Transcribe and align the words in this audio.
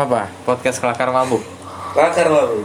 apa? 0.00 0.30
Podcast 0.44 0.78
kelakar 0.78 1.08
mabuk. 1.08 1.42
Lakar 1.92 2.26
baru. 2.26 2.62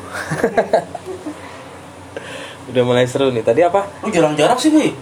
Udah 2.70 2.84
mulai 2.84 3.04
seru 3.04 3.30
nih. 3.30 3.42
Tadi 3.42 3.62
apa? 3.62 3.86
Lu 4.02 4.10
jarang-jarang 4.10 4.56
sih, 4.56 4.70
Bi. 4.70 4.94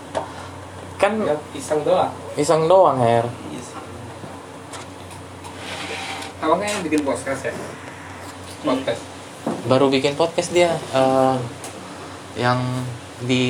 Kan 0.96 1.18
Ya, 1.20 1.34
iseng 1.52 1.82
doang. 1.82 2.14
iseng 2.36 2.66
doang, 2.66 2.98
Her. 2.98 3.26
Awalnya 6.42 6.68
yang 6.70 6.82
bikin 6.82 7.02
podcast 7.02 7.42
ya. 7.46 7.54
Podcast. 8.62 9.02
Baru 9.66 9.90
bikin 9.90 10.14
podcast 10.14 10.50
dia 10.50 10.74
eh, 10.74 11.36
yang 12.36 12.58
di 13.22 13.46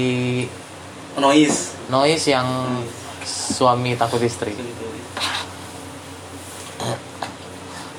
Noise. 1.15 1.75
noise 1.87 2.25
yang 2.25 2.47
suami 3.23 3.95
takut 3.95 4.19
istri. 4.19 4.51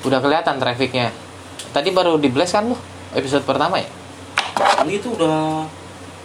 Udah 0.03 0.19
kelihatan 0.19 0.59
trafficnya. 0.59 1.09
Tadi 1.71 1.89
baru 1.89 2.19
di 2.19 2.29
blast 2.29 2.53
kan 2.53 2.67
lu 2.67 2.77
episode 3.15 3.43
pertama 3.43 3.79
ya? 3.79 3.87
Ini 4.83 4.99
tuh 4.99 5.15
udah 5.15 5.63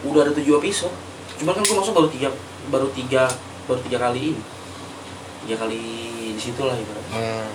udah 0.05 0.21
ada 0.21 0.31
tujuh 0.35 0.59
episode. 0.59 0.93
Cuman 1.39 1.55
kan 1.55 1.63
gue 1.63 1.75
masuk 1.75 1.93
baru 1.95 2.09
tiga 2.11 2.29
baru 2.69 2.87
tiga 2.91 3.23
baru 3.65 3.79
tiga 3.81 3.97
kali 3.99 4.35
ini. 4.35 4.41
Tiga 5.47 5.55
kali 5.57 5.81
di 6.35 6.41
situ 6.41 6.61
lah 6.61 6.75
ibaratnya. 6.75 7.15
Hmm. 7.15 7.47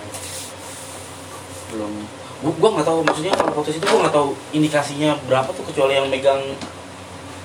Belum 1.71 1.91
gua, 2.43 2.51
gua 2.59 2.69
nggak 2.77 2.87
tahu 2.87 2.99
maksudnya 3.01 3.33
kalau 3.33 3.51
podcast 3.53 3.77
itu 3.79 3.85
gua 3.87 3.99
nggak 4.05 4.15
tahu 4.15 4.29
indikasinya 4.51 5.09
berapa 5.25 5.49
tuh 5.49 5.65
kecuali 5.65 5.93
yang 5.95 6.07
megang 6.09 6.41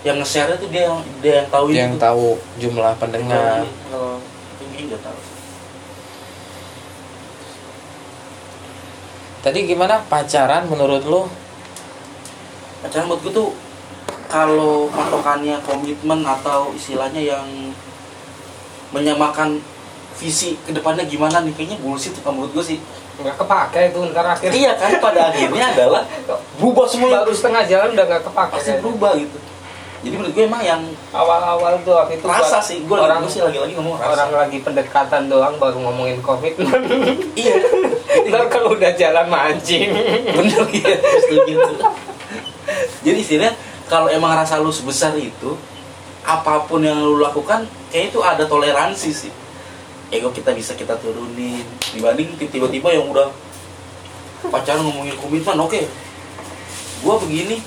yang 0.01 0.17
nge-share 0.17 0.57
itu 0.57 0.67
dia 0.73 0.89
yang 0.89 0.99
dia 1.21 1.35
yang 1.45 1.49
tahu 1.53 1.65
Yang 1.71 1.93
itu. 1.93 2.01
tahu 2.01 2.27
jumlah 2.57 2.93
pendengar. 2.97 3.69
Kalau 3.87 4.17
ini 4.65 4.89
nggak 4.89 5.03
tahu. 5.05 5.19
Tadi 9.41 9.65
gimana 9.65 10.05
pacaran 10.05 10.69
menurut 10.69 11.05
lu? 11.05 11.23
pacaran 12.81 13.13
buat 13.13 13.21
gue 13.21 13.33
tuh 13.33 13.53
kalau 14.25 14.89
patokannya 14.89 15.61
komitmen 15.61 16.25
atau 16.25 16.73
istilahnya 16.73 17.21
yang 17.21 17.45
menyamakan 18.89 19.61
visi 20.17 20.57
ke 20.65 20.73
depannya 20.73 21.05
gimana 21.05 21.45
nih 21.45 21.53
kayaknya 21.53 21.77
bullshit 21.77 22.17
tuh 22.17 22.25
menurut 22.29 22.53
gue 22.53 22.65
sih 22.65 22.79
Nggak 23.21 23.37
kepake 23.37 23.93
itu 23.93 24.01
ntar 24.17 24.25
akhirnya. 24.25 24.57
iya 24.57 24.73
kan 24.81 24.97
pada 24.97 25.29
akhirnya 25.29 25.77
adalah 25.77 26.03
berubah 26.57 26.89
semua 26.89 27.21
Baru 27.21 27.37
setengah 27.37 27.69
jalan 27.69 27.89
udah 27.93 28.05
nggak 28.09 28.23
kepake. 28.25 28.53
pasti 28.57 28.71
berubah 28.81 29.13
gitu 29.21 29.37
jadi 30.01 30.15
menurut 30.17 30.33
gue 30.33 30.45
emang 30.49 30.65
yang 30.65 30.81
Awal-awal 31.13 31.77
tuh 31.85 31.93
waktu 31.93 32.17
itu 32.17 32.25
rasa 32.25 32.57
sih 32.65 32.81
gue 32.89 32.97
orang 32.97 33.21
lagi 33.21 33.37
sih 33.37 33.41
lagi-lagi 33.45 33.77
ngomong 33.77 34.01
rasa. 34.01 34.17
orang 34.17 34.31
lagi 34.49 34.59
pendekatan 34.65 35.29
doang 35.29 35.61
baru 35.61 35.77
ngomongin 35.77 36.25
komitmen. 36.25 36.81
iya. 37.37 37.61
Ntar 38.33 38.49
kalau 38.49 38.73
udah 38.73 38.97
jalan 38.97 39.29
mancing. 39.29 39.93
bener 40.33 40.65
iya 40.81 40.97
setuju 41.21 41.55
jadi 43.05 43.19
istilahnya 43.21 43.53
kalau 43.91 44.09
emang 44.09 44.33
rasa 44.33 44.63
lu 44.63 44.73
sebesar 44.73 45.13
itu 45.21 45.57
apa 46.25 46.65
pun 46.65 46.81
yang 46.81 46.97
lu 47.01 47.21
lakukan 47.21 47.67
kayak 47.93 48.15
itu 48.15 48.21
ada 48.25 48.45
toleransi 48.49 49.11
sih. 49.13 49.33
Ego 50.11 50.33
kita 50.33 50.57
bisa 50.57 50.75
kita 50.75 50.97
turunin 50.99 51.63
dibanding 51.93 52.35
tiba-tiba 52.41 52.91
yang 52.95 53.05
udah 53.11 53.29
pacaran 54.49 54.81
ngomongin 54.81 55.17
komitmen 55.21 55.61
oke. 55.61 55.81
Gua 57.05 57.21
begini 57.21 57.61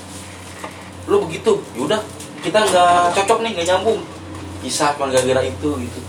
lu 1.04 1.20
begitu 1.28 1.60
yaudah 1.76 2.00
kita 2.44 2.58
nggak 2.60 3.16
cocok 3.16 3.38
nih 3.40 3.50
nggak 3.56 3.68
nyambung 3.72 4.00
bisa 4.60 4.92
cuma 4.96 5.08
gara-gara 5.08 5.40
itu 5.44 5.70
gitu 5.80 6.00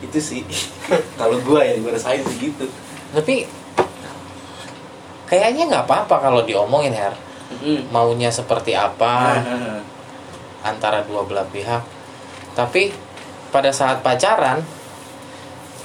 itu 0.00 0.18
sih 0.18 0.40
kalau 1.20 1.38
gua 1.46 1.62
ya 1.62 1.78
gua 1.78 1.94
rasain 1.94 2.24
sih 2.26 2.50
gitu 2.50 2.66
Tapi 3.10 3.42
kayaknya 5.26 5.66
nggak 5.66 5.84
apa-apa 5.86 6.30
kalau 6.30 6.40
diomongin 6.46 6.94
Her. 6.94 7.14
Mm. 7.62 7.90
Maunya 7.90 8.30
seperti 8.30 8.78
apa 8.78 9.42
antara 10.70 11.02
dua 11.02 11.26
belah 11.26 11.46
pihak. 11.50 11.82
Tapi 12.54 12.94
pada 13.50 13.74
saat 13.74 14.06
pacaran 14.06 14.62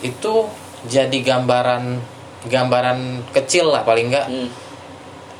itu 0.05 0.45
jadi 0.85 1.17
gambaran 1.25 1.97
gambaran 2.45 3.25
kecil 3.33 3.73
lah 3.73 3.81
paling 3.81 4.13
nggak 4.13 4.27
mm. 4.29 4.49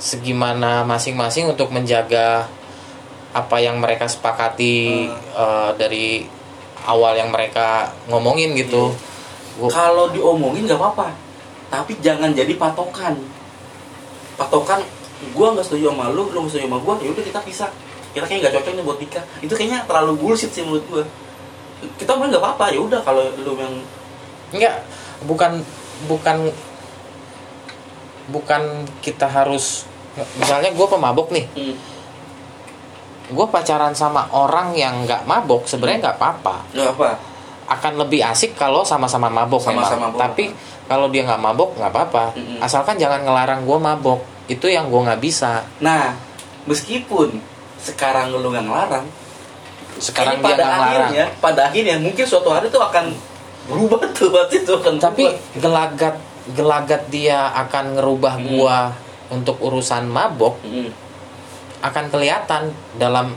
segimana 0.02 0.82
masing-masing 0.82 1.54
untuk 1.54 1.70
menjaga 1.70 2.50
apa 3.36 3.60
yang 3.60 3.84
mereka 3.84 4.08
sepakati 4.08 5.12
eh, 5.12 5.72
dari 5.76 6.24
awal 6.88 7.20
yang 7.20 7.36
mereka 7.36 7.92
ngomongin 8.08 8.56
gitu. 8.56 8.96
Gua- 9.60 9.72
kalau 9.72 10.08
diomongin 10.16 10.64
nggak 10.64 10.80
apa-apa 10.80 11.12
tapi 11.68 12.00
jangan 12.00 12.32
jadi 12.32 12.56
patokan. 12.56 13.20
Patokan 14.40 14.80
gua 15.36 15.52
nggak 15.52 15.68
setuju 15.68 15.92
sama 15.92 16.12
lu 16.16 16.32
lu 16.32 16.48
nggak 16.48 16.52
setuju 16.56 16.68
sama 16.72 16.80
gua 16.80 16.96
ya 17.04 17.12
udah 17.12 17.24
kita 17.24 17.40
pisah. 17.44 17.72
Kita 18.16 18.24
kayaknya 18.24 18.48
nggak 18.48 18.54
cocok 18.64 18.74
nih 18.80 18.84
buat 18.88 19.00
nikah. 19.04 19.24
Itu 19.44 19.54
kayaknya 19.60 19.84
terlalu 19.84 20.12
bullshit 20.16 20.52
sih 20.56 20.64
menurut 20.64 20.86
gua. 20.88 21.04
Kita 22.00 22.16
mah 22.16 22.32
nggak 22.32 22.40
apa-apa 22.40 22.72
ya 22.72 22.80
udah 22.80 23.04
kalau 23.04 23.28
lu 23.36 23.60
yang 23.60 23.76
Enggak, 24.56 24.88
bukan 25.28 25.60
bukan 26.08 26.48
bukan 28.30 28.62
kita 29.06 29.28
harus 29.30 29.86
misalnya 30.40 30.72
gue 30.72 30.88
pemabuk 30.88 31.30
nih, 31.30 31.46
hmm, 31.54 31.76
gue 33.28 33.46
pacaran 33.48 33.92
sama 33.92 34.30
orang 34.30 34.72
yang 34.72 35.02
nggak 35.02 35.24
mabok 35.24 35.66
sebenarnya 35.66 36.00
nggak 36.04 36.18
apa-apa. 36.18 36.56
nggak 36.72 36.92
apa 36.92 37.10
Akan 37.66 37.96
lebih 37.96 38.22
asik 38.22 38.54
kalau 38.54 38.82
sama-sama 38.82 39.26
mabok 39.28 39.58
Sama-sama 39.60 39.82
memang. 40.00 40.14
mabok. 40.14 40.20
Tapi 40.22 40.44
kalau 40.86 41.10
dia 41.10 41.24
nggak 41.24 41.42
mabok 41.42 41.70
nggak 41.74 41.90
apa-apa. 41.90 42.26
Mm-mm. 42.34 42.60
Asalkan 42.60 42.96
jangan 42.96 43.22
ngelarang 43.22 43.64
gue 43.64 43.78
mabok. 43.80 44.20
Itu 44.46 44.68
yang 44.68 44.88
gue 44.88 45.02
nggak 45.02 45.18
bisa. 45.20 45.66
nah 45.80 46.14
meskipun 46.64 47.42
sekarang 47.78 48.30
lu 48.32 48.42
nggak 48.44 48.62
ngelarang 48.64 49.06
Sekarang 49.96 50.38
dia 50.38 50.46
pada 50.48 50.54
nggak 50.56 50.66
ngelarang. 50.68 50.90
akhirnya 51.08 51.26
pada 51.40 51.62
akhirnya 51.66 51.96
mungkin 51.98 52.26
suatu 52.26 52.50
hari 52.50 52.68
tuh 52.68 52.82
akan 52.82 53.06
berubah 53.66 54.02
tuh 54.14 54.30
pasti 54.30 54.58
tuh 54.62 54.78
akan 54.78 54.94
Tapi 55.00 55.24
berubah. 55.26 55.58
gelagat 55.58 56.16
gelagat 56.48 57.02
dia 57.08 57.40
akan 57.56 57.96
ngerubah 57.96 58.34
Hmm. 58.36 58.46
gua 58.52 58.78
untuk 59.28 59.58
urusan 59.58 60.06
mabok 60.06 60.62
Mm. 60.62 60.90
Akan 61.86 62.10
kelihatan 62.10 62.70
dalam 62.96 63.34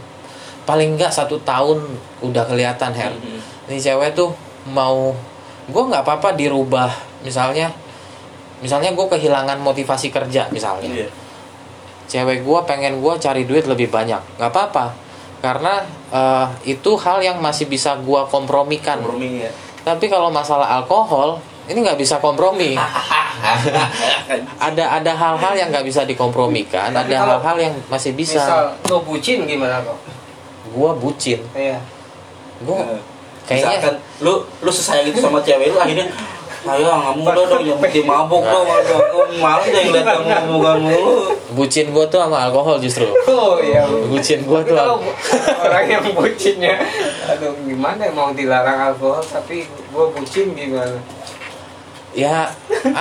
paling 0.64 0.96
nggak 0.96 1.08
satu 1.08 1.40
tahun 1.42 1.80
udah 2.20 2.44
kelihatan 2.44 2.92
Her 2.92 3.12
Mm. 3.12 3.40
ini 3.68 3.78
cewek 3.78 4.12
tuh 4.12 4.32
mau 4.68 5.12
gue 5.64 5.82
nggak 5.84 6.04
apa-apa 6.04 6.32
dirubah 6.32 6.88
misalnya 7.20 7.72
misalnya 8.58 8.92
gue 8.92 9.06
kehilangan 9.06 9.56
motivasi 9.58 10.08
kerja 10.08 10.48
misalnya 10.48 10.88
Iya. 10.88 11.08
cewek 12.06 12.42
gue 12.42 12.58
pengen 12.64 13.00
gue 13.00 13.14
cari 13.16 13.44
duit 13.44 13.64
lebih 13.64 13.88
banyak 13.88 14.20
nggak 14.36 14.50
apa-apa 14.50 14.92
karena 15.38 15.84
eh, 16.10 16.46
itu 16.66 16.96
hal 16.98 17.20
yang 17.20 17.38
masih 17.38 17.64
bisa 17.64 17.94
gue 17.96 18.20
kompromikan 18.28 18.98
Kompromi 18.98 19.44
ya. 19.44 19.50
tapi 19.84 20.08
kalau 20.08 20.28
masalah 20.28 20.68
alkohol 20.74 21.38
ini 21.68 21.78
nggak 21.78 21.96
bisa 21.96 22.16
kompromi 22.16 22.74
ada 24.58 24.84
ada 24.92 25.12
hal-hal 25.14 25.52
yang 25.54 25.68
nggak 25.68 25.84
bisa 25.84 26.02
dikompromikan 26.02 26.90
ada 26.90 27.06
hal-hal 27.18 27.56
yang 27.58 27.74
masih 27.86 28.12
bisa 28.12 28.40
Misal 28.40 28.66
lo 28.88 28.98
bucin 29.00 29.44
gimana 29.44 29.80
kok? 29.80 29.98
gue 30.66 30.90
bucin 30.96 31.40
Iya. 31.52 31.78
gue 32.60 32.76
Nah, 32.76 33.00
kayaknya 33.46 33.68
Misalkan 33.80 33.94
lu 34.18 34.34
lu 34.60 34.70
sesayang 34.70 35.06
itu 35.06 35.18
sama 35.18 35.40
cewek 35.40 35.70
lu 35.70 35.78
akhirnya 35.78 36.08
ayo 36.68 36.90
kamu 36.90 37.22
udah 37.22 37.44
dong 37.46 37.64
yang 37.64 37.78
bikin 37.80 38.04
mabuk 38.04 38.42
dong 38.42 38.66
aku 38.66 38.98
malu 39.38 39.64
deh 39.64 39.78
ngeliat 39.80 40.04
kamu 40.04 40.26
ngomongan 40.26 40.78
mulu 40.82 41.14
bucin 41.50 41.86
gue 41.88 42.04
tuh 42.04 42.18
sama 42.18 42.44
alkohol 42.44 42.76
justru 42.76 43.08
Oh 43.24 43.56
iya. 43.56 43.86
bucin 43.86 44.42
gue 44.42 44.60
Tapi 44.60 44.68
tuh 44.68 45.00
orang 45.64 45.86
yang 45.86 46.04
bucinnya, 46.10 46.76
aduh 47.26 47.54
gimana 47.62 48.10
mau 48.10 48.34
dilarang 48.34 48.92
alkohol 48.92 49.22
tapi 49.22 49.64
gue 49.64 50.04
bucin 50.12 50.52
gimana? 50.52 50.98
Ya 52.18 52.50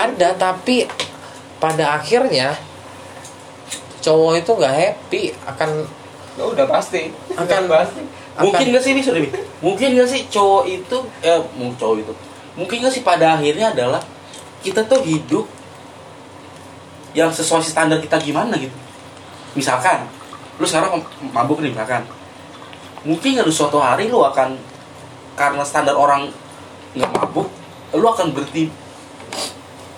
ada 0.06 0.30
tapi 0.38 0.86
pada 1.58 1.98
akhirnya 1.98 2.54
cowok 3.98 4.46
itu 4.46 4.52
nggak 4.54 4.76
happy 4.78 5.22
akan 5.50 5.70
Ya 6.38 6.46
udah 6.46 6.70
pasti. 6.70 7.10
Akan- 7.34 7.66
pasti. 7.66 8.02
mungkin 8.38 8.70
gak 8.70 8.86
sih 8.86 8.94
ini 8.94 9.02
sorry 9.02 9.26
mungkin 9.66 9.98
gak 9.98 10.06
sih 10.06 10.30
cowok 10.30 10.70
itu 10.70 10.98
eh 11.26 11.42
mau 11.58 11.74
cowok 11.74 12.06
itu. 12.06 12.14
Mungkin 12.54 12.86
gak 12.86 12.94
sih 12.94 13.02
pada 13.02 13.34
akhirnya 13.34 13.74
adalah 13.74 13.98
kita 14.62 14.86
tuh 14.86 15.02
hidup 15.02 15.50
yang 17.18 17.34
sesuai 17.34 17.66
standar 17.66 17.98
kita 17.98 18.22
gimana 18.22 18.54
gitu. 18.62 18.78
Misalkan 19.58 20.06
lu 20.62 20.70
sekarang 20.70 21.02
mabuk 21.34 21.66
nih 21.66 21.74
misalkan. 21.74 22.06
Mungkin 23.02 23.42
ada 23.42 23.50
suatu 23.50 23.82
hari 23.82 24.06
lu 24.06 24.22
akan 24.22 24.54
karena 25.34 25.66
standar 25.66 25.98
orang 25.98 26.30
nggak 26.94 27.10
mabuk 27.18 27.50
lu 27.98 28.06
akan 28.06 28.30
berhenti 28.30 28.70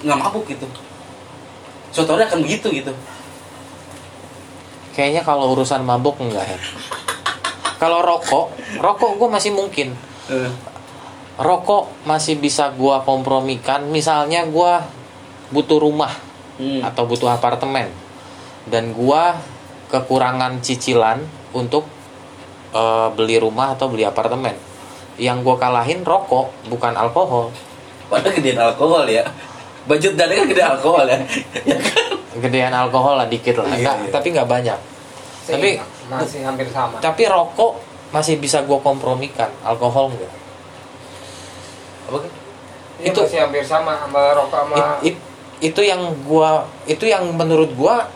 nggak 0.03 0.19
mabuk 0.19 0.45
gitu. 0.47 0.65
Suatu 1.89 2.15
hari 2.15 2.29
akan 2.29 2.45
begitu 2.45 2.69
gitu. 2.71 2.93
Kayaknya 4.93 5.23
kalau 5.23 5.55
urusan 5.55 5.81
mabuk 5.85 6.19
enggak 6.19 6.45
ya 6.45 6.59
kalau 7.79 8.03
rokok 8.03 8.51
rokok 8.83 9.11
gue 9.15 9.29
masih 9.31 9.51
mungkin. 9.55 9.95
Eh, 10.27 10.51
rokok 11.39 11.87
masih 12.03 12.35
bisa 12.35 12.75
gua 12.75 12.99
kompromikan. 13.07 13.87
Misalnya 13.87 14.43
gua 14.45 14.83
butuh 15.49 15.79
rumah 15.79 16.11
Hmm. 16.59 16.83
atau 16.83 17.07
butuh 17.07 17.31
apartemen. 17.31 17.87
Dan 18.67 18.91
gua 18.91 19.39
kekurangan 19.87 20.59
cicilan 20.59 21.23
untuk 21.55 21.87
eh, 22.75 23.07
beli 23.15 23.39
rumah 23.39 23.73
atau 23.73 23.87
beli 23.87 24.03
apartemen. 24.03 24.53
Yang 25.15 25.47
gua 25.47 25.55
kalahin 25.55 26.03
rokok 26.03 26.51
bukan 26.67 26.93
alkohol. 26.99 27.55
Padahal 28.11 28.35
gedean 28.35 28.59
alkohol 28.59 29.07
ya. 29.07 29.23
Budget 29.89 30.13
dana 30.13 30.29
kan 30.31 30.45
gede 30.45 30.61
alkohol 30.63 31.05
ya. 31.05 31.17
ya 31.65 31.75
kan? 31.75 32.05
gedean 32.39 32.71
alkohol 32.71 33.17
lah 33.17 33.25
dikit 33.25 33.57
lah 33.57 33.67
Iya, 33.67 33.81
Nggak, 33.81 33.95
iya. 33.99 34.11
tapi 34.13 34.27
nggak 34.29 34.47
banyak 34.47 34.79
Tapi- 35.43 35.75
masih 36.07 36.39
hampir 36.41 36.67
sama. 36.69 36.95
tapi 36.99 37.25
rokok 37.25 37.73
masih 38.09 38.37
bisa 38.37 38.61
gua 38.61 38.79
kompromikan 38.79 39.49
alkohol 39.59 40.09
enggak 40.09 40.31
Apa 42.05 42.17
kan? 42.19 42.31
Ini 42.97 43.07
itu- 43.07 43.21
masih 43.21 43.39
hampir 43.39 43.63
sama 43.63 43.97
sama 43.97 44.21
rokok 44.31 44.57
sama 44.63 44.75
It- 45.01 45.11
it- 45.11 45.23
itu 45.65 45.81
yang 45.81 45.99
gua 46.23 46.63
itu 46.85 47.03
yang 47.03 47.25
menurut 47.29 47.73
gua 47.73 48.07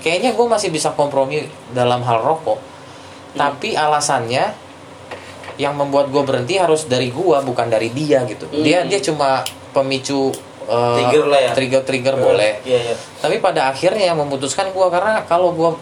kayaknya 0.00 0.32
gua 0.32 0.50
masih 0.50 0.68
bisa 0.68 0.90
kompromi 0.90 1.44
dalam 1.70 2.00
hal 2.00 2.18
rokok 2.18 2.58
tapi 3.32 3.72
alasannya 3.72 4.50
yang 5.56 5.74
membuat 5.74 6.08
gua 6.08 6.22
berhenti 6.22 6.56
harus 6.56 6.84
dari 6.84 7.08
gua 7.08 7.38
bukan 7.40 7.68
dari 7.68 7.88
dia 7.88 8.24
gitu 8.24 8.50
dia 8.52 8.82
Hmm. 8.82 8.88
dia 8.88 9.00
cuma 9.00 9.44
pemicu 9.74 10.30
eh, 10.64 10.94
Trigger 10.96 11.24
lah 11.26 11.40
ya. 11.42 11.50
trigger 11.52 11.82
trigger 11.82 12.14
boleh 12.14 12.62
Iya, 12.62 12.78
iya. 12.80 12.96
tapi 13.18 13.42
pada 13.42 13.68
akhirnya 13.68 14.14
yang 14.14 14.18
memutuskan 14.22 14.70
gua 14.70 14.88
karena 14.88 15.26
kalau 15.26 15.50
gua 15.50 15.74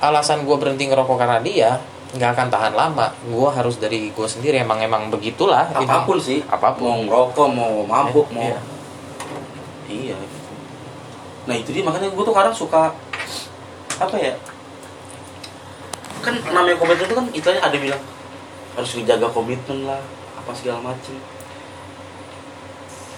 alasan 0.00 0.42
gua 0.42 0.56
berhenti 0.56 0.88
ngerokok 0.88 1.16
karena 1.16 1.38
dia 1.38 1.70
nggak 2.16 2.30
akan 2.32 2.48
tahan 2.48 2.72
lama 2.72 3.12
gua 3.28 3.52
harus 3.52 3.76
dari 3.76 4.08
gua 4.10 4.24
sendiri 4.24 4.56
emang 4.58 4.80
emang 4.80 5.12
begitulah 5.12 5.68
ini. 5.76 5.84
Apa 5.84 6.02
pun 6.02 6.16
sih. 6.16 6.40
apa 6.42 6.72
pun 6.72 6.88
Mau 6.88 6.98
ngerokok, 7.04 7.48
mau 7.52 7.72
mabuk, 7.84 8.26
mau 8.32 8.40
Iya. 8.40 8.58
Iya. 9.86 10.16
Nah 11.46 11.54
itu 11.54 11.70
dia 11.70 11.86
makanya 11.86 12.10
gue 12.10 12.24
tuh 12.24 12.34
kadang 12.34 12.50
suka 12.50 12.90
apa 13.96 14.16
ya? 14.18 14.34
Kan 16.18 16.34
namanya 16.42 16.74
komitmen 16.74 17.06
itu 17.06 17.14
kan 17.14 17.26
istilahnya 17.30 17.62
ada 17.62 17.76
bilang 17.78 18.02
harus 18.74 18.90
menjaga 18.92 19.30
komitmen 19.30 19.86
lah, 19.86 20.02
apa 20.34 20.50
segala 20.52 20.82
macem. 20.82 21.14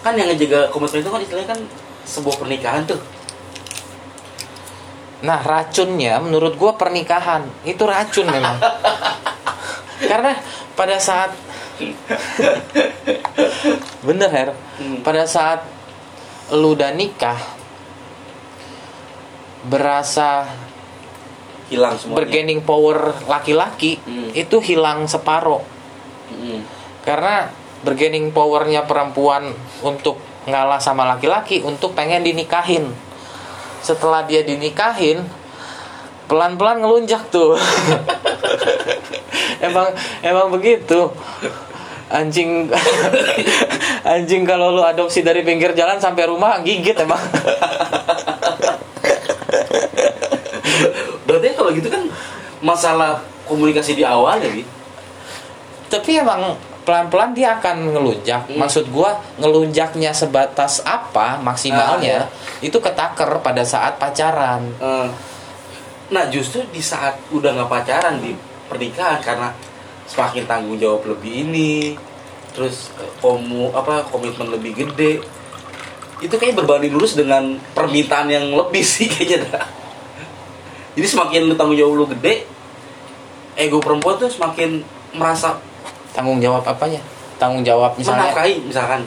Kan 0.00 0.14
yang 0.14 0.30
ngejaga 0.30 0.70
komitmen 0.70 1.02
itu 1.02 1.10
kan 1.10 1.20
istilahnya 1.20 1.48
kan 1.52 1.60
sebuah 2.04 2.36
pernikahan 2.38 2.82
tuh. 2.86 3.00
Nah 5.18 5.42
racunnya 5.42 6.22
menurut 6.22 6.54
gua 6.54 6.78
pernikahan 6.78 7.42
itu 7.66 7.82
racun 7.82 8.26
memang. 8.30 8.58
Karena 10.10 10.38
pada 10.78 10.96
saat 10.98 11.34
bener 14.02 14.30
Her, 14.30 14.50
Hmm. 14.78 15.02
pada 15.02 15.26
saat 15.26 15.62
lu 16.54 16.74
udah 16.74 16.94
nikah 16.94 17.38
berasa 19.66 20.46
Hilang 21.68 21.98
semuanya. 22.00 22.18
bergaining 22.24 22.60
power 22.64 23.12
laki-laki 23.28 24.00
Hmm. 24.00 24.32
itu 24.32 24.56
hilang 24.64 25.04
separoh 25.04 25.60
Mm. 26.28 26.60
karena 27.04 27.52
bergaining 27.82 28.34
powernya 28.34 28.84
perempuan 28.84 29.54
untuk 29.84 30.18
ngalah 30.48 30.80
sama 30.80 31.04
laki-laki 31.04 31.62
untuk 31.62 31.94
pengen 31.94 32.24
dinikahin. 32.24 32.90
Setelah 33.84 34.26
dia 34.26 34.42
dinikahin 34.42 35.22
pelan-pelan 36.26 36.84
ngelunjak 36.84 37.30
tuh. 37.32 37.56
Emang 39.58 39.90
emang 40.22 40.54
begitu. 40.54 41.10
Anjing 42.08 42.72
anjing 44.14 44.48
kalau 44.48 44.72
lu 44.72 44.80
adopsi 44.80 45.20
dari 45.20 45.44
pinggir 45.44 45.76
jalan 45.76 46.00
sampai 46.00 46.24
rumah 46.24 46.56
gigit 46.64 46.96
emang. 46.96 47.20
Berarti 51.28 51.52
kalau 51.52 51.70
gitu 51.76 51.92
kan 51.92 52.08
masalah 52.64 53.20
komunikasi 53.44 53.98
di 53.98 54.06
awal 54.06 54.40
ya, 54.40 54.48
Bi. 54.48 54.64
tapi 55.88 56.20
emang 56.20 56.52
pelan-pelan 56.88 57.36
dia 57.36 57.60
akan 57.60 57.92
ngelunjak 57.92 58.48
Hmm. 58.48 58.64
maksud 58.64 58.88
gua 58.88 59.20
ngelunjaknya 59.36 60.16
sebatas 60.16 60.80
apa 60.88 61.36
maksimalnya 61.44 62.32
itu 62.64 62.80
ketaker 62.80 63.44
pada 63.44 63.60
saat 63.60 64.00
pacaran 64.00 64.64
Eh, 64.80 65.08
nah 66.08 66.24
justru 66.32 66.64
di 66.72 66.80
saat 66.80 67.20
udah 67.28 67.52
nggak 67.52 67.68
pacaran 67.68 68.16
di 68.24 68.32
pernikahan 68.72 69.20
karena 69.20 69.52
semakin 70.08 70.48
tanggung 70.48 70.80
jawab 70.80 71.04
lebih 71.04 71.44
ini 71.44 71.92
terus 72.56 72.88
eh, 72.96 73.12
komu 73.20 73.68
apa 73.76 74.08
komitmen 74.08 74.48
lebih 74.48 74.88
gede 74.88 75.20
itu 76.24 76.34
kayak 76.34 76.56
berbanding 76.56 76.96
lurus 76.96 77.12
dengan 77.14 77.60
permintaan 77.76 78.32
yang 78.32 78.48
lebih 78.50 78.80
sih 78.80 79.06
kayaknya 79.12 79.44
dah. 79.52 79.66
jadi 80.96 81.04
semakin 81.04 81.52
lu 81.52 81.54
tanggung 81.54 81.76
jawab 81.76 81.94
lu 82.00 82.06
gede 82.16 82.48
ego 83.60 83.76
perempuan 83.78 84.16
tuh 84.16 84.32
semakin 84.32 84.80
merasa 85.12 85.60
tanggung 86.10 86.38
jawab 86.38 86.62
apanya? 86.62 87.00
Tanggung 87.36 87.62
jawab 87.62 87.94
misalnya 87.94 88.28
menafkahi 88.28 88.54
misalkan. 88.64 89.00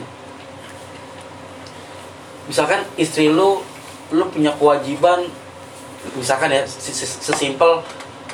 Misalkan 2.42 2.80
istri 2.96 3.30
lu 3.30 3.62
lu 4.12 4.24
punya 4.28 4.52
kewajiban 4.52 5.24
misalkan 6.18 6.50
ya 6.50 6.66
se- 6.66 6.92
se- 6.92 7.22
sesimpel 7.22 7.80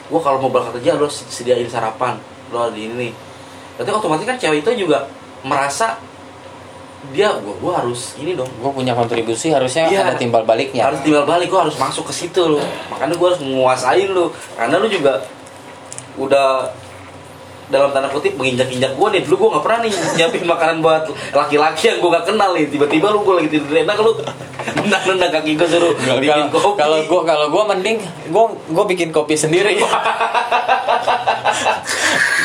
gua 0.08 0.20
kalau 0.20 0.40
mau 0.40 0.48
berangkat 0.48 0.80
kerja 0.80 0.96
lu 0.96 1.06
sediain 1.06 1.68
sarapan 1.68 2.16
lu 2.48 2.56
ada 2.56 2.72
ini 2.72 2.94
nih 2.96 3.12
berarti 3.76 3.90
otomatis 3.92 4.24
kan 4.24 4.34
cewek 4.34 4.64
itu 4.64 4.88
juga 4.88 5.04
merasa 5.44 6.00
dia 7.14 7.30
gua 7.38 7.54
gua 7.62 7.72
harus 7.78 8.18
ini 8.18 8.34
dong. 8.34 8.48
Gue 8.58 8.72
punya 8.74 8.90
kontribusi 8.90 9.54
harusnya 9.54 9.86
Iya. 9.86 10.02
ada 10.02 10.18
timbal 10.18 10.42
baliknya. 10.42 10.90
Harus 10.90 10.98
timbal 11.04 11.22
balik 11.22 11.46
gua 11.46 11.68
harus 11.68 11.78
masuk 11.78 12.10
ke 12.10 12.14
situ 12.16 12.42
lu. 12.42 12.58
Makanya 12.90 13.14
gua 13.14 13.30
harus 13.30 13.42
menguasain 13.44 14.08
lu. 14.10 14.26
Karena 14.58 14.82
lu 14.82 14.90
juga 14.90 15.22
udah 16.18 16.66
dalam 17.68 17.92
tanda 17.92 18.08
kutip 18.08 18.34
menginjak-injak 18.40 18.96
gue 18.96 19.08
nih. 19.12 19.22
Dulu 19.28 19.34
gue 19.36 19.48
nggak 19.52 19.64
pernah 19.64 19.78
nih 19.84 19.92
nyiapin 20.16 20.44
makanan 20.48 20.76
buat 20.80 21.02
laki-laki 21.36 21.82
yang 21.92 21.98
gue 22.00 22.10
gak 22.10 22.24
kenal 22.24 22.50
nih. 22.56 22.64
Tiba-tiba 22.72 23.06
lu 23.12 23.20
gue 23.24 23.34
lagi 23.44 23.48
tidur 23.52 23.76
enak 23.76 23.96
lu 24.00 24.12
nendang-nendang 24.84 25.32
kaki 25.32 25.52
gue 25.56 25.68
suruh 25.68 25.92
bikin 26.20 26.44
kalau 26.48 26.60
kopi. 26.74 26.80
Kalau 26.80 26.98
gue 27.04 27.20
kalau 27.28 27.46
gue 27.52 27.62
mending 27.76 27.98
gue 28.28 28.44
gue 28.72 28.84
bikin 28.96 29.08
kopi 29.12 29.34
sendiri. 29.36 29.76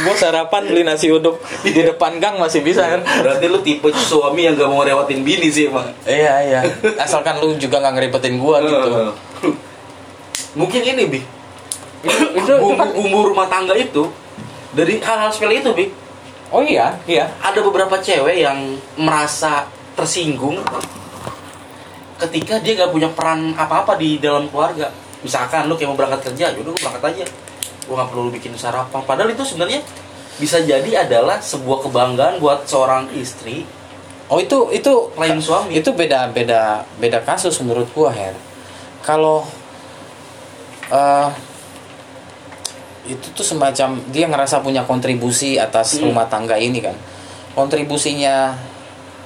Gue 0.04 0.16
sarapan 0.20 0.68
beli 0.68 0.84
nasi 0.84 1.08
uduk. 1.08 1.40
Di 1.64 1.72
depan 1.72 2.20
gang 2.20 2.36
masih 2.36 2.60
bisa 2.60 2.84
kan? 2.84 3.02
Berarti 3.04 3.46
lu 3.48 3.64
tipe 3.64 3.88
suami 3.96 4.44
yang 4.44 4.60
gak 4.60 4.68
mau 4.68 4.84
rewatin 4.84 5.24
bini 5.24 5.48
sih 5.48 5.72
emang 5.72 5.88
iya 6.04 6.44
iya. 6.44 6.60
Asalkan 7.00 7.40
lu 7.40 7.56
juga 7.56 7.80
nggak 7.80 7.94
ngeribetin 7.96 8.36
gue 8.36 8.56
gitu. 8.68 8.90
mungkin 10.54 10.82
ini 10.84 11.04
bi. 11.08 11.20
Itu- 12.36 12.60
bumbu-bumbu 12.60 13.32
rumah 13.32 13.48
tangga 13.48 13.74
itu 13.80 14.04
dari 14.74 15.00
hal-hal 15.00 15.30
sepele 15.30 15.62
itu 15.62 15.72
bi. 15.74 15.86
Oh 16.54 16.62
iya 16.62 16.98
iya. 17.10 17.30
Ada 17.42 17.62
beberapa 17.66 17.98
cewek 17.98 18.46
yang 18.46 18.78
merasa 18.98 19.66
tersinggung 19.98 20.62
ketika 22.22 22.62
dia 22.62 22.86
gak 22.86 22.94
punya 22.94 23.10
peran 23.10 23.54
apa-apa 23.58 23.98
di 23.98 24.22
dalam 24.22 24.50
keluarga. 24.50 24.90
Misalkan 25.26 25.66
lu 25.72 25.80
kayak 25.80 25.90
mau 25.94 25.98
berangkat 25.98 26.34
kerja 26.34 26.54
yaudah 26.54 26.72
gue 26.74 26.82
berangkat 26.82 27.04
aja. 27.10 27.26
Gue 27.86 27.96
gak 27.98 28.10
perlu 28.12 28.30
lu 28.30 28.32
bikin 28.34 28.54
sarapan. 28.58 29.02
Padahal 29.06 29.34
itu 29.34 29.42
sebenarnya 29.46 29.82
bisa 30.38 30.58
jadi 30.66 31.06
adalah 31.06 31.38
sebuah 31.38 31.86
kebanggaan 31.90 32.42
buat 32.42 32.66
seorang 32.66 33.14
istri. 33.14 33.66
Oh 34.32 34.42
itu 34.42 34.72
itu 34.74 35.14
lain 35.14 35.38
suami. 35.38 35.78
itu 35.78 35.94
beda 35.94 36.32
beda 36.34 36.88
beda 36.98 37.22
kasus 37.22 37.54
menurut 37.62 37.86
gua 37.94 38.10
Her. 38.10 38.34
Kalau 39.06 39.46
eh 40.90 41.30
itu 43.04 43.28
tuh 43.32 43.44
semacam 43.44 44.00
dia 44.10 44.26
ngerasa 44.26 44.64
punya 44.64 44.84
kontribusi 44.84 45.60
atas 45.60 46.00
Hmm. 46.00 46.10
rumah 46.10 46.28
tangga 46.28 46.56
ini 46.56 46.80
kan. 46.80 46.96
Kontribusinya 47.54 48.56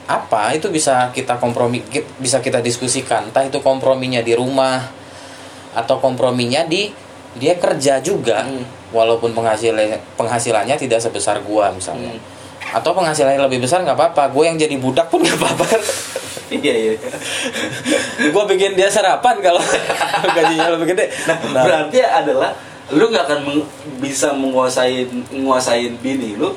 apa? 0.05 0.51
Itu 0.55 0.67
bisa 0.69 1.11
kita 1.11 1.37
kompromi 1.37 1.83
bisa 2.17 2.39
kita 2.39 2.59
diskusikan. 2.59 3.29
Entah 3.29 3.45
itu 3.45 3.59
komprominya 3.61 4.19
di 4.19 4.33
rumah 4.33 4.81
atau 5.73 6.01
komprominya 6.01 6.65
di 6.65 6.89
dia 7.37 7.53
kerja 7.55 8.01
juga 8.01 8.41
Hmm. 8.41 8.65
walaupun 8.89 9.31
penghasilannya 9.31 10.17
penghasilannya 10.17 10.75
tidak 10.75 10.99
sebesar 10.99 11.41
gua 11.41 11.69
misalnya. 11.71 12.13
Hmm. 12.13 12.35
atau 12.67 12.91
penghasilannya 12.91 13.39
lebih 13.39 13.63
besar 13.63 13.79
nggak 13.79 13.95
apa-apa. 13.95 14.27
Gue 14.27 14.43
yang 14.43 14.59
jadi 14.59 14.75
budak 14.75 15.07
pun 15.07 15.23
nggak 15.23 15.39
apa-apa. 15.39 15.65
Iya 16.51 16.73
iya. 16.75 16.91
Gue 18.27 18.43
bikin 18.51 18.75
dia 18.75 18.91
sarapan 18.91 19.39
kalau 19.39 19.59
gajinya 20.35 20.75
lebih 20.75 20.91
gede. 20.91 21.07
Nah, 21.27 21.63
berarti 21.63 21.99
adalah 22.03 22.51
lu 22.89 23.03
gak 23.07 23.23
akan 23.25 23.39
meng- 23.43 23.69
bisa 23.97 24.31
menguasain 24.31 25.05
menguasain 25.27 25.91
bini 25.97 26.33
lu 26.33 26.55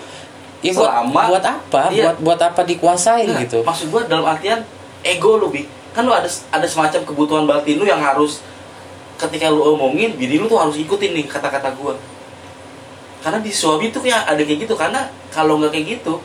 ya, 0.61 0.71
buat, 0.71 0.87
selama 0.87 1.23
buat 1.29 1.45
apa 1.45 1.83
Iya. 1.91 2.03
buat 2.05 2.17
buat 2.23 2.41
apa 2.45 2.61
dikuasain 2.63 3.27
Nah, 3.27 3.41
gitu 3.41 3.61
Maksud 3.61 3.87
gua 3.89 4.03
dalam 4.05 4.23
artian 4.25 4.63
ego 5.03 5.37
lu 5.37 5.49
bi. 5.49 5.67
Kan 5.91 6.05
lu 6.05 6.13
ada 6.13 6.31
ada 6.51 6.63
semacam 6.65 7.03
kebutuhan 7.03 7.45
batin 7.45 7.75
lu 7.75 7.85
yang 7.85 7.99
harus 7.99 8.39
ketika 9.17 9.49
lu 9.49 9.65
omongin 9.69 10.15
bini 10.15 10.37
lu 10.37 10.47
tuh 10.47 10.57
harus 10.57 10.77
ikutin 10.77 11.13
nih 11.13 11.27
kata-kata 11.27 11.75
gua. 11.75 11.99
Karena 13.21 13.37
di 13.37 13.51
suami 13.51 13.91
tuh 13.91 14.01
kayak 14.01 14.25
ada 14.25 14.39
kayak 14.39 14.65
gitu 14.65 14.75
karena 14.75 15.05
kalau 15.29 15.59
nggak 15.59 15.73
kayak 15.73 15.99
gitu 15.99 16.17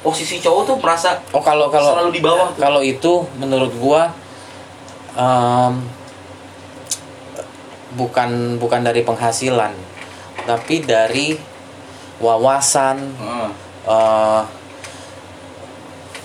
posisi 0.00 0.40
cowok 0.40 0.62
tuh 0.64 0.76
merasa 0.78 1.20
oh 1.30 1.38
kalau 1.38 1.68
kalau 1.68 1.92
selalu 1.92 2.10
di 2.10 2.20
bawah 2.20 2.48
tuh. 2.50 2.58
kalau 2.58 2.80
itu 2.80 3.12
menurut 3.36 3.68
gua 3.76 4.08
em, 5.12 5.72
bukan 7.90 8.56
bukan 8.56 8.80
dari 8.80 9.02
penghasilan 9.02 9.72
tapi 10.42 10.80
dari 10.80 11.34
wawasan 12.18 12.96
Heeh. 13.16 13.50
eh, 13.84 14.42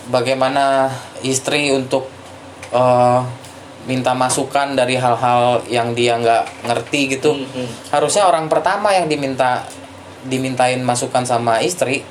bagaimana 0.07 0.89
istri 1.21 1.71
untuk 1.71 2.05
eh, 2.69 3.19
minta 3.85 4.17
masukan 4.17 4.73
dari 4.73 4.97
hal-hal 4.97 5.61
yang 5.67 5.93
dia 5.93 6.17
nggak 6.17 6.65
ngerti 6.65 7.01
gitu 7.11 7.31
Hmm, 7.33 7.45
hmm. 7.45 7.69
harusnya 7.91 8.25
orang 8.25 8.49
pertama 8.49 8.89
yang 8.89 9.05
diminta 9.05 9.61
dimintain 10.25 10.81
masukan 10.81 11.21
sama 11.21 11.61
istri 11.61 12.01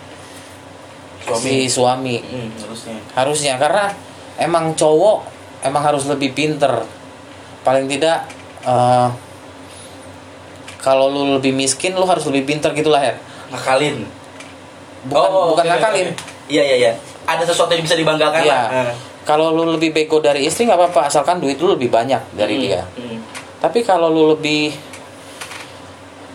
si 1.35 1.67
suami 1.67 2.21
Hmm, 2.21 2.51
harusnya. 2.55 2.95
harusnya 3.15 3.55
karena 3.57 3.91
emang 4.37 4.75
cowok 4.75 5.27
emang 5.63 5.83
harus 5.83 6.07
lebih 6.07 6.31
pinter 6.31 6.85
paling 7.63 7.87
tidak 7.87 8.23
eh, 8.63 9.09
kalau 10.85 11.09
lu 11.09 11.33
lebih 11.33 11.51
miskin 11.51 11.97
lu 11.97 12.05
harus 12.05 12.23
lebih 12.25 12.45
pinter 12.47 12.69
gitulah 12.71 13.01
ya 13.01 13.17
Ngakalin. 13.49 14.05
bukan 15.05 15.21
Oh, 15.27 15.53
bukan 15.53 15.65
oke, 15.65 15.71
ngakalin. 15.71 16.09
Iya 16.47 16.63
iya 16.63 16.77
iya. 16.79 16.93
Ada 17.25 17.45
sesuatu 17.47 17.73
yang 17.73 17.81
bisa 17.81 17.97
dibanggakan 17.97 18.41
Iya. 18.41 18.53
lah. 18.53 18.65
Eh. 18.85 18.93
kalau 19.25 19.49
lu 19.51 19.65
lebih 19.71 19.89
bego 19.91 20.21
dari 20.21 20.45
istri 20.45 20.65
nggak 20.65 20.77
apa-apa 20.77 21.09
asalkan 21.09 21.41
duit 21.41 21.57
lu 21.57 21.73
lebih 21.73 21.89
banyak 21.89 22.21
dari 22.33 22.55
Hmm, 22.55 22.63
dia 22.63 22.81
hmm. 22.93 23.19
tapi 23.59 23.81
kalau 23.81 24.13
lu 24.13 24.29
lebih 24.31 24.77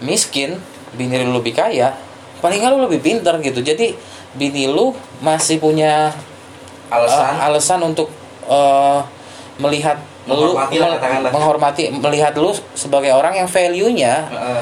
miskin 0.01 0.57
bini 0.91 1.21
lu 1.21 1.37
lebih 1.37 1.53
kaya 1.53 1.93
paling 2.39 2.57
nggak 2.57 2.71
lu 2.71 2.89
lebih 2.89 2.97
pinter 2.99 3.37
gitu 3.39 3.61
jadi 3.61 3.93
bini 4.33 4.65
lu 4.65 4.89
masih 5.19 5.59
punya 5.59 6.09
Alasan. 6.89 7.21
eh, 7.29 7.45
alasan 7.45 7.79
untuk 7.83 8.09
eh, 8.47 8.99
melihat 9.59 10.01
lu 10.31 10.53
Menghormati 10.53 10.75
lah, 10.77 10.89
katakanlah. 10.93 11.31
menghormati 11.31 11.83
melihat 11.91 12.33
lu 12.35 12.49
sebagai 12.73 13.11
orang 13.11 13.33
yang 13.35 13.47
value-nya 13.47 14.13
Heeh. 14.25 14.61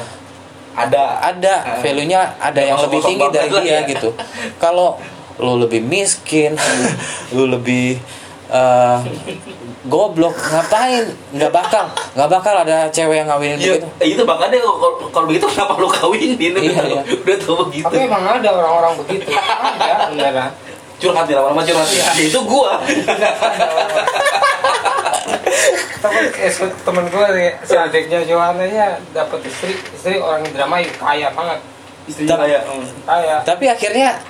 ada. 0.74 1.04
ada 1.22 1.54
Eh. 1.68 1.80
value-nya 1.80 2.20
ada 2.38 2.60
yang 2.60 2.78
lebih 2.80 3.00
tinggi 3.02 3.26
dari 3.28 3.48
dia 3.60 3.78
ya. 3.78 3.80
gitu 3.84 4.08
kalau 4.56 4.96
lu 5.36 5.54
lebih 5.56 5.80
miskin 5.80 6.56
lu 7.34 7.46
lebih 7.46 8.00
eh, 8.48 8.98
goblok 9.84 10.34
ngapain 10.34 11.04
nggak 11.30 11.48
bakal 11.48 11.84
nggak 12.12 12.28
bakal 12.28 12.54
ada 12.56 12.88
cewek 12.88 13.18
yang 13.18 13.28
ngawinin 13.28 13.56
Iya, 13.56 13.72
begitu 13.78 13.88
itu 14.10 14.22
makanya 14.24 14.58
kalau 14.58 14.90
kalau 15.08 15.26
begitu 15.26 15.46
kenapa 15.46 15.72
lu 15.76 15.88
kawinin 15.88 16.52
Iya, 16.52 16.74
udah, 16.74 16.84
iya. 16.84 17.02
udah 17.06 17.36
tau 17.38 17.54
begitu. 17.64 17.84
Tapi 17.86 17.96
emang 18.02 18.22
ada 18.22 18.48
orang-orang 18.50 18.92
begitu. 18.98 19.30
Ada 19.78 20.04
beneran. 20.10 20.50
Curhat 20.98 21.24
ya 21.24 21.38
lama-lama 21.38 21.62
curhat. 21.62 21.86
Ya, 21.88 22.10
itu 22.18 22.40
gua. 22.42 22.82
Eh, 25.98 26.52
temen 26.86 27.04
gue 27.10 27.26
si 27.66 27.74
adiknya 27.74 28.22
Johananya 28.22 29.02
dapat 29.10 29.42
istri 29.50 29.74
istri 29.90 30.14
orang 30.22 30.46
Indramayu 30.46 30.86
kaya 30.94 31.34
banget. 31.34 31.58
Istrinya 32.06 32.36
kayak 32.38 32.62
hmm. 32.70 32.86
kaya. 33.02 33.36
Tapi 33.42 33.64
akhirnya 33.66 34.22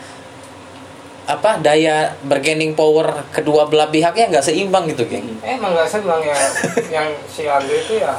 apa 1.28 1.60
daya 1.60 2.16
bargaining 2.24 2.72
power 2.72 3.28
kedua 3.28 3.68
belah 3.68 3.92
pihaknya 3.92 4.32
nggak 4.32 4.44
seimbang 4.48 4.88
gitu 4.88 5.04
geng? 5.04 5.28
Eh, 5.44 5.60
emang 5.60 5.76
gak 5.76 5.92
senang 5.92 6.24
ya. 6.24 6.36
Yang 6.96 7.08
si 7.28 7.44
Andre 7.44 7.76
itu 7.84 8.00
ya 8.00 8.16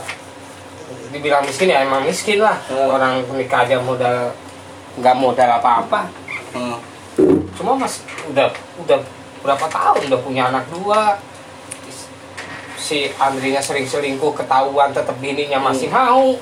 dibilang 1.09 1.41
miskin 1.41 1.73
ya 1.73 1.81
emang 1.81 2.05
miskin 2.05 2.37
lah. 2.37 2.61
Hmm. 2.69 2.93
orang 2.93 3.25
nikah 3.33 3.65
aja 3.65 3.81
modal 3.81 4.29
nggak 5.01 5.15
modal 5.17 5.49
apa-apa. 5.57 6.05
Hmm. 6.53 6.77
cuma 7.53 7.75
mas 7.75 8.01
udah 8.31 8.47
udah 8.79 8.97
berapa 9.43 9.65
tahun 9.67 10.07
udah 10.07 10.19
punya 10.23 10.47
anak 10.49 10.65
dua 10.71 11.19
si 12.89 13.05
Andrinya 13.21 13.61
sering 13.61 13.85
selingkuh 13.85 14.33
ketahuan 14.33 14.89
tetap 14.89 15.13
bininya 15.21 15.61
masih 15.61 15.93
mau. 15.93 16.33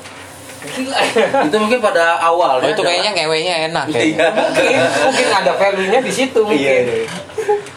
Gila. 0.58 0.98
Itu 1.44 1.56
mungkin 1.60 1.80
pada 1.84 2.18
awal 2.24 2.63
oh 2.63 2.70
itu 2.72 2.82
kayaknya 2.82 3.12
ngewenya 3.13 3.56
enak 3.70 3.86
ya. 3.94 4.00
Iya. 4.01 4.27
mungkin 4.34 4.80
mungkin 5.06 5.27
ada 5.30 5.51
value-nya 5.54 6.00
di 6.01 6.12
situ 6.12 6.39
mungkin. 6.42 6.63
Iya, 6.63 7.04
iya. 7.04 7.06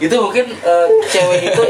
itu 0.00 0.14
mungkin 0.16 0.46
eh, 0.48 0.88
cewek 1.12 1.40
itu 1.52 1.64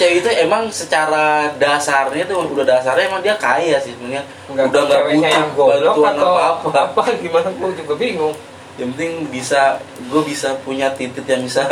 cewek 0.00 0.14
itu 0.24 0.30
emang 0.40 0.72
secara 0.72 1.52
dasarnya 1.60 2.24
tuh 2.24 2.40
udah 2.40 2.64
dasarnya 2.64 3.04
emang 3.10 3.20
dia 3.20 3.36
kaya 3.36 3.76
sih 3.82 3.92
sebenarnya. 3.92 4.22
Udah 4.48 4.80
nggak 4.86 5.02
butuh 5.12 5.28
bantuan 5.28 6.14
atau 6.16 6.34
apa 6.38 6.68
apa 6.72 6.80
apa 6.88 7.02
gimana 7.20 7.50
gue 7.52 7.70
juga 7.84 7.94
bingung. 8.00 8.34
Yang 8.80 8.96
penting 8.96 9.12
bisa 9.28 9.76
gue 10.08 10.22
bisa 10.24 10.56
punya 10.64 10.88
titik 10.96 11.28
yang 11.28 11.44
bisa 11.44 11.68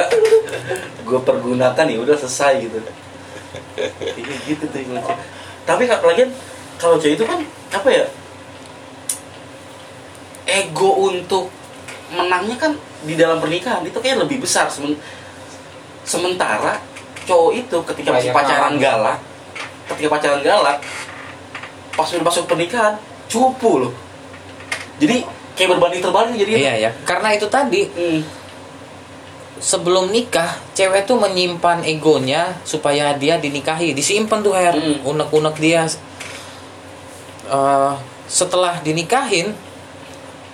gue 1.09 1.21
pergunakan 1.25 1.89
ya 1.89 1.99
udah 2.05 2.17
selesai 2.21 2.69
gitu. 2.69 2.77
Iya 2.85 3.08
gitu 4.45 4.65
tuh 4.65 4.79
yang 4.79 4.99
lucu. 4.99 5.13
tapi 5.65 5.85
apalagi 5.87 6.25
kalau 6.77 6.97
cewek 6.97 7.17
itu 7.17 7.25
kan 7.25 7.41
apa 7.71 7.89
ya 7.89 8.05
ego 10.49 10.91
untuk 11.05 11.53
menangnya 12.09 12.57
kan 12.57 12.73
di 13.05 13.15
dalam 13.15 13.39
pernikahan 13.39 13.85
itu 13.85 13.99
kayak 14.01 14.25
lebih 14.25 14.41
besar. 14.41 14.67
Semen- 14.67 14.97
sementara 16.03 16.81
cowok 17.29 17.53
itu 17.53 17.77
ketika 17.93 18.17
masih 18.17 18.33
pacaran 18.33 18.81
galak 18.81 19.21
ketika 19.93 20.09
pacaran 20.09 20.41
galak 20.41 20.81
pas 21.93 22.09
udah 22.09 22.25
masuk 22.25 22.49
pernikahan 22.49 22.97
cupu 23.29 23.85
loh. 23.85 23.93
Jadi 24.97 25.21
kayak 25.53 25.77
berbanding 25.77 26.01
terbalik 26.01 26.33
jadi 26.33 26.53
iya 26.55 26.75
ya 26.79 26.91
karena 27.05 27.37
itu 27.37 27.45
tadi 27.47 27.85
Hmm. 27.93 28.21
Sebelum 29.59 30.09
nikah 30.09 30.47
cewek 30.73 31.05
tuh 31.05 31.17
menyimpan 31.17 31.83
egonya 31.83 32.55
supaya 32.63 33.13
dia 33.13 33.37
dinikahi 33.37 33.91
disimpan 33.91 34.39
tuh 34.39 34.53
air 34.53 34.73
Mm. 34.73 35.03
unek-unek 35.05 35.57
dia 35.57 35.83
Eh, 37.45 37.93
setelah 38.29 38.77
dinikahin 38.79 39.57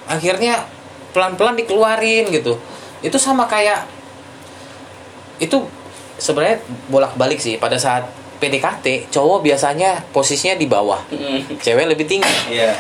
akhirnya 0.06 0.62
pelan-pelan 1.10 1.56
dikeluarin 1.56 2.30
gitu 2.30 2.54
itu 3.00 3.18
sama 3.18 3.44
kayak 3.44 3.82
itu 5.36 5.58
sebenarnya 6.14 6.62
bolak-balik 6.86 7.42
sih 7.42 7.58
pada 7.58 7.74
saat 7.74 8.06
PDKT 8.38 9.10
cowok 9.10 9.42
biasanya 9.42 10.06
posisinya 10.08 10.54
di 10.54 10.66
bawah 10.66 11.02
Hmm. 11.10 11.42
cewek 11.58 11.82
lebih 11.88 12.06
tinggi 12.06 12.30
Iya. 12.48 12.78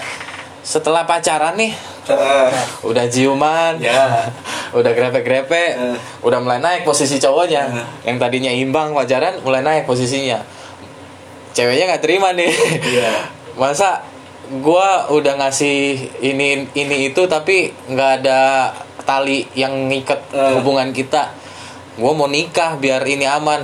setelah 0.62 1.02
pacaran 1.02 1.58
nih 1.58 1.74
Heeh. 2.04 2.48
udah 2.82 3.04
ciuman 3.06 3.76
Ya. 3.78 4.28
udah 4.70 4.90
grepe-grepe 4.90 5.62
Eh. 5.72 5.96
udah 6.20 6.38
mulai 6.38 6.58
naik 6.58 6.82
posisi 6.82 7.16
cowoknya 7.16 7.62
Eh. 7.66 7.86
yang 8.04 8.16
tadinya 8.16 8.50
imbang 8.50 8.90
pacaran 8.90 9.40
mulai 9.40 9.60
naik 9.60 9.84
posisinya 9.84 10.44
ceweknya 11.50 11.84
nggak 11.88 12.02
terima 12.02 12.32
nih 12.32 12.50
Iya. 12.82 13.30
masa 13.54 14.02
gua 14.56 15.08
udah 15.08 15.38
ngasih 15.38 15.96
ini 16.20 16.68
ini 16.70 17.08
itu 17.08 17.24
tapi 17.24 17.70
nggak 17.86 18.10
ada 18.20 18.70
tali 19.02 19.48
yang 19.52 19.88
ngikat 19.88 20.20
Eh. 20.28 20.52
hubungan 20.54 20.90
kita 20.90 21.32
gua 21.94 22.12
mau 22.12 22.26
nikah 22.26 22.74
biar 22.74 23.00
ini 23.02 23.24
aman 23.24 23.62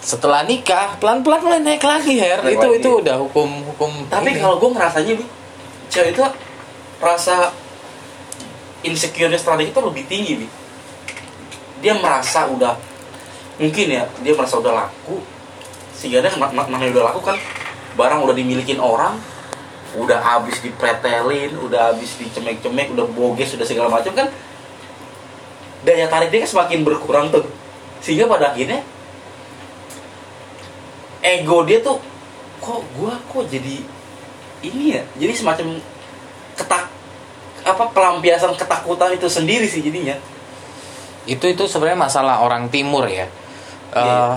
setelah 0.00 0.42
nikah 0.42 0.96
pelan-pelan 0.96 1.40
mulai 1.40 1.60
naik 1.62 1.80
lagi 1.80 2.16
her 2.16 2.40
Naik 2.40 2.56
itu 2.56 2.66
lagi. 2.66 2.80
itu 2.80 2.90
udah 2.98 3.16
hukum 3.18 3.48
hukum 3.66 3.90
Tapi 4.08 4.32
kalau 4.34 4.56
gue 4.56 4.70
ngerasanya 4.70 5.12
bi, 5.12 5.24
cewek 5.86 6.10
itu 6.10 6.24
rasa 7.00 7.50
insecure-nya 8.84 9.40
setelah 9.40 9.64
itu 9.64 9.80
lebih 9.80 10.04
tinggi 10.06 10.44
bi. 10.44 10.48
Dia 11.80 11.96
merasa 11.96 12.44
udah 12.48 12.76
mungkin 13.60 13.86
ya 13.92 14.08
dia 14.24 14.32
merasa 14.32 14.56
udah 14.56 14.72
laku 14.72 15.20
sehingga 15.92 16.24
dia 16.24 16.32
ma- 16.40 16.48
ma- 16.48 16.64
namanya 16.64 16.96
udah 16.96 17.04
laku 17.12 17.20
kan 17.20 17.36
barang 17.92 18.24
udah 18.24 18.32
dimilikin 18.32 18.80
orang 18.80 19.20
udah 20.00 20.16
habis 20.16 20.64
dipretelin 20.64 21.52
udah 21.60 21.92
habis 21.92 22.16
dicemek-cemek 22.16 22.96
udah 22.96 23.04
boges 23.12 23.52
udah 23.52 23.68
segala 23.68 23.92
macam 23.92 24.16
kan 24.16 24.32
daya 25.84 26.08
tarik 26.08 26.32
dia 26.32 26.48
kan 26.48 26.50
semakin 26.56 26.80
berkurang 26.88 27.28
tuh 27.28 27.44
sehingga 28.00 28.24
pada 28.24 28.56
akhirnya 28.56 28.80
ego 31.20 31.60
dia 31.68 31.84
tuh 31.84 32.00
kok 32.64 32.80
gua 32.96 33.20
kok 33.28 33.44
jadi 33.52 33.84
ini 34.64 34.96
ya 34.96 35.02
jadi 35.20 35.32
semacam 35.36 35.84
ketak 36.60 36.84
apa 37.60 37.84
pelampiasan 37.88 38.52
ketakutan 38.54 39.12
itu 39.12 39.26
sendiri 39.26 39.64
sih 39.64 39.80
jadinya 39.80 40.16
itu 41.24 41.44
itu 41.46 41.64
sebenarnya 41.64 42.00
masalah 42.00 42.40
orang 42.40 42.68
timur 42.68 43.04
ya 43.04 43.24
Iya. 43.90 43.98
Eh, 43.98 44.34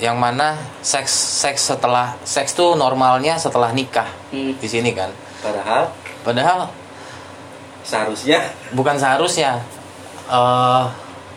yang 0.00 0.16
mana 0.16 0.56
seks 0.80 1.12
seks 1.12 1.68
setelah 1.68 2.16
seks 2.24 2.52
tuh 2.52 2.72
normalnya 2.74 3.36
setelah 3.36 3.68
nikah 3.70 4.08
Hmm. 4.28 4.56
di 4.56 4.64
sini 4.64 4.90
kan 4.90 5.12
padahal 5.38 5.92
padahal 6.20 6.58
seharusnya 7.82 8.40
bukan 8.72 8.96
seharusnya 8.96 9.60
eh 10.24 10.84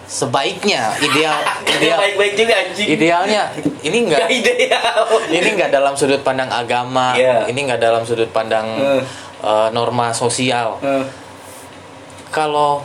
sebaiknya 0.07 0.95
ideal 0.97 1.35
ideal 1.75 1.99
baik-baik 1.99 2.33
juga 2.33 2.53
anjing 2.57 2.87
idealnya 2.87 3.41
ini 3.83 3.97
enggak 4.07 4.19
Nggak 4.23 4.31
ideal 4.33 4.99
ini 5.27 5.47
enggak 5.51 5.69
dalam 5.69 5.93
sudut 5.93 6.23
pandang 6.23 6.47
agama 6.47 7.11
Iya. 7.13 7.43
ini 7.45 7.67
enggak 7.67 7.83
dalam 7.83 8.07
sudut 8.07 8.31
pandang 8.31 8.63
Eh. 8.79 9.03
Eh, 9.39 9.69
norma 9.69 10.09
sosial 10.11 10.77
Eh, 10.79 11.05
kalau 12.27 12.81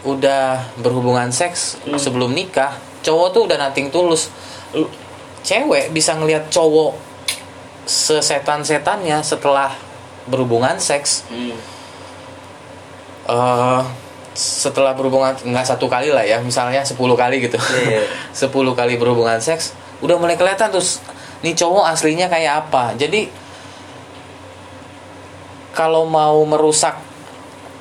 udah 0.00 0.62
berhubungan 0.76 1.28
seks 1.28 1.76
Hmm. 1.82 1.96
sebelum 1.96 2.30
nikah 2.30 2.70
cowok 3.00 3.28
tuh 3.30 3.42
udah 3.44 3.58
nating 3.58 3.88
tulus 3.88 4.30
Lu- 4.70 4.88
cewek 5.40 5.90
bisa 5.90 6.14
ngelihat 6.14 6.46
cowok 6.48 6.94
sesetan-setannya 7.84 9.18
setelah 9.20 9.72
berhubungan 10.24 10.76
seks 10.76 11.24
Hmm. 11.26 11.56
eh 13.26 13.82
setelah 14.32 14.94
berhubungan 14.94 15.34
nggak 15.34 15.66
satu 15.66 15.90
kali 15.90 16.08
lah 16.08 16.22
ya 16.22 16.38
misalnya 16.38 16.78
10 16.80 16.94
kali 16.94 17.42
gitu 17.42 17.58
Iya. 17.58 18.06
10 18.46 18.54
kali 18.72 18.94
berhubungan 18.94 19.36
seks 19.36 19.74
udah 19.98 20.14
mulai 20.14 20.38
kelihatan 20.38 20.70
terus 20.70 21.02
nih 21.40 21.52
cowok 21.52 21.90
aslinya 21.90 22.26
kayak 22.26 22.64
apa 22.64 22.94
jadi 22.94 23.26
kalau 25.78 26.10
mau 26.10 26.42
merusak 26.42 26.98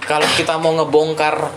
kalau 0.05 0.29
kita 0.37 0.61
mau 0.61 0.69
ngebongkar 0.77 1.49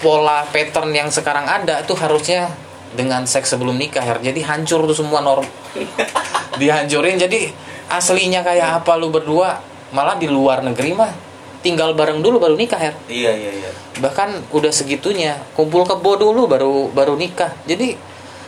pola 0.00 0.48
pattern 0.48 0.96
yang 0.96 1.12
sekarang 1.12 1.44
ada 1.44 1.84
itu 1.84 1.92
harusnya 1.92 2.48
dengan 2.96 3.28
seks 3.28 3.52
sebelum 3.52 3.76
nikah 3.76 4.00
Her. 4.00 4.18
jadi 4.24 4.40
hancur 4.48 4.88
tuh 4.88 4.96
semua 4.96 5.20
norm 5.20 5.44
dihancurin 6.60 7.20
jadi 7.20 7.52
aslinya 7.92 8.40
kayak 8.40 8.82
apa 8.82 8.96
lu 8.96 9.12
berdua 9.12 9.60
malah 9.92 10.16
di 10.16 10.26
luar 10.32 10.64
negeri 10.64 10.96
mah 10.96 11.12
tinggal 11.60 11.92
bareng 11.92 12.24
dulu 12.24 12.40
baru 12.40 12.56
nikah 12.56 12.80
Her 12.80 12.94
Iya 13.08 13.32
iya 13.36 13.50
iya. 13.52 13.70
bahkan 14.00 14.40
udah 14.48 14.72
segitunya 14.72 15.36
kumpul 15.52 15.84
kebo 15.84 16.16
dulu 16.16 16.48
baru 16.48 16.88
baru 16.88 17.20
nikah 17.20 17.52
jadi 17.68 17.96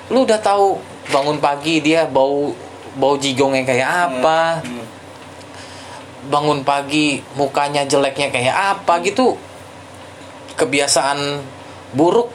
lu 0.08 0.24
udah 0.24 0.40
tahu 0.40 0.80
bangun 1.12 1.36
pagi 1.40 1.84
dia 1.84 2.08
bau 2.08 2.56
bau 2.96 3.14
jigongnya 3.20 3.68
kayak 3.68 3.88
apa 4.12 4.64
Hmm. 4.64 4.87
Bangun 6.28 6.60
pagi 6.62 7.24
mukanya 7.34 7.84
jeleknya 7.84 8.28
kayak 8.28 8.54
apa 8.76 9.00
gitu 9.00 9.34
kebiasaan 10.54 11.40
buruk 11.92 12.28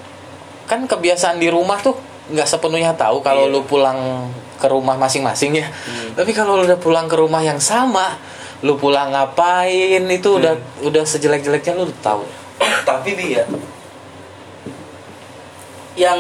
kan 0.66 0.84
kebiasaan 0.84 1.38
di 1.38 1.48
rumah 1.48 1.78
tuh 1.78 1.94
nggak 2.32 2.48
sepenuhnya 2.48 2.96
tahu 2.96 3.20
kalau 3.20 3.46
Iya. 3.46 3.54
lu 3.54 3.62
pulang 3.64 4.00
ke 4.58 4.66
rumah 4.66 4.96
masing-masing 4.96 5.54
ya 5.54 5.68
Hmm. 5.68 6.16
tapi 6.16 6.32
kalau 6.32 6.56
lu 6.56 6.64
udah 6.64 6.80
pulang 6.80 7.06
ke 7.06 7.14
rumah 7.14 7.44
yang 7.44 7.60
sama 7.60 8.16
lu 8.64 8.80
pulang 8.80 9.12
ngapain 9.12 10.00
itu 10.02 10.30
udah 10.34 10.56
udah 10.82 11.04
sejelek-jeleknya 11.04 11.76
lu 11.76 11.84
udah 11.86 12.00
tahu 12.02 12.24
Tapi 12.88 13.10
bi 13.14 13.36
ya, 13.36 13.44
yang 15.94 16.20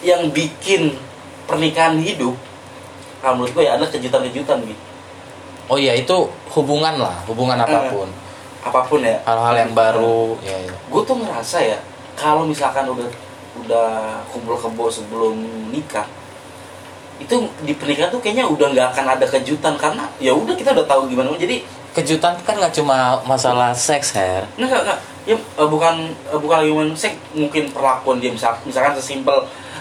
yang 0.00 0.30
bikin 0.30 0.94
pernikahan 1.44 1.98
hidup, 1.98 2.36
kalau 3.18 3.34
menurut 3.40 3.52
gue 3.52 3.64
ya 3.64 3.74
adalah 3.74 3.90
kejutan-kejutan 3.90 4.62
bi. 4.62 4.74
Oh 5.68 5.76
iya 5.76 5.92
itu 5.92 6.16
hubungan 6.52 6.96
lah, 6.96 7.16
hubungan 7.28 7.60
apa 7.60 7.92
pun. 7.92 8.08
Apa 8.64 8.80
pun 8.88 9.04
ya. 9.04 9.20
Hal-hal 9.28 9.68
yang 9.68 9.72
baru, 9.76 10.36
ya, 10.40 10.56
ya. 10.64 10.74
Gue 10.88 11.02
tuh 11.04 11.20
ngerasa 11.20 11.60
ya, 11.60 11.78
kalau 12.16 12.48
misalkan 12.48 12.88
udah 12.88 13.08
udah 13.64 13.88
kumpul 14.32 14.56
kebo 14.56 14.88
sebelum 14.88 15.36
nikah, 15.68 16.08
itu 17.20 17.34
di 17.66 17.76
pernikahan 17.76 18.08
tuh 18.08 18.22
kayaknya 18.22 18.48
udah 18.48 18.72
nggak 18.72 18.88
akan 18.96 19.06
ada 19.18 19.26
kejutan 19.28 19.74
karena 19.76 20.08
ya 20.16 20.32
udah 20.32 20.56
kita 20.56 20.72
udah 20.72 20.86
tahu 20.88 21.10
gimana. 21.12 21.36
Jadi 21.36 21.60
Kejutan 21.98 22.36
kan 22.46 22.54
nggak 22.54 22.78
cuma 22.78 23.18
masalah 23.26 23.74
seks, 23.74 24.14
Her. 24.14 24.46
Nggak, 24.54 24.86
nggak. 24.86 24.98
Ya, 25.26 25.34
eh, 25.34 25.68
bukan 25.68 26.12
eh, 26.30 26.38
bukan 26.38 26.62
human 26.62 26.94
sex, 26.94 27.16
mungkin 27.34 27.68
perlakuan 27.74 28.22
dia 28.22 28.30
misal, 28.30 28.54
misalkan 28.62 28.94
sesimpel 28.94 29.34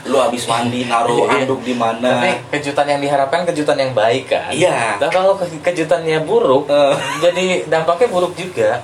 lu 0.08 0.18
habis 0.18 0.44
mandi 0.44 0.84
naruh 0.84 1.26
Iya. 1.26 1.44
handuk 1.44 1.62
di 1.62 1.74
mana. 1.74 2.10
Tapi 2.18 2.32
kejutan 2.54 2.88
yang 2.88 3.00
diharapkan 3.00 3.44
kejutan 3.44 3.78
yang 3.78 3.92
baik 3.92 4.28
kan. 4.28 4.50
Iya. 4.50 4.96
Dan 4.98 5.10
kalau 5.10 5.36
ke- 5.36 5.62
kejutannya 5.62 6.20
buruk, 6.22 6.66
Eh. 6.66 6.96
jadi 7.22 7.46
dampaknya 7.66 8.08
buruk 8.08 8.34
juga. 8.34 8.80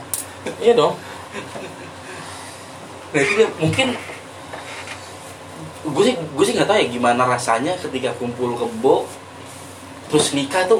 Iya 0.57 0.73
dong. 0.73 0.93
Dia 3.09 3.47
mungkin 3.55 3.93
gue 5.83 6.03
sih 6.05 6.15
gue 6.15 6.43
sih 6.43 6.53
nggak 6.53 6.65
tahu 6.65 6.77
ya 6.77 6.87
gimana 6.89 7.21
rasanya 7.25 7.75
ketika 7.77 8.15
kumpul 8.15 8.55
kebo 8.55 9.03
terus 10.07 10.31
nikah 10.31 10.63
tuh 10.63 10.79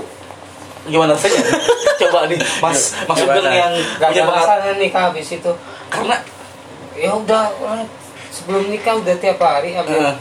gimana 0.83 1.13
rasanya? 1.13 1.39
Coba 2.01 2.25
nih, 2.25 2.35
Mas? 2.59 2.91
Sugeng 3.07 3.47
yang 3.47 3.71
Gak 3.97 4.09
punya 4.11 4.23
masalah 4.25 4.75
nikah 4.75 5.03
habis 5.07 5.29
itu. 5.29 5.51
karena 5.87 6.17
Ya 6.93 7.09
udah 7.11 7.49
orang 7.55 7.87
sebelum 8.29 8.67
nikah 8.67 8.93
udah 8.95 9.15
tiap 9.15 9.37
hari 9.37 9.73
habis. 9.73 9.93
eh, 9.93 10.13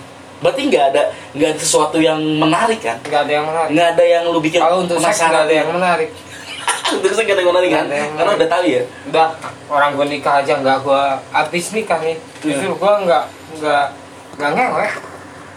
berarti 0.43 0.61
nggak 0.67 0.85
ada 0.91 1.03
nggak 1.33 1.49
ada 1.55 1.59
sesuatu 1.59 1.97
yang 1.97 2.19
menarik 2.19 2.83
kan? 2.83 2.99
Nggak 3.01 3.21
ada 3.25 3.33
yang 3.33 3.47
menarik. 3.47 3.71
Nggak 3.73 3.89
ada 3.95 4.05
yang 4.05 4.23
lu 4.27 4.41
bikin 4.43 4.61
Kalau 4.61 4.79
untuk 4.83 4.99
seks 4.99 5.19
nggak 5.23 5.45
ada 5.47 5.55
yang 5.55 5.71
menarik. 5.71 6.11
untuk 6.99 7.11
seks 7.15 7.23
nggak 7.23 7.37
ada 7.39 7.43
yang 7.43 7.51
menarik 7.55 7.71
kan? 7.71 7.85
Nggak 7.85 7.89
ada 7.89 7.97
yang 7.97 8.13
Karena 8.19 8.33
udah 8.35 8.49
tahu 8.51 8.65
ya. 8.67 8.83
Udah 9.09 9.27
orang 9.71 9.91
gue 9.95 10.07
nikah 10.11 10.35
aja 10.43 10.53
nggak 10.59 10.79
gue 10.83 11.03
habis 11.31 11.65
nikah 11.71 12.01
nih. 12.03 12.17
Justru 12.43 12.71
gue 12.75 12.93
nggak 13.07 13.25
nggak 13.63 13.87
nggak 14.33 14.51
ngewek 14.53 14.93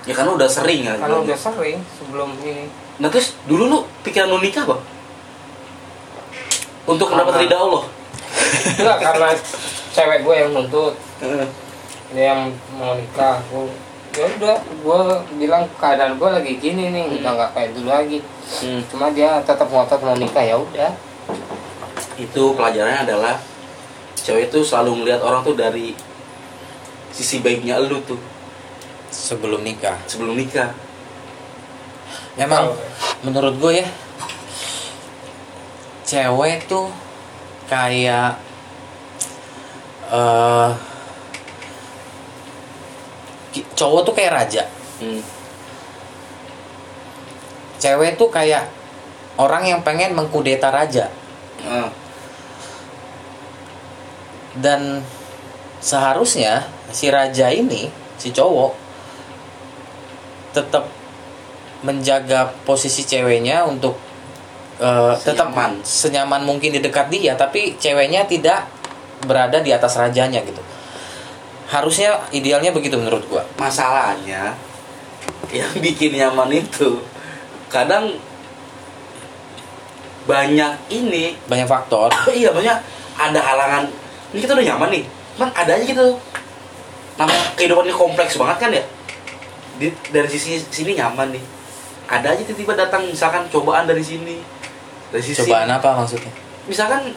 Ya 0.06 0.14
karena 0.14 0.32
udah 0.38 0.46
sering 0.46 0.86
kan. 0.86 0.98
karena 1.02 1.18
udah 1.18 1.38
sering 1.38 1.78
sebelum 1.98 2.30
ini. 2.46 2.70
Nah 3.02 3.10
terus 3.10 3.34
dulu 3.50 3.64
lu 3.66 3.80
pikiran 4.06 4.30
lu 4.30 4.38
nikah 4.38 4.62
apa? 4.64 4.78
Untuk 6.86 7.10
Karena- 7.10 7.26
mendapat 7.26 7.42
ridha 7.42 7.58
Allah. 7.58 7.84
Enggak 8.78 8.98
karena 9.02 9.28
cewek 9.96 10.20
gue 10.22 10.36
yang 10.36 10.50
nuntut 10.52 10.94
dia 12.14 12.32
yang 12.32 12.42
mau 12.76 12.94
nikah 12.94 13.40
gue 13.50 13.66
ya 14.16 14.26
udah 14.30 14.56
gue 14.58 15.00
bilang 15.38 15.68
keadaan 15.76 16.16
gue 16.16 16.30
lagi 16.30 16.54
gini 16.56 16.88
nih 16.90 17.20
udah 17.20 17.32
nggak 17.34 17.52
kayak 17.52 17.72
dulu 17.72 17.90
lagi 17.90 18.20
Hmm. 18.46 18.78
cuma 18.86 19.10
dia 19.10 19.42
tetap 19.42 19.66
ngotot 19.66 19.98
mau 20.00 20.14
nikah 20.14 20.40
ya 20.40 20.54
udah 20.56 20.94
Itu 22.16 22.54
pelajarannya 22.54 23.04
adalah 23.04 23.36
cewek 24.16 24.48
itu 24.48 24.62
selalu 24.62 25.02
melihat 25.02 25.20
orang 25.20 25.42
tuh 25.42 25.54
dari 25.54 25.98
sisi 27.10 27.42
baiknya 27.42 27.82
lu 27.82 28.00
tuh 28.02 28.22
Sebelum 29.08 29.60
nikah. 29.60 29.96
sebelum 30.06 30.36
nikah. 30.36 30.76
Memang 32.36 32.76
menurut 33.22 33.56
gue 33.58 33.80
ya 33.80 33.88
cewek 36.04 36.68
tuh 36.68 36.92
kayak 37.66 38.38
eh 40.08 40.70
ki- 40.72 40.95
cowok 43.76 44.02
tuh 44.04 44.14
kayak 44.16 44.34
raja 44.34 44.64
Hmm. 44.96 45.20
cewek 47.78 48.16
tuh 48.16 48.32
kayak 48.32 48.64
orang 49.36 49.68
yang 49.68 49.84
pengen 49.84 50.16
mengkudeta 50.16 50.72
raja 50.72 51.12
Ah, 51.66 51.90
dan 54.56 55.04
seharusnya 55.82 56.64
si 56.90 57.12
raja 57.12 57.52
ini 57.52 57.92
si 58.16 58.32
cowok 58.32 58.72
tetap 60.56 60.88
menjaga 61.84 62.56
posisi 62.64 63.04
ceweknya 63.04 63.68
untuk 63.68 64.00
tetap 65.20 65.52
Senyaman. 65.52 65.72
senyaman 65.84 66.42
mungkin 66.48 66.72
di 66.72 66.80
dekat 66.80 67.12
dia 67.12 67.36
tapi 67.36 67.76
ceweknya 67.76 68.24
tidak 68.24 68.68
berada 69.28 69.60
di 69.60 69.72
atas 69.76 69.96
rajanya 69.96 70.40
gitu 70.44 70.60
harusnya 71.66 72.22
idealnya 72.30 72.70
begitu 72.70 72.96
menurut 72.98 73.26
gua. 73.26 73.42
Masalahnya 73.58 74.54
yang 75.50 75.72
bikin 75.78 76.14
nyaman 76.18 76.50
itu 76.54 77.02
kadang 77.70 78.18
banyak 80.26 80.74
ini. 80.90 81.38
Banyak 81.46 81.68
faktor. 81.70 82.10
Iya 82.34 82.50
banyak. 82.54 82.78
Ada 83.16 83.40
halangan 83.40 83.84
ini 84.34 84.40
kita 84.44 84.58
udah 84.58 84.66
nyaman 84.76 84.90
nih. 84.92 85.04
Kan 85.38 85.50
ada 85.54 85.72
aja 85.78 85.86
gitu. 85.86 86.18
Namanya 87.16 87.44
kehidupan 87.56 87.88
ini 87.88 87.96
kompleks 87.96 88.36
banget 88.36 88.58
kan 88.60 88.70
ya? 88.74 88.84
Di- 89.80 90.00
dari 90.12 90.28
sisi 90.28 90.60
sini 90.60 90.98
nyaman 90.98 91.32
nih. 91.32 91.44
Ada 92.06 92.38
aja 92.38 92.44
tiba-tiba 92.46 92.76
datang 92.78 93.08
misalkan 93.08 93.48
cobaan 93.50 93.88
dari 93.88 94.04
sini. 94.04 94.38
Dari 95.10 95.24
sisi 95.24 95.46
cobaan 95.46 95.70
apa 95.72 95.96
maksudnya? 95.96 96.30
Misalkan 96.68 97.14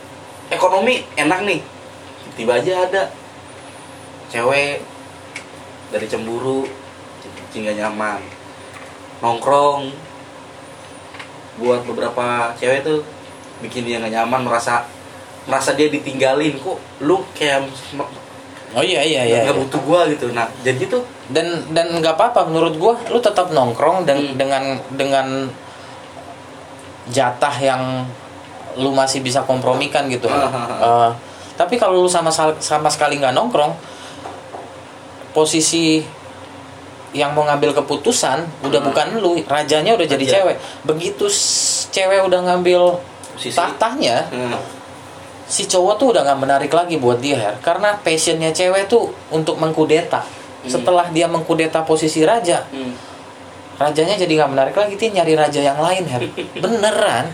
ekonomi 0.49 1.03
enak 1.17 1.45
nih. 1.45 1.61
Tiba 2.39 2.61
aja 2.61 2.87
ada 2.87 3.03
cewek 4.29 4.85
dari 5.89 6.07
cemburu 6.09 6.69
jadi 7.25 7.57
nggak 7.65 7.77
nyaman 7.85 8.21
nongkrong 9.25 9.91
buat 11.59 11.83
beberapa 11.89 12.55
cewek 12.55 12.87
tuh 12.87 13.01
bikin 13.65 13.89
dia 13.89 13.99
nggak 13.99 14.15
nyaman 14.15 14.47
merasa 14.47 14.87
merasa 15.49 15.75
dia 15.75 15.91
ditinggalin 15.91 16.61
kok 16.61 16.79
lu 17.03 17.25
kayak 17.35 17.67
oh 18.77 18.85
iya 18.85 19.01
iya 19.01 19.25
iya, 19.25 19.37
nggak 19.49 19.57
iya. 19.57 19.63
butuh 19.65 19.81
gua 19.83 20.01
gitu 20.13 20.31
nah 20.37 20.47
jadi 20.61 20.87
tuh 20.87 21.03
dan 21.33 21.65
dan 21.73 21.89
nggak 21.99 22.15
apa-apa 22.15 22.47
menurut 22.47 22.77
gua 22.77 22.95
lu 23.09 23.19
tetap 23.19 23.51
nongkrong 23.51 24.05
dan 24.05 24.21
Hmm. 24.21 24.37
dengan 24.37 24.65
dengan 24.93 25.27
jatah 27.09 27.57
yang 27.59 28.05
lu 28.77 28.93
masih 28.95 29.25
bisa 29.25 29.43
kompromikan 29.43 30.07
gitu. 30.13 30.29
Eh, 30.79 31.11
tapi 31.59 31.75
kalau 31.75 32.07
lu 32.07 32.11
sama 32.11 32.31
sama 32.31 32.87
sekali 32.87 33.19
nggak 33.19 33.35
nongkrong 33.35 33.75
posisi 35.39 36.03
yang 37.11 37.31
mau 37.33 37.41
ngambil 37.43 37.71
keputusan 37.73 38.43
udah 38.61 38.81
Hmm. 38.81 38.89
bukan 38.91 39.07
lu 39.17 39.39
rajanya 39.47 39.95
udah 39.95 40.07
jadi 40.09 40.19
Raja. 40.21 40.35
cewek 40.35 40.57
begitu 40.83 41.25
cewek 41.89 42.21
udah 42.21 42.41
ngambil 42.45 42.99
Posisi. 43.33 43.55
tahtanya 43.55 44.27
hmm, 44.29 44.59
si 45.47 45.65
cowok 45.65 45.95
tuh 45.97 46.07
udah 46.11 46.23
nggak 46.23 46.39
menarik 46.39 46.69
lagi 46.71 46.99
buat 46.99 47.17
dia 47.17 47.39
Her. 47.39 47.55
karena 47.61 47.97
passionnya 47.97 48.51
cewek 48.51 48.85
tuh 48.87 49.09
untuk 49.31 49.57
mengkudeta 49.57 50.21
Hmm. 50.59 50.67
setelah 50.69 51.07
dia 51.09 51.25
mengkudeta 51.25 51.81
posisi 51.83 52.27
raja 52.27 52.67
hmm, 52.69 52.93
rajanya 53.79 54.19
jadi 54.19 54.33
nggak 54.37 54.51
menarik 54.51 54.75
lagi 54.75 54.99
dia 54.99 55.11
nyari 55.15 55.33
raja 55.33 55.61
yang 55.63 55.79
lain 55.79 56.03
Her 56.05 56.23
beneran 56.61 57.31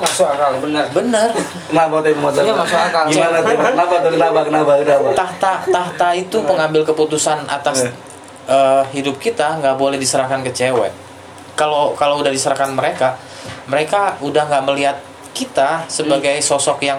masuk 0.00 0.26
akal 0.26 0.50
bener 0.58 0.86
bener 0.90 1.28
Kenapa 1.70 2.02
tuh 2.02 2.10
Mas? 2.18 2.34
Iya, 2.34 2.52
masuk 2.58 2.80
akal. 2.80 3.04
Gimana 3.06 3.38
tuh? 3.38 3.54
Kenapa 3.54 3.94
tuh? 4.02 4.10
Kenapa? 4.10 4.40
Kenapa? 4.42 4.72
Kenapa? 4.82 5.08
tahta 5.14 5.52
tahta 5.70 6.08
itu 6.18 6.36
pengambil 6.42 6.82
keputusan 6.82 7.46
atas 7.46 7.86
Eh. 7.86 7.92
eh, 8.50 8.82
hidup 8.98 9.22
kita 9.22 9.62
nggak 9.62 9.78
boleh 9.78 9.94
diserahkan 10.00 10.42
ke 10.42 10.50
cewek 10.50 10.90
kalau 11.54 11.94
kalau 11.94 12.18
udah 12.18 12.32
diserahkan 12.32 12.72
mereka 12.74 13.14
mereka 13.70 14.18
udah 14.24 14.48
nggak 14.50 14.64
melihat 14.66 14.96
kita 15.30 15.86
sebagai 15.86 16.42
sosok 16.42 16.82
yang 16.82 16.98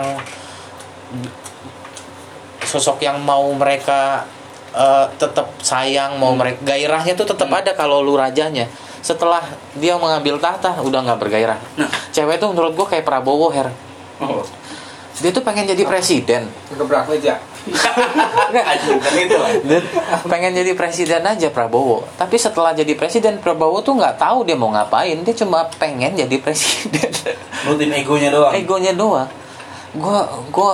sosok 2.63 3.03
yang 3.03 3.19
mau 3.19 3.43
mereka 3.51 4.23
eh, 4.71 5.05
tetap 5.19 5.51
sayang 5.59 6.15
mau 6.15 6.31
mereka 6.31 6.63
gairahnya 6.63 7.17
tuh 7.17 7.27
tetap 7.27 7.51
ada 7.51 7.75
kalau 7.75 7.99
lu 7.99 8.15
rajanya 8.15 8.71
setelah 9.01 9.41
dia 9.77 9.97
mengambil 9.97 10.37
tahta 10.37 10.77
udah 10.81 11.01
nggak 11.01 11.19
bergairah. 11.19 11.59
Nah. 11.77 11.89
cewek 12.13 12.37
tuh 12.37 12.53
menurut 12.53 12.73
gua 12.77 12.87
kayak 12.87 13.05
Prabowo 13.05 13.49
her. 13.49 13.73
Oh. 14.21 14.45
dia 15.21 15.29
tuh 15.29 15.45
pengen 15.45 15.69
jadi 15.69 15.83
presiden. 15.85 16.49
Gebrak 16.73 17.05
meja 17.05 17.37
Anjing, 18.71 18.97
kan 18.97 19.13
itu 19.13 19.37
dia 19.69 19.79
pengen 20.25 20.51
jadi 20.57 20.73
presiden 20.73 21.21
aja 21.21 21.53
Prabowo. 21.53 22.09
Tapi 22.17 22.33
setelah 22.41 22.73
jadi 22.73 22.97
presiden 22.97 23.37
Prabowo 23.37 23.85
tuh 23.85 24.01
nggak 24.01 24.17
tahu 24.17 24.41
dia 24.41 24.57
mau 24.57 24.73
ngapain. 24.73 25.13
Dia 25.21 25.35
cuma 25.37 25.69
pengen 25.77 26.17
jadi 26.17 26.35
presiden. 26.41 27.09
Nutin 27.69 27.93
egonya 27.93 28.33
doang. 28.33 28.53
egonya 28.57 28.93
doang. 28.97 29.29
Gua 29.93 30.25
gua 30.49 30.73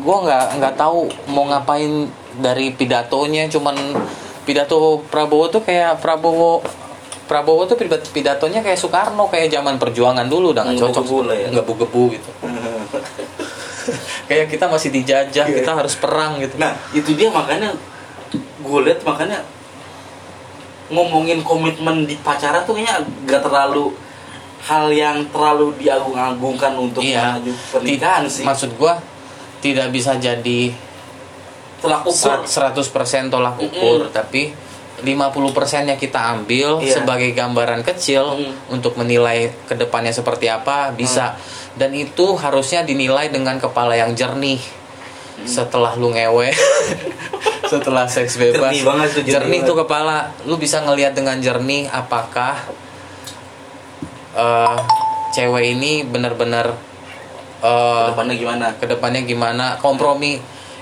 gua 0.00 0.16
nggak 0.24 0.44
nggak 0.56 0.74
tahu 0.80 1.12
mau 1.28 1.44
ngapain 1.44 2.08
dari 2.40 2.72
pidatonya. 2.72 3.52
Cuman 3.52 3.76
pidato 4.48 5.04
Prabowo 5.12 5.52
tuh 5.52 5.60
kayak 5.60 6.00
Prabowo 6.00 6.64
Prabowo 7.30 7.62
tuh 7.62 7.78
pidat- 7.78 8.10
pidatonya 8.10 8.58
kayak 8.58 8.74
Soekarno 8.74 9.30
kayak 9.30 9.46
zaman 9.48 9.78
perjuangan 9.78 10.26
dulu 10.26 10.50
udah 10.50 10.66
nggak 10.66 10.82
cocok 10.82 10.98
Ngebu-ngebu 10.98 11.18
lah 11.22 11.36
ya. 11.36 11.48
nggak 11.48 11.66
gitu 12.10 12.30
kayak 14.28 14.46
kita 14.48 14.64
masih 14.66 14.90
dijajah 14.90 15.46
Iya. 15.46 15.56
kita 15.56 15.70
harus 15.72 15.94
perang 15.94 16.38
gitu 16.38 16.58
Nah, 16.58 16.74
itu 16.90 17.14
dia 17.14 17.30
makanya 17.30 17.70
gue 18.60 18.80
lihat 18.82 19.00
makanya 19.02 19.46
ngomongin 20.88 21.40
komitmen 21.40 22.02
di 22.02 22.18
pacaran 22.18 22.66
tuh 22.66 22.74
kayaknya 22.74 22.98
gak 23.24 23.42
terlalu 23.42 23.94
hal 24.60 24.90
yang 24.90 25.22
terlalu 25.30 25.72
diagung-agungkan 25.78 26.74
untuk 26.74 27.00
Iya. 27.00 27.38
menuju 27.38 27.52
pernikahan 27.72 28.26
sih. 28.26 28.42
Maksud 28.42 28.74
gua 28.74 28.98
tidak 29.58 29.88
bisa 29.88 30.18
jadi 30.18 30.74
Tolak 31.80 32.04
ukur. 32.04 32.44
ser- 32.44 32.44
100% 32.44 33.30
tolak 33.30 33.56
ukur, 33.56 34.10
tapi 34.10 34.52
50%-nya 35.00 35.96
kita 35.96 36.32
ambil 36.32 36.80
Iya. 36.80 37.00
sebagai 37.00 37.32
gambaran 37.32 37.82
kecil 37.82 38.24
Mm. 38.36 38.74
untuk 38.74 38.94
menilai 38.94 39.50
ke 39.64 39.74
depannya 39.74 40.10
seperti 40.10 40.46
apa 40.46 40.92
bisa 40.92 41.32
Mm. 41.32 41.38
dan 41.76 41.90
itu 41.92 42.26
harusnya 42.34 42.82
dinilai 42.82 43.28
dengan 43.28 43.56
kepala 43.56 43.94
yang 43.94 44.12
jernih 44.12 44.60
Mm. 44.60 45.46
setelah 45.46 45.94
lu 45.94 46.12
ngewe 46.12 46.52
setelah 47.72 48.04
seks 48.04 48.34
bebas 48.34 48.74
Jernih 48.74 48.82
banget 48.84 49.08
tuh, 49.10 49.22
jernih 49.22 49.32
jernih 49.32 49.60
tuh 49.62 49.76
kepala 49.78 50.16
lu 50.42 50.56
bisa 50.56 50.82
ngelihat 50.82 51.14
dengan 51.14 51.38
jernih 51.38 51.86
apakah 51.86 52.58
eh, 54.32 54.76
cewek 55.30 55.74
ini 55.74 56.02
benar-benar 56.02 56.74
eh, 57.62 58.04
Depannya 58.10 58.34
gimana? 58.34 58.66
ke 58.74 58.86
depannya 58.86 59.22
gimana 59.22 59.66
kompromi 59.78 60.38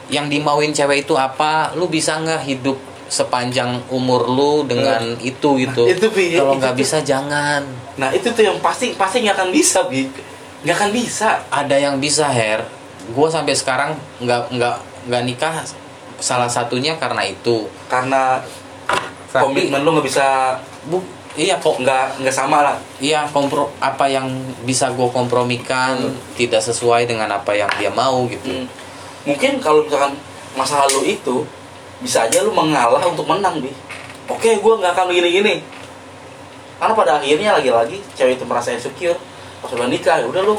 yang 0.08 0.26
dimauin 0.26 0.72
cewek 0.72 1.04
itu 1.04 1.12
apa 1.12 1.76
lu 1.76 1.84
bisa 1.86 2.16
nggak 2.16 2.42
hidup 2.46 2.78
sepanjang 3.08 3.82
umur 3.88 4.24
lu 4.24 4.52
dengan 4.62 5.00
itu 5.18 5.56
gitu 5.58 5.82
Nah, 5.82 5.90
itu, 5.90 6.06
Bi, 6.08 6.32
kalau 6.34 6.54
nggak 6.54 6.72
tuh. 6.72 6.78
bisa 6.78 6.98
jangan 7.00 7.64
Nah, 7.94 8.08
itu 8.10 8.28
tuh 8.28 8.44
yang 8.44 8.58
pasti 8.58 8.92
pasti 8.92 9.20
nggak 9.20 9.34
akan 9.34 9.50
bisa, 9.50 9.82
Bi. 9.84 10.06
Nggak 10.60 10.76
akan 10.76 10.90
bisa. 10.90 11.28
ada 11.48 11.74
yang 11.74 11.96
bisa 11.96 12.26
her 12.26 12.62
gue 13.08 13.26
sampai 13.26 13.52
sekarang 13.52 13.90
nggak 14.18 14.52
nggak 14.52 14.76
nggak 15.06 15.22
nikah 15.24 15.64
salah 16.16 16.46
satunya 16.46 16.92
karena 16.94 17.22
itu 17.22 17.64
Karena 17.86 18.36
Tapi- 19.26 19.40
komitmen 19.42 19.80
lu 19.80 19.92
nggak 19.92 20.06
bisa 20.06 20.56
bu 20.84 21.00
iya 21.32 21.56
kok 21.56 21.78
nggak 21.78 22.18
nggak 22.18 22.34
sama 22.34 22.60
lah. 22.60 22.76
iya 22.98 23.24
kompro 23.26 23.70
apa 23.78 24.04
yang 24.06 24.26
bisa 24.62 24.90
gue 24.90 25.08
kompromikan 25.08 25.96
tidak 26.34 26.60
sesuai 26.60 27.04
dengan 27.04 27.30
apa 27.30 27.52
yang 27.52 27.70
dia 27.74 27.88
mau 27.90 28.26
gitu 28.26 28.44
Hmm. 28.44 28.66
Mungkin 29.24 29.56
kalau 29.58 29.80
misalkan 29.82 30.16
masa 30.52 30.82
lalu 30.82 31.14
itu 31.14 31.44
bisa 31.98 32.26
aja 32.26 32.42
lu 32.46 32.54
mengalah 32.54 33.02
untuk 33.02 33.26
menang, 33.26 33.58
Bi. 33.58 33.70
Oke, 34.28 34.60
gua 34.62 34.78
nggak 34.78 34.92
akan 34.94 35.04
begini-gini. 35.10 35.64
Karena 36.78 36.94
pada 36.94 37.12
akhirnya 37.18 37.58
lagi-lagi 37.58 37.98
cewek 38.14 38.38
itu 38.38 38.44
merasa 38.46 38.70
insecure. 38.70 39.18
Pas 39.58 39.70
udah 39.74 39.90
nikah, 39.90 40.22
ya 40.22 40.26
udah 40.30 40.42
lu 40.46 40.54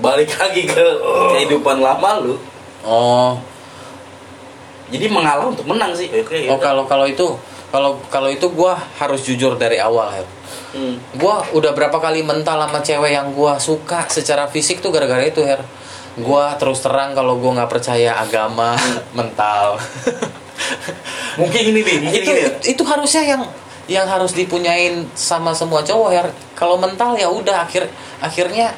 balik 0.00 0.32
lagi 0.40 0.64
ke 0.64 0.84
kehidupan 1.36 1.82
lama 1.82 2.24
lu. 2.24 2.34
oh 2.82 3.36
Jadi 4.88 5.08
mengalah 5.08 5.48
untuk 5.48 5.68
menang 5.68 5.92
sih. 5.92 6.08
Oke, 6.08 6.48
oh 6.48 6.56
yaudah. 6.56 6.60
kalau 6.60 6.84
kalau 6.88 7.06
itu 7.08 7.24
kalau 7.72 7.96
kalau 8.12 8.28
itu 8.28 8.44
gue 8.52 8.72
harus 9.00 9.20
jujur 9.24 9.56
dari 9.56 9.80
awal 9.80 10.12
Her. 10.12 10.26
Hmm. 10.72 11.00
Gua 11.16 11.44
udah 11.52 11.72
berapa 11.72 11.96
kali 11.96 12.20
mental 12.24 12.60
sama 12.60 12.80
cewek 12.84 13.12
yang 13.12 13.32
gua 13.32 13.56
suka 13.60 14.08
secara 14.08 14.48
fisik 14.48 14.84
tuh 14.84 14.92
gara-gara 14.92 15.24
itu 15.24 15.40
Her. 15.40 15.64
Gua 16.20 16.56
terus 16.60 16.84
terang 16.84 17.16
kalau 17.16 17.40
gua 17.40 17.60
nggak 17.60 17.72
percaya 17.72 18.16
agama 18.20 18.76
mental. 19.18 19.80
Mungkin 21.40 21.62
ini, 21.72 21.80
Bi. 21.82 21.94
Mungkin 22.02 22.20
itu, 22.22 22.30
gini 22.30 22.40
ya. 22.42 22.50
itu 22.62 22.82
harusnya 22.84 23.22
yang 23.24 23.42
yang 23.90 24.06
harus 24.06 24.32
dipunyain 24.32 25.04
sama 25.18 25.50
semua 25.52 25.82
cowok 25.82 26.10
Her. 26.14 26.26
Kalau 26.54 26.78
mental 26.78 27.18
ya 27.18 27.26
udah 27.28 27.66
akhir 27.66 27.90
akhirnya 28.22 28.72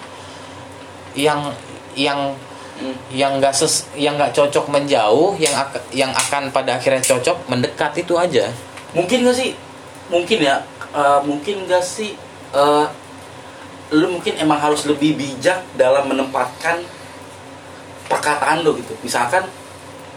yang 1.14 1.52
yang 1.94 2.34
Hmm. 2.74 2.90
yang 3.06 3.38
nggak 3.38 3.54
ses 3.54 3.86
yang 3.94 4.18
nggak 4.18 4.34
cocok 4.34 4.66
menjauh 4.66 5.38
yang 5.38 5.54
ak- 5.54 5.94
yang 5.94 6.10
akan 6.10 6.50
pada 6.50 6.74
akhirnya 6.74 6.98
cocok 7.06 7.46
mendekat 7.46 7.94
itu 8.02 8.18
aja 8.18 8.50
mungkin 8.98 9.22
gak 9.22 9.38
sih 9.38 9.54
mungkin 10.10 10.42
ya 10.42 10.58
eh, 10.90 11.20
mungkin 11.22 11.70
gak 11.70 11.86
sih 11.86 12.18
eh, 12.50 12.86
lu 13.94 14.18
mungkin 14.18 14.34
emang 14.42 14.58
harus 14.58 14.90
lebih 14.90 15.14
bijak 15.14 15.62
dalam 15.78 16.10
menempatkan 16.10 16.82
perkataan 18.10 18.66
lu 18.66 18.74
gitu 18.82 18.90
misalkan 19.06 19.46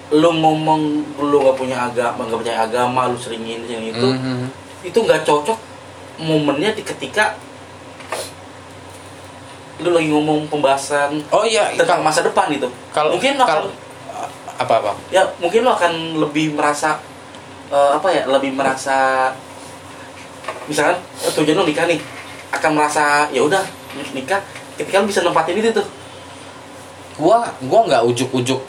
lu 0.07 0.29
ngomong 0.31 0.81
lu 1.19 1.37
nggak 1.43 1.57
punya 1.59 1.77
agama 1.83 2.23
nggak 2.23 2.39
percaya 2.39 2.59
agama 2.63 3.11
lu 3.11 3.17
sering 3.19 3.43
ini 3.43 3.63
sering 3.67 3.91
itu 3.91 4.07
Mhm. 4.07 4.47
itu 4.87 4.97
nggak 4.97 5.27
cocok 5.27 5.59
momennya 6.17 6.71
di 6.71 6.81
ketika 6.81 7.35
lu 9.77 9.93
lagi 9.93 10.09
ngomong 10.09 10.49
pembahasan 10.49 11.21
oh 11.29 11.45
iya 11.45 11.69
tentang 11.77 12.01
kalau 12.01 12.07
masa 12.09 12.25
depan 12.25 12.49
gitu. 12.49 12.65
Kalau 12.89 13.13
mungkin 13.13 13.37
lu 13.37 13.43
akan 13.45 13.69
apa 14.57 14.73
apa? 14.81 14.91
Ya 15.13 15.21
mungkin 15.37 15.61
lo 15.61 15.77
akan 15.77 16.17
lebih 16.17 16.57
merasa 16.57 16.97
eh, 17.69 17.91
apa 17.93 18.09
ya 18.09 18.25
lebih 18.25 18.57
merasa 18.57 19.29
misalkan 20.65 20.97
eh, 21.21 21.31
tujuan 21.35 21.61
lo 21.61 21.63
nikah 21.67 21.85
nih 21.85 22.01
akan 22.57 22.71
merasa 22.73 23.29
ya 23.29 23.45
udah 23.45 23.61
nikah 24.17 24.41
ketika 24.81 24.97
lo 24.97 25.05
bisa 25.05 25.21
nempatin 25.21 25.61
itu 25.61 25.69
tuh. 25.69 25.85
Gua 27.21 27.45
gua 27.69 27.85
nggak 27.85 28.01
ujuk-ujuk 28.09 28.61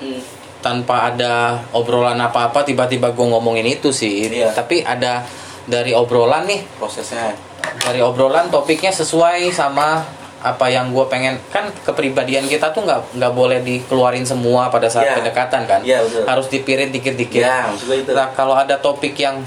Hmm. 0.00 0.20
tanpa 0.58 1.08
ada 1.08 1.32
obrolan 1.70 2.16
apa-apa 2.18 2.60
tiba-tiba 2.62 3.10
gue 3.10 3.26
ngomongin 3.26 3.64
itu 3.66 3.88
sih 3.90 4.26
Iya. 4.26 4.50
tapi 4.50 4.80
ada 4.80 5.24
dari 5.64 5.92
obrolan 5.92 6.44
nih 6.44 6.60
prosesnya 6.74 7.32
dari 7.78 8.00
obrolan 8.00 8.48
topiknya 8.48 8.90
sesuai 8.90 9.48
sama 9.50 10.04
apa 10.40 10.66
yang 10.66 10.88
gue 10.90 11.04
pengen 11.06 11.36
kan 11.48 11.68
kepribadian 11.78 12.44
kita 12.44 12.68
tuh 12.70 12.80
nggak 12.82 13.12
nggak 13.14 13.32
boleh 13.34 13.60
dikeluarin 13.60 14.24
semua 14.24 14.68
pada 14.68 14.88
saat 14.88 15.04
Iya. 15.06 15.16
pendekatan 15.16 15.62
kan 15.64 15.80
Iya, 15.80 16.00
betul. 16.02 16.24
harus 16.24 16.46
dipirit 16.48 16.88
dikit-dikit 16.88 17.40
ya 17.42 17.68
maksud 17.70 17.84
gue 17.86 17.98
itu 17.98 18.10
nah 18.10 18.28
kalau 18.30 18.52
ada 18.54 18.76
topik 18.76 19.12
yang 19.14 19.44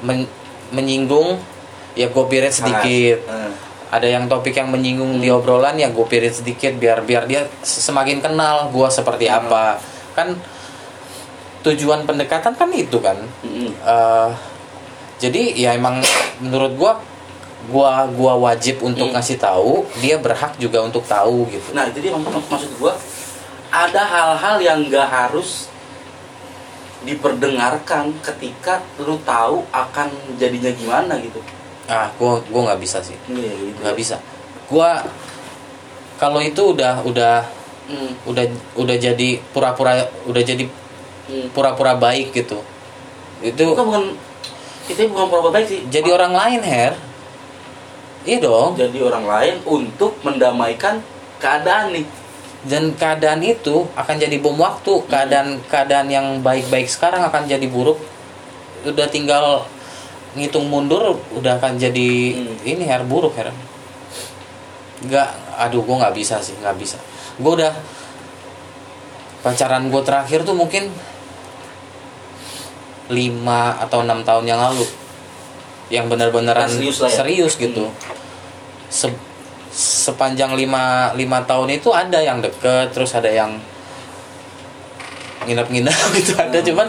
men- 0.00 0.30
menyinggung 0.70 1.38
ya 1.94 2.06
gue 2.06 2.24
pirit 2.24 2.50
sedikit 2.50 3.22
Hmm. 3.24 3.50
ada 3.88 4.08
yang 4.08 4.24
topik 4.24 4.50
yang 4.52 4.66
menyinggung 4.66 5.18
di 5.18 5.28
obrolan 5.28 5.74
ya 5.74 5.86
gue 5.88 6.06
pirit 6.06 6.32
sedikit 6.32 6.72
biar 6.72 7.02
biar 7.02 7.22
dia 7.24 7.44
semakin 7.60 8.18
kenal 8.18 8.66
gue 8.68 8.88
seperti 8.88 9.26
Hmm. 9.26 9.38
apa 9.42 9.78
kan 10.12 10.36
tujuan 11.62 12.02
pendekatan 12.02 12.52
kan 12.52 12.68
itu 12.68 12.98
kan. 12.98 13.16
Eh, 13.78 14.30
jadi 15.18 15.42
ya 15.54 15.70
emang 15.72 16.02
menurut 16.38 16.74
gua 16.74 16.92
gua 17.64 18.10
gua 18.10 18.34
wajib 18.42 18.82
untuk 18.82 19.06
Hmm. 19.06 19.14
ngasih 19.14 19.38
tahu 19.38 19.86
dia 19.96 20.18
berhak 20.18 20.58
juga 20.58 20.82
untuk 20.82 21.06
tahu 21.06 21.46
gitu 21.46 21.70
nah 21.70 21.86
itu 21.86 22.02
dia 22.02 22.10
mak- 22.10 22.26
mak- 22.26 22.50
maksud 22.50 22.74
gue 22.74 22.90
ada 23.70 24.02
hal-hal 24.02 24.58
yang 24.58 24.90
gak 24.90 25.06
harus 25.06 25.70
diperdengarkan 27.02 28.14
ketika 28.20 28.78
lu 28.98 29.14
tahu 29.20 29.62
akan 29.70 30.10
jadinya 30.36 30.70
gimana 30.70 31.14
gitu 31.18 31.38
ah 31.86 32.10
gua 32.14 32.42
gua 32.46 32.70
nggak 32.70 32.80
bisa 32.80 32.98
sih 32.98 33.14
Iya, 33.26 33.54
gitu. 33.54 33.78
nggak 33.78 33.94
bisa 33.94 34.16
gua 34.66 35.02
kalau 36.16 36.38
itu 36.38 36.62
udah 36.68 37.02
udah 37.02 37.46
Hmm, 37.92 38.12
udah 38.24 38.44
udah 38.72 38.96
jadi 38.96 39.36
pura-pura 39.52 40.08
udah 40.24 40.40
jadi 40.40 40.64
hmm. 41.28 41.52
pura-pura 41.52 41.92
baik 41.92 42.32
gitu. 42.32 42.56
Itu 43.44 43.76
Bukan 43.76 43.84
bukan 43.84 44.04
itu 44.88 45.00
bukan 45.12 45.26
berbuat 45.28 45.52
baik 45.52 45.66
sih. 45.68 45.80
jadi 45.92 46.08
orang 46.08 46.32
lain 46.32 46.60
Her. 46.64 46.96
Iya 48.24 48.38
dong. 48.40 48.80
Jadi 48.80 48.98
orang 49.02 49.28
lain 49.28 49.54
untuk 49.68 50.16
mendamaikan 50.24 51.04
keadaan 51.36 51.92
nih. 51.92 52.06
Dan 52.62 52.94
keadaan 52.94 53.42
itu 53.42 53.84
akan 53.92 54.14
jadi 54.16 54.38
bom 54.38 54.56
waktu. 54.56 55.02
Keadaan 55.10 55.58
keadaan 55.68 56.08
yang 56.08 56.26
baik-baik 56.40 56.86
sekarang 56.88 57.26
akan 57.28 57.44
jadi 57.44 57.66
buruk. 57.68 57.98
Udah 58.88 59.10
tinggal 59.10 59.66
ngitung 60.32 60.70
mundur 60.72 61.20
udah 61.36 61.60
akan 61.60 61.76
jadi 61.76 62.40
Hmm. 62.40 62.56
ini 62.64 62.88
her 62.88 63.04
buruk 63.04 63.36
her. 63.36 63.52
Nggak 65.02 65.28
aduh 65.58 65.82
gue 65.84 65.96
nggak 65.98 66.14
bisa 66.16 66.40
sih 66.40 66.56
nggak 66.62 66.78
bisa 66.80 66.96
gue 67.38 67.52
udah 67.52 67.72
pacaran 69.40 69.88
gue 69.88 70.02
terakhir 70.02 70.44
tuh 70.44 70.54
mungkin 70.54 70.92
lima 73.08 73.76
atau 73.78 74.00
enam 74.00 74.22
tahun 74.22 74.44
yang 74.46 74.60
lalu. 74.60 74.86
Yang 75.92 76.06
benar-benaran 76.08 76.68
serius 76.70 76.98
lah 77.00 77.10
ya? 77.12 77.16
serius 77.20 77.52
gitu. 77.56 77.92
Se- 78.88 79.30
sepanjang 79.72 80.52
lima 80.52 81.12
lima 81.16 81.44
tahun 81.44 81.80
itu 81.80 81.88
ada 81.92 82.20
yang 82.20 82.44
deket 82.44 82.92
terus 82.92 83.16
ada 83.16 83.28
yang 83.28 83.56
nginep-nginep 85.48 85.98
gitu 86.20 86.32
ada. 86.36 86.52
Hmm. 86.60 86.66
cuman 86.68 86.88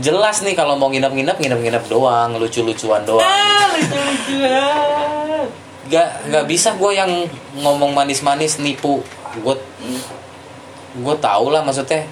jelas 0.00 0.40
nih 0.40 0.56
kalau 0.56 0.80
mau 0.80 0.88
nginep-nginep 0.88 1.36
nginep-nginep 1.36 1.84
doang 1.86 2.32
lucu-lucuan 2.40 3.04
doang 3.04 3.24
gak 5.86 6.26
nggak 6.26 6.44
bisa 6.50 6.74
gue 6.74 6.92
yang 6.98 7.12
ngomong 7.62 7.94
manis-manis 7.94 8.58
nipu. 8.58 8.98
Gue 9.38 9.54
gue 10.98 11.16
tau 11.22 11.46
lah 11.54 11.62
maksudnya. 11.62 12.02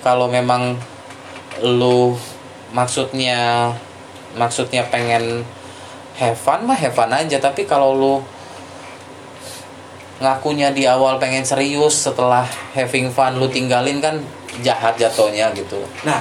Kalau 0.00 0.32
memang 0.32 0.80
lu 1.60 2.16
maksudnya 2.72 3.68
maksudnya 4.32 4.88
pengen 4.88 5.44
have 6.16 6.40
fun 6.40 6.64
mah 6.64 6.78
have 6.80 6.96
fun 6.96 7.12
aja. 7.12 7.36
Tapi 7.36 7.68
kalau 7.68 7.92
lu 7.92 8.14
ngakunya 10.20 10.68
di 10.68 10.84
awal 10.84 11.16
pengen 11.16 11.48
serius 11.48 12.04
setelah 12.04 12.44
having 12.76 13.08
fun 13.08 13.40
lu 13.40 13.48
tinggalin 13.48 14.04
kan 14.04 14.20
jahat 14.60 15.00
jatuhnya 15.00 15.48
gitu. 15.56 15.80
Nah, 16.04 16.20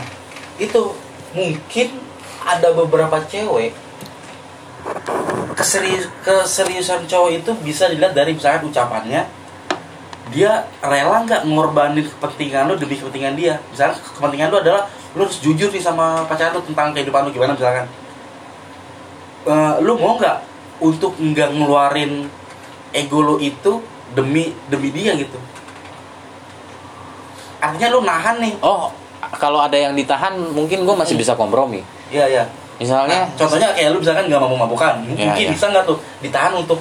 itu 0.56 0.95
mungkin 1.36 2.00
ada 2.48 2.72
beberapa 2.72 3.19
cewek 3.28 3.76
keserius 5.60 6.08
keseriusan 6.24 7.04
cowok 7.04 7.43
itu 7.43 7.52
bisa 7.67 7.91
dilihat 7.91 8.15
dari 8.15 8.32
misalkan 8.32 8.72
ucapannya 8.72 9.28
dia 10.32 10.63
rela 10.80 11.26
nggak 11.28 11.43
ngorbanin 11.43 12.06
kepentingan 12.06 12.69
lu 12.69 12.78
demi 12.78 12.95
kepentingan 12.95 13.34
dia? 13.34 13.58
Misalnya 13.74 13.98
kepentingan 13.98 14.48
lu 14.54 14.58
adalah 14.62 14.86
lu 15.17 15.26
harus 15.26 15.41
jujur 15.41 15.74
nih 15.74 15.82
sama 15.82 16.24
pacar 16.30 16.54
lu 16.54 16.62
tentang 16.63 16.93
kehidupan 16.93 17.28
lu 17.28 17.34
gimana 17.34 17.58
misalkan? 17.58 17.89
Eh, 19.50 19.74
lu 19.82 19.98
mau 19.98 20.15
nggak 20.22 20.38
untuk 20.80 21.17
nggak 21.17 21.50
ngeluarin 21.50 22.30
ego 22.93 23.19
lu 23.26 23.36
itu 23.41 23.82
demi 24.13 24.54
demi 24.69 24.93
dia 24.93 25.17
gitu? 25.17 25.41
Artinya 27.60 27.89
lu 27.89 28.06
nahan 28.06 28.38
nih. 28.38 28.54
Oh 28.62 28.93
kalau 29.41 29.60
ada 29.65 29.76
yang 29.76 29.98
ditahan 29.98 30.38
mungkin 30.54 30.86
gue 30.86 30.95
masih 30.95 31.17
bisa 31.17 31.34
kompromi. 31.34 31.82
Iya 32.13 32.26
iya 32.30 32.45
misalnya 32.80 33.28
Nah, 33.28 33.36
contohnya 33.36 33.70
kayak 33.72 33.92
lu 33.92 34.00
misalkan 34.00 34.26
nggak 34.26 34.39
mau 34.39 34.56
mabukan, 34.58 34.96
mungkin 35.04 35.26
Ya, 35.28 35.36
ya. 35.36 35.52
bisa 35.52 35.68
nggak 35.68 35.84
tuh 35.84 36.00
ditahan 36.20 36.56
untuk 36.56 36.80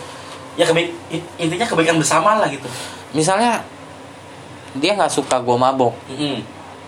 ya 0.55 0.63
kebaik 0.63 0.91
intinya 1.37 1.63
kebaikan 1.65 1.97
bersama 1.97 2.39
lah 2.39 2.47
gitu. 2.47 2.67
misalnya 3.11 3.63
dia 4.75 4.95
nggak 4.95 5.09
suka 5.09 5.39
gue 5.39 5.55
mabok 5.55 5.95
Mm-mm. 6.09 6.43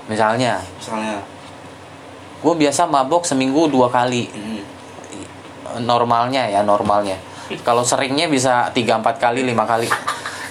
misalnya 0.06 0.58
Misalnya, 0.76 1.22
gue 2.40 2.54
biasa 2.56 2.84
mabok 2.84 3.22
seminggu 3.22 3.66
dua 3.66 3.86
kali 3.86 4.26
mm-mm. 4.26 4.62
normalnya 5.80 6.46
ya 6.46 6.60
normalnya 6.62 7.14
kalau 7.66 7.82
seringnya 7.82 8.26
bisa 8.26 8.70
tiga 8.70 8.94
empat 8.94 9.18
kali 9.18 9.42
lima 9.42 9.62
kali 9.64 9.86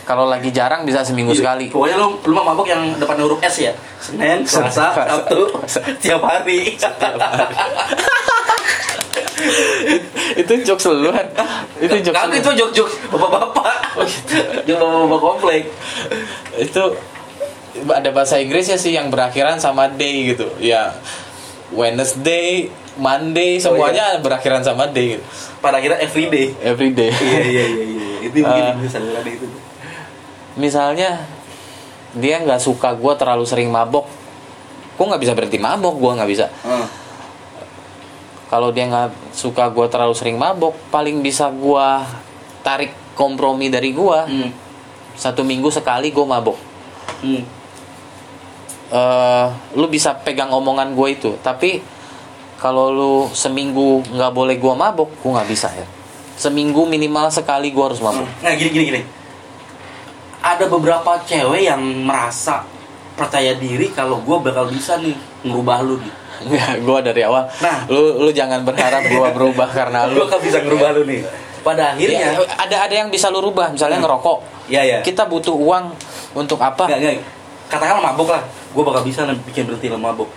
kalau 0.03 0.25
lagi 0.25 0.49
jarang 0.49 0.89
bisa 0.89 1.05
seminggu 1.05 1.31
Iya, 1.31 1.39
sekali 1.39 1.65
Pokoknya 1.69 2.01
lu 2.01 2.17
lu 2.23 2.33
mabok 2.33 2.65
yang 2.65 2.97
depan 2.97 3.13
huruf 3.21 3.37
S 3.45 3.61
ya. 3.61 3.73
Senin, 4.01 4.41
Selasa, 4.49 4.89
Sabtu, 4.97 5.45
tiap 6.01 6.25
hari. 6.25 6.73
Itu 10.35 10.51
jokes 10.63 10.85
lu 10.87 11.09
kan 11.09 11.27
itu 11.77 11.95
jokes 12.01 12.21
lu. 12.21 12.33
itu 12.35 12.49
jok-jok 12.55 12.89
bapak-bapak. 13.09 13.73
Jok 14.63 14.77
bapak-bapak 14.77 15.19
komplek. 15.21 15.61
itu 16.57 16.83
ada 17.85 18.09
bahasa 18.09 18.37
Inggrisnya 18.37 18.75
sih 18.75 18.91
yang 18.91 19.07
berakhiran 19.07 19.57
sama 19.57 19.87
day 19.87 20.33
gitu 20.33 20.49
ya 20.59 20.93
Wednesday 21.71 22.67
Monday 22.95 23.57
semuanya 23.57 24.19
berakhiran 24.19 24.59
sama 24.59 24.87
day 24.87 25.15
gitu. 25.15 25.23
Pada 25.59 25.79
akhirnya 25.79 25.99
everyday. 25.99 26.51
every 26.59 26.91
day 26.91 27.11
Iya 27.11 27.41
iya 27.41 27.63
iya 27.65 27.85
iya. 27.85 28.07
Itu 28.21 28.35
mungkin 28.41 28.63
Ah. 28.65 28.75
bisa 28.77 28.97
ada 28.99 29.21
itu. 29.23 29.47
misalnya 30.55 31.23
dia 32.11 32.35
nggak 32.37 32.59
suka 32.59 32.91
gue 32.93 33.13
terlalu 33.15 33.45
sering 33.45 33.69
mabok 33.69 34.03
gue 34.97 35.05
nggak 35.05 35.21
bisa 35.21 35.31
berhenti 35.31 35.55
mabok 35.55 35.95
gue 35.95 36.11
nggak 36.11 36.27
bisa 36.27 36.45
Heeh. 36.51 36.85
Kalau 38.49 38.69
dia 38.69 38.85
nggak 38.85 39.31
suka 39.31 39.69
gue 39.69 39.85
terlalu 39.87 40.13
sering 40.13 40.35
mabok 40.35 40.73
paling 40.89 41.21
bisa 41.21 41.47
gue 41.49 41.87
tarik 42.59 42.91
kompromi 43.13 43.69
dari 43.69 43.91
gue 43.91 44.19
Hmm. 44.19 44.49
satu 45.13 45.41
minggu 45.41 45.69
sekali 45.69 46.09
gue 46.09 46.25
mabok 46.25 46.57
Hmm. 47.19 47.43
eh 48.89 49.47
lu 49.73 49.85
bisa 49.85 50.17
pegang 50.17 50.49
omongan 50.49 50.91
gue 50.91 51.07
itu 51.11 51.31
tapi 51.39 51.77
kalau 52.57 52.89
lu 52.89 53.13
seminggu 53.29 54.01
nggak 54.03 54.33
boleh 54.33 54.55
gue 54.55 54.73
mabok 54.73 55.09
gue 55.15 55.31
nggak 55.31 55.47
bisa 55.47 55.69
ya 55.71 55.85
seminggu 56.35 56.83
minimal 56.83 57.29
sekali 57.29 57.69
gue 57.69 57.83
harus 57.83 57.99
mabok 57.99 58.25
Nah 58.39 58.53
gini 58.55 58.69
gini 58.69 58.85
gini. 58.87 59.01
Ada 60.39 60.65
beberapa 60.65 61.19
cewek 61.19 61.67
yang 61.67 61.83
merasa 62.01 62.63
percaya 63.19 63.51
diri 63.59 63.91
kalau 63.91 64.23
gue 64.23 64.37
bakal 64.39 64.71
bisa 64.71 64.95
nih 65.03 65.13
ngerubah 65.43 65.83
lu 65.83 65.99
nih. 65.99 66.13
Nggak, 66.39 66.71
gue 66.87 66.97
dari 67.11 67.21
awal 67.27 67.43
Nah. 67.59 67.83
lu 67.91 68.23
lu 68.23 68.31
jangan 68.31 68.63
berharap 68.63 69.03
gue 69.03 69.27
berubah 69.35 69.67
karena 69.67 70.07
Gue 70.07 70.23
lu 70.23 70.31
bakal 70.31 70.39
bisa 70.39 70.63
ngerubah 70.63 70.89
lu 70.95 71.03
nih. 71.03 71.21
Pada 71.59 71.91
akhirnya, 71.91 72.31
Ya, 72.31 72.39
ada 72.55 72.75
ada 72.87 72.93
yang 72.95 73.11
bisa 73.11 73.27
lu 73.27 73.43
rubah 73.43 73.67
misalnya 73.75 73.99
ngerokok 73.99 74.39
ya 74.71 74.79
ya. 74.79 75.03
kita 75.03 75.27
butuh 75.27 75.51
uang 75.51 75.91
untuk 76.31 76.55
apa 76.63 76.87
Nggak, 76.87 76.99
nggak. 77.03 77.15
Katakanlah 77.67 78.15
mabok 78.15 78.33
lah, 78.33 78.41
gue 78.47 78.83
bakal 78.87 79.03
bisa 79.03 79.27
nih 79.27 79.35
bikin 79.43 79.67
berhenti 79.67 79.91
lo 79.91 79.99
mabok. 79.99 80.31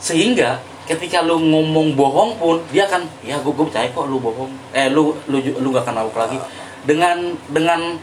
Sehingga 0.00 0.58
ketika 0.88 1.22
lu 1.22 1.38
ngomong 1.38 1.94
bohong 1.94 2.34
pun 2.40 2.58
dia 2.72 2.88
akan 2.88 3.04
ya 3.22 3.38
gue 3.38 3.52
gue 3.52 3.64
percaya 3.68 3.86
kok 3.92 4.10
lu 4.10 4.18
bohong 4.18 4.50
eh 4.74 4.90
lu 4.90 5.14
lu 5.30 5.38
lu 5.38 5.68
gak 5.70 5.86
akan 5.86 6.02
mabuk 6.02 6.16
lagi 6.18 6.34
dengan 6.82 7.30
dengan 7.46 7.94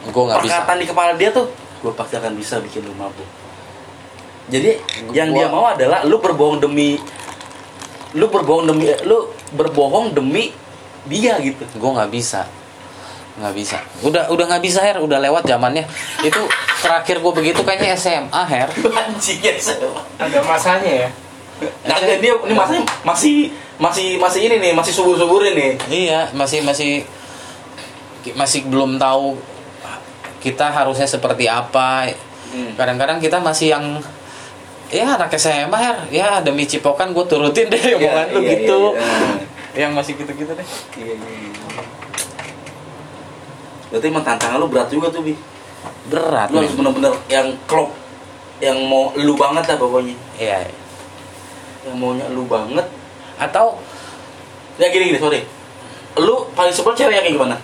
gue 0.00 0.22
nggak 0.24 0.40
bisa 0.40 0.62
perkataan 0.64 0.78
di 0.80 0.86
kepala 0.88 1.12
dia 1.18 1.28
tuh 1.28 1.44
gue 1.78 1.92
pasti 1.94 2.14
akan 2.18 2.34
bisa 2.34 2.58
bikin 2.58 2.82
lu 2.82 2.94
mabuk. 2.98 3.26
Jadi 4.48 4.80
yang 5.12 5.30
Gua- 5.30 5.36
dia 5.36 5.46
mau 5.52 5.64
adalah 5.68 6.02
lu 6.08 6.18
berbohong 6.18 6.58
demi 6.58 6.96
lu 8.16 8.24
berbohong 8.32 8.64
demi 8.72 8.88
lu 9.04 9.28
berbohong 9.52 10.16
demi 10.16 10.50
dia 11.04 11.36
gitu. 11.38 11.62
Gue 11.76 11.90
nggak 11.92 12.10
bisa. 12.10 12.48
Nggak 13.38 13.54
bisa. 13.54 13.78
Udah 14.02 14.32
udah 14.32 14.44
nggak 14.48 14.64
bisa 14.64 14.80
her. 14.80 14.98
Udah 14.98 15.20
lewat 15.20 15.44
zamannya. 15.46 15.84
Itu 16.24 16.40
terakhir 16.80 17.20
gue 17.20 17.32
begitu 17.36 17.60
kayaknya 17.62 17.94
SMA 17.94 18.42
her. 18.48 18.68
Anjing 19.04 19.40
ya. 19.44 19.54
Ada 20.18 20.38
masanya 20.42 20.92
ya. 21.06 21.10
nah 21.82 21.98
dia 21.98 22.14
ini 22.22 22.54
masih 22.54 22.78
masih 23.02 23.36
masih 23.82 24.08
masih 24.22 24.40
ini 24.46 24.56
nih 24.62 24.72
masih 24.72 24.92
subur 24.94 25.18
suburin 25.18 25.58
nih. 25.58 25.72
Iya 25.90 26.30
masih 26.30 26.62
masih 26.62 27.02
masih 28.38 28.62
belum 28.70 28.94
tahu 28.94 29.34
kita 30.38 30.70
harusnya 30.70 31.06
seperti 31.08 31.46
apa. 31.46 32.10
Hmm. 32.48 32.72
kadang-kadang 32.80 33.20
kita 33.20 33.36
masih 33.44 33.76
yang 33.76 33.84
ya 34.88 35.20
anak 35.20 35.36
SMA 35.36 35.76
her. 35.76 35.98
Ya 36.08 36.40
demi 36.40 36.64
cipokan 36.64 37.12
gue 37.12 37.24
turutin 37.28 37.68
deh 37.68 37.82
omongan 38.00 38.26
lu 38.32 38.40
iya, 38.40 38.50
gitu. 38.56 38.80
iya, 38.96 39.84
yang 39.86 39.92
masih 39.92 40.16
gitu-gitu 40.16 40.52
deh. 40.56 40.66
Iya, 40.96 41.14
iya, 41.14 41.28
iya. 41.44 41.82
berarti 43.88 44.06
emang 44.12 44.24
tantangan 44.24 44.60
lu 44.60 44.68
berat 44.68 44.88
juga 44.88 45.12
tuh 45.12 45.24
bi. 45.24 45.36
Berat 46.08 46.48
lu 46.52 46.64
harus 46.64 46.72
bener-bener 46.76 47.12
yang 47.28 47.52
klop 47.68 47.92
yang 48.58 48.80
mau 48.88 49.12
lu 49.16 49.36
banget 49.36 49.64
lah 49.68 49.76
pokoknya. 49.76 50.16
Iya 50.40 50.68
yang 51.88 51.96
maunya 51.96 52.26
lu 52.32 52.44
banget. 52.48 52.84
Atau 53.38 53.78
Ya 54.78 54.94
gini 54.94 55.10
gini 55.10 55.18
sorry. 55.18 55.42
Lu 56.22 56.46
paling 56.54 56.70
sebel 56.70 56.94
cewek 56.94 57.10
yang 57.10 57.26
kayak 57.26 57.34
gimana? 57.34 57.56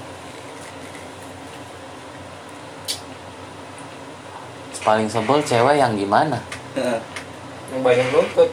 Paling 4.85 5.09
sebel 5.09 5.41
cewek 5.41 5.77
yang 5.77 5.93
gimana. 5.93 6.39
Yang 6.75 7.81
banyak 7.81 8.07
nuntut. 8.11 8.51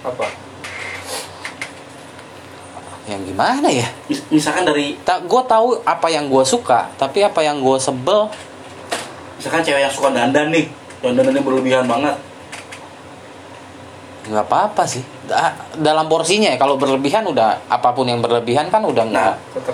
Apa? 0.00 0.26
yang 3.08 3.24
gimana 3.24 3.64
ya 3.66 3.88
Mis- 4.04 4.20
Misalkan 4.28 4.68
dari 4.68 4.92
tak 5.00 5.24
gue 5.24 5.42
tahu 5.42 5.80
apa 5.80 6.06
yang 6.08 6.28
gue 6.28 6.44
suka 6.44 6.92
tapi 6.94 7.24
apa 7.24 7.40
yang 7.40 7.56
gue 7.58 7.76
sebel 7.78 8.28
misalkan 9.34 9.64
cewek 9.64 9.80
yang 9.80 9.88
suka 9.88 10.12
dandan 10.12 10.52
nih, 10.52 10.68
dandanannya 11.00 11.40
berlebihan 11.40 11.88
banget. 11.88 12.20
nggak 14.28 14.44
apa-apa 14.44 14.84
sih 14.84 15.00
Da- 15.24 15.56
dalam 15.74 16.04
porsinya 16.04 16.52
ya 16.52 16.60
kalau 16.60 16.76
berlebihan 16.76 17.24
udah 17.24 17.64
apa 17.64 17.96
pun 17.96 18.04
yang 18.04 18.20
berlebihan 18.20 18.68
kan 18.68 18.84
udah 18.84 19.00
nggak 19.02 19.32
Nah, 19.32 19.40
tetap 19.56 19.72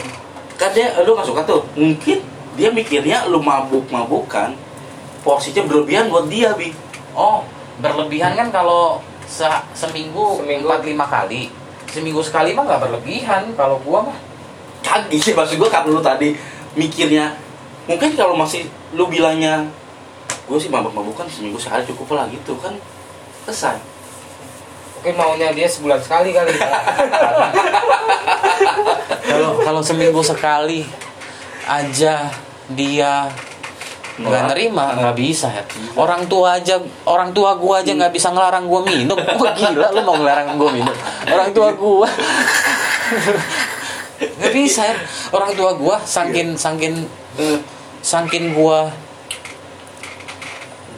kan 0.54 0.70
dia 0.70 0.94
lu 1.02 1.18
nggak 1.18 1.26
suka 1.26 1.42
tuh 1.42 1.66
mungkin 1.74 2.22
dia 2.54 2.70
mikirnya 2.70 3.26
lu 3.26 3.42
mabuk 3.42 3.90
mabukan 3.90 4.54
porsinya 5.24 5.64
berlebihan 5.64 6.12
buat 6.12 6.28
dia 6.28 6.52
bi. 6.54 6.70
Oh 7.16 7.42
berlebihan 7.80 8.38
kan 8.38 8.52
kalau 8.54 9.00
se- 9.26 9.64
seminggu 9.74 10.38
Seminggu. 10.44 10.68
empat 10.68 10.84
lima 10.84 11.06
kali. 11.08 11.48
Seminggu 11.90 12.20
sekali 12.22 12.52
mah 12.54 12.68
nggak 12.68 12.80
berlebihan. 12.84 13.42
Kalau 13.56 13.80
gua 13.82 14.06
mah. 14.12 14.18
Kagak 14.84 15.16
sih 15.24 15.32
maksud 15.32 15.56
gue 15.56 15.70
karena 15.72 15.88
lu 15.88 16.04
tadi 16.04 16.36
mikirnya 16.76 17.32
mungkin 17.88 18.12
kalau 18.12 18.36
masih 18.36 18.68
lu 18.92 19.08
bilangnya 19.08 19.64
gue 20.44 20.58
sih 20.60 20.68
mabuk 20.68 20.92
mabukan 20.92 21.24
seminggu 21.24 21.56
sekali 21.56 21.84
cukup 21.88 22.20
lah 22.20 22.28
gitu 22.28 22.52
kan 22.60 22.76
selesai 23.48 23.80
mungkin 25.00 25.14
maunya 25.16 25.52
dia 25.52 25.64
sebulan 25.64 26.00
sekali 26.00 26.32
kali. 26.32 26.52
Kalau 29.24 29.60
kalau 29.60 29.80
seminggu 29.80 30.20
sekali 30.20 30.84
aja 31.64 32.28
dia 32.72 33.12
nggak 34.14 34.42
nerima 34.48 34.94
nggak 34.94 35.16
bisa. 35.16 35.50
Ya 35.50 35.62
orang 35.94 36.24
tua 36.24 36.54
aja 36.54 36.78
orang 37.02 37.34
tua 37.34 37.58
gua 37.58 37.82
aja 37.82 37.90
nggak 37.90 38.10
bisa 38.10 38.30
ngelarang 38.30 38.66
gua 38.66 38.80
minum. 38.82 39.18
Wah 39.42 39.52
gila 39.52 39.90
lu 39.90 40.00
mau 40.02 40.14
ngelarang 40.14 40.54
gua 40.54 40.70
minum? 40.70 40.94
Orang 41.26 41.50
tua 41.50 41.68
gua. 41.72 42.06
Nggak 44.14 44.54
bisa 44.54 44.86
ya. 44.86 44.96
Orang 45.30 45.52
tua 45.52 45.74
gua 45.74 45.98
sangkin 46.00 46.54
sangkin 46.54 47.02
Eh, 47.34 47.58
sangkin 47.98 48.54
gua 48.54 48.86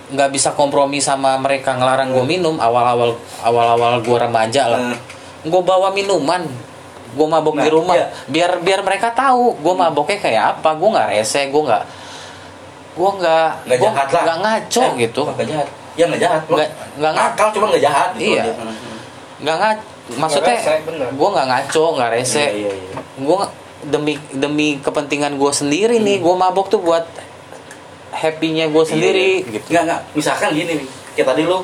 nggak 0.07 0.31
bisa 0.31 0.52
kompromi 0.52 1.00
sama 1.00 1.35
mereka 1.35 1.74
ngelarang 1.74 2.12
gua 2.12 2.22
minum 2.22 2.61
awal-awal 2.61 3.16
awal-awal 3.40 4.05
gua 4.05 4.18
remaja 4.22 4.68
lah. 4.68 4.92
Eh, 4.92 4.98
gue 5.42 5.62
bawa 5.62 5.90
minuman. 5.90 6.44
Gue 7.16 7.24
mabok 7.24 7.57
Nah, 7.57 7.64
di 7.64 7.70
rumah. 7.72 7.96
iya. 7.96 8.12
biar 8.29 8.61
biar 8.61 8.85
mereka 8.85 9.09
tahu 9.09 9.57
gue 9.57 9.72
maboknya 9.72 10.18
kayak 10.20 10.44
apa. 10.55 10.76
Gue 10.76 10.88
nggak 10.92 11.09
rese 11.11 11.48
gue 11.48 11.62
nggak 11.64 11.83
gue 12.96 13.11
nggak 13.14 13.48
nggak 13.62 13.78
jahat 13.78 14.09
lah. 14.09 14.22
nggak 14.24 14.38
ngaco 14.40 14.82
Eh, 14.82 14.92
gitu. 14.98 15.22
nggak 15.28 15.46
jahat. 15.46 15.68
Ya 15.94 16.04
nggak 16.06 16.22
jahat 16.22 16.42
Nggak- 16.46 16.72
nggak 16.94 17.12
ngaco. 17.12 17.28
nakal 17.28 17.48
cuma 17.50 17.64
nggak 17.68 17.85
jahat 17.85 18.11
gitu. 18.14 18.24
Iya. 18.30 18.42
dia. 18.42 18.54
nggak 19.38 19.56
ngaco 19.59 19.82
maksudnya 20.16 20.56
gue 21.11 21.28
nggak 21.30 21.46
ngaco 21.46 21.85
nggak 21.92 22.11
rese 22.11 22.38
Iya, 22.38 22.50
iya, 22.52 22.72
iya. 22.72 22.92
gue 23.18 23.37
demi 23.85 24.12
demi 24.32 24.68
kepentingan 24.78 25.35
gue 25.35 25.52
sendiri 25.52 25.98
nih 25.98 26.18
gue 26.18 26.35
mabok 26.35 26.66
tuh 26.68 26.80
buat 26.80 27.04
happynya 28.11 28.66
gue 28.66 28.85
sendiri 28.87 29.28
Iya. 29.40 29.52
gitu. 29.52 29.66
Nggak 29.68 29.82
nggak. 29.85 30.00
Misalkan 30.14 30.48
gini 30.52 30.74
kayak 31.12 31.28
tadi 31.28 31.42
lu 31.42 31.59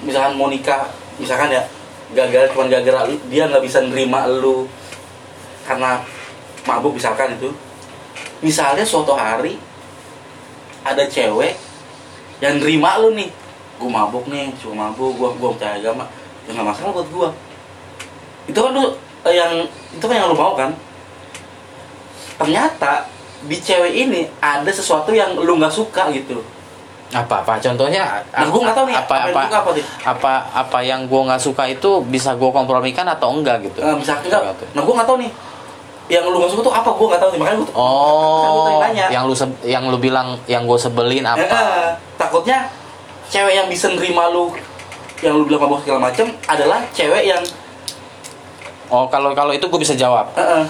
misalkan 0.00 0.32
mau 0.34 0.46
nikah 0.46 0.86
misalkan 1.16 1.50
ya 1.50 1.62
gagal 2.10 2.46
cuma 2.48 2.64
gara-gara 2.64 3.04
lu- 3.04 3.20
dia 3.26 3.44
nggak 3.44 3.60
bisa 3.60 3.82
nerima 3.82 4.22
lu 4.24 4.70
karena 5.64 5.98
mabuk 6.64 6.94
misalkan 6.94 7.34
itu. 7.34 7.50
Misalnya 8.38 8.84
suatu 8.84 9.12
hari 9.12 9.58
ada 10.88 11.04
cewek 11.04 11.52
yang 12.40 12.56
nerima 12.56 12.96
lu 12.98 13.12
nih. 13.12 13.28
Gue 13.78 13.90
mabuk 13.90 14.24
nih 14.26 14.50
cuma 14.58 14.88
mabuk 14.88 15.14
gue 15.14 15.28
gue 15.36 15.48
percaya 15.54 15.76
agama. 15.76 16.04
Ya 16.44 16.56
nggak 16.56 16.66
masalah 16.66 16.92
buat 16.96 17.08
gue 17.08 17.28
itu 18.48 18.56
kan 18.56 18.72
lu 18.72 18.84
eh, 19.28 19.34
yang 19.36 19.52
itu 19.92 20.00
kan 20.00 20.16
yang 20.16 20.32
lu 20.32 20.36
mau 20.36 20.56
kan? 20.56 20.72
Ternyata 22.38 23.04
di 23.44 23.56
cewek 23.58 23.92
ini 23.94 24.26
ada 24.40 24.70
sesuatu 24.70 25.12
yang 25.12 25.36
lu 25.36 25.58
nggak 25.58 25.70
suka 25.70 26.08
gitu. 26.10 26.40
Apa 27.08 27.40
apa? 27.40 27.56
Contohnya 27.56 28.20
Nah, 28.32 28.48
gua 28.48 28.60
nggak 28.68 28.76
tahu 28.76 28.86
nih, 28.88 28.96
apa 28.96 29.14
apa 29.28 29.40
apa 29.40 29.58
apa 29.64 29.70
apa 30.04 30.32
apa 30.52 30.78
yang 30.80 31.08
gue 31.08 31.20
nggak 31.24 31.40
suka 31.40 31.64
itu 31.64 32.04
bisa 32.04 32.36
gue 32.36 32.50
kompromikan 32.52 33.08
atau 33.08 33.32
enggak 33.32 33.64
gitu? 33.64 33.80
Nah, 33.80 33.96
misalkan 33.96 34.28
enggak, 34.28 34.42
Gitu. 34.52 34.64
nah 34.76 34.82
gue 34.84 34.94
nggak 34.94 35.08
tahu 35.08 35.18
nih 35.20 35.30
yang 36.08 36.24
lu 36.24 36.40
suka 36.44 36.62
tuh 36.62 36.74
apa 36.74 36.88
gue 36.88 37.06
nggak 37.06 37.20
tahu 37.20 37.30
nih 37.30 37.38
makanya 37.38 37.58
gue 37.60 37.72
Oh, 37.76 38.80
nanya 38.80 39.06
yang 39.08 39.24
lu 39.24 39.34
yang 39.62 39.84
lu 39.84 39.96
bilang 39.96 40.40
yang 40.44 40.64
gue 40.64 40.76
sebelin 40.76 41.20
apa? 41.22 41.40
eh, 41.40 41.88
takutnya 42.16 42.68
cewek 43.28 43.52
yang 43.54 43.68
bisa 43.68 43.92
nerima 43.92 44.26
lu 44.26 44.56
yang 45.20 45.34
lu 45.34 45.44
bilang 45.44 45.62
mabok 45.62 45.82
segala 45.82 46.08
macem 46.08 46.32
adalah 46.44 46.80
cewek 46.90 47.24
yang 47.24 47.44
Oh, 48.88 49.04
kalau 49.04 49.36
kalau 49.36 49.52
itu 49.52 49.62
gue 49.62 49.76
bisa 49.78 49.92
jawab. 49.92 50.32
eh, 50.32 50.40
eh, 50.40 50.64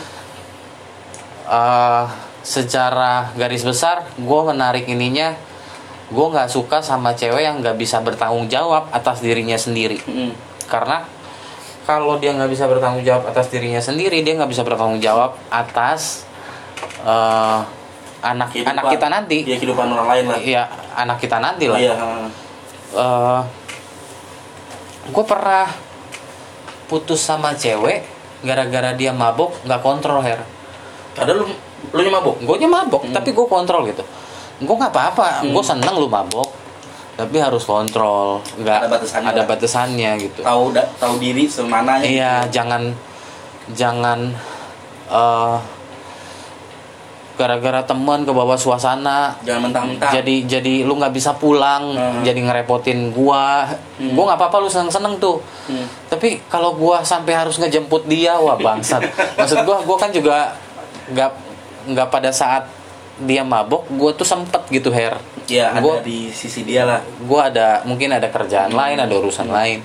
Eh, 1.47 2.05
secara 2.41 3.31
garis 3.33 3.63
besar, 3.63 4.05
gue 4.13 4.41
menarik 4.45 4.85
ininya, 4.85 5.33
gue 6.09 6.27
nggak 6.27 6.51
suka 6.51 6.83
sama 6.83 7.15
cewek 7.15 7.41
yang 7.41 7.63
nggak 7.63 7.77
bisa 7.77 8.03
bertanggung 8.03 8.45
jawab 8.47 8.91
atas 8.91 9.23
dirinya 9.23 9.55
sendiri. 9.55 10.03
mm, 10.03 10.33
Karena 10.67 11.07
kalau 11.89 12.21
dia 12.21 12.31
nggak 12.31 12.53
bisa 12.53 12.69
bertanggung 12.69 13.01
jawab 13.01 13.25
atas 13.25 13.49
dirinya 13.49 13.81
sendiri, 13.81 14.21
dia 14.21 14.37
nggak 14.37 14.51
bisa 14.51 14.61
bertanggung 14.61 15.01
jawab 15.01 15.41
atas 15.49 16.29
eh, 17.01 17.61
anak 18.21 18.53
kehidupan- 18.53 18.75
anak 18.75 18.85
kita 18.93 19.07
nanti. 19.09 19.39
ya 19.43 19.57
kehidupan 19.57 19.87
orang 19.89 20.07
lain 20.07 20.25
lah 20.27 20.39
Iya, 20.39 20.63
anak 20.95 21.17
kita 21.17 21.39
nanti 21.39 21.65
lah. 21.65 21.79
iya 21.79 21.95
eh. 21.95 22.29
eh 22.93 23.41
gue 25.09 25.25
pernah 25.25 25.65
putus 26.85 27.21
sama 27.21 27.55
cewek 27.55 28.05
gara-gara 28.41 28.93
dia 28.93 29.09
mabok 29.11 29.57
nggak 29.63 29.81
kontrol 29.81 30.21
her 30.21 30.45
ada 31.15 31.33
lu 31.33 31.49
lu 31.89 32.01
yang 32.01 32.13
mabok 32.13 32.37
gue 32.39 32.57
nya 32.59 32.69
mabok 32.69 33.03
Hmm. 33.03 33.15
tapi 33.15 33.31
gue 33.31 33.47
kontrol 33.47 33.87
gitu 33.87 34.05
gue 34.59 34.75
nggak 34.75 34.91
apa-apa 34.91 35.47
gue 35.47 35.63
seneng 35.63 35.97
lu 35.97 36.07
mabok 36.07 36.53
tapi 37.19 37.37
harus 37.37 37.67
kontrol 37.67 38.39
nggak 38.55 38.79
Ada 38.79 38.89
batasannya 38.89 39.27
ada 39.27 39.43
batasannya 39.43 40.11
gitu. 40.23 40.41
Tahu 40.41 40.65
da- 40.71 40.87
tahu 40.97 41.19
diri 41.19 41.51
semananya 41.51 42.07
iya 42.07 42.47
jangan 42.47 42.95
jangan 43.75 44.31
eh 45.09 45.57
gara-gara 47.35 47.83
temen 47.83 48.27
ke 48.27 48.31
bawah 48.31 48.55
suasana. 48.55 49.39
Jangan 49.43 49.71
mentang-mentang. 49.71 50.11
Jadi 50.11 50.43
jadi 50.45 50.83
lu 50.83 50.99
nggak 50.99 51.15
bisa 51.15 51.35
pulang 51.35 51.95
Hmm. 51.95 52.23
jadi 52.23 52.35
ngerepotin 52.37 53.11
gua. 53.11 53.63
Hmm. 53.95 54.15
gua 54.15 54.25
nggak 54.27 54.39
apa-apa 54.39 54.57
lu 54.59 54.69
seneng 54.69 54.91
seneng 54.91 55.15
tuh. 55.19 55.39
Hmm. 55.67 55.87
tapi 56.07 56.43
kalau 56.47 56.75
gua 56.75 57.05
sampai 57.05 57.35
harus 57.35 57.59
ngejemput 57.59 58.07
dia 58.07 58.35
wah 58.35 58.55
bangsat. 58.55 59.03
Maksud 59.39 59.63
gua 59.63 59.83
gua 59.83 59.97
kan 59.97 60.11
juga 60.11 60.55
nggak 61.09 61.31
nggak 61.89 62.09
pada 62.11 62.31
saat 62.31 62.67
dia 63.21 63.43
mabok 63.43 63.87
gua 63.91 64.11
tuh 64.11 64.23
sempet 64.23 64.63
gitu 64.69 64.89
her 64.89 65.19
ya 65.45 65.71
ada 65.71 65.81
Gua- 65.81 66.01
di 66.01 66.31
sisi 66.31 66.63
dia 66.63 66.83
lah 66.83 66.99
gua 67.21 67.49
ada 67.49 67.83
mungkin 67.83 68.11
ada 68.11 68.27
kerjaan 68.27 68.69
Hmm. 68.69 68.79
lain 68.79 68.97
ada 68.97 69.11
urusan 69.13 69.49
lain 69.49 69.81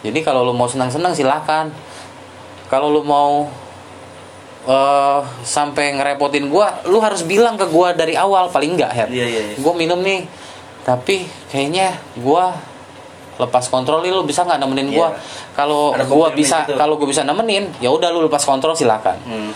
jadi 0.00 0.18
kalau 0.20 0.42
lu 0.42 0.52
mau 0.52 0.66
senang 0.66 0.88
senang 0.88 1.10
silakan 1.10 1.70
kalau 2.66 2.88
lu 2.88 3.00
mau 3.00 3.46
eh 4.62 5.20
sampai 5.42 5.90
ngerepotin 5.92 6.46
gua 6.46 6.82
lu 6.84 6.98
harus 6.98 7.22
bilang 7.22 7.56
ke 7.56 7.66
gua 7.66 7.90
dari 7.92 8.14
awal 8.14 8.46
paling 8.46 8.72
enggak 8.72 8.92
her 8.92 9.08
iya 9.08 9.26
iya 9.26 9.40
iya. 9.44 9.54
gue 9.56 9.72
minum 9.74 9.98
nih 9.98 10.22
tapi 10.82 11.22
kayaknya 11.46 11.94
gue 12.14 12.44
lepas 13.34 13.64
kontrol 13.66 13.98
nih 14.00 14.10
lu 14.10 14.22
bisa 14.22 14.42
nggak 14.42 14.58
nemenin 14.60 14.88
gue 14.88 14.98
Iya. 15.00 15.18
kalau 15.52 15.90
gue 15.90 16.28
bisa 16.32 16.62
gitu. 16.62 16.74
kalau 16.76 16.94
gue 16.94 17.06
bisa 17.06 17.22
nemenin 17.22 17.74
ya 17.78 17.88
udah 17.88 18.06
lu 18.08 18.22
lepas 18.22 18.38
kontrol 18.40 18.70
silakan 18.72 19.18
Hmm. 19.20 19.50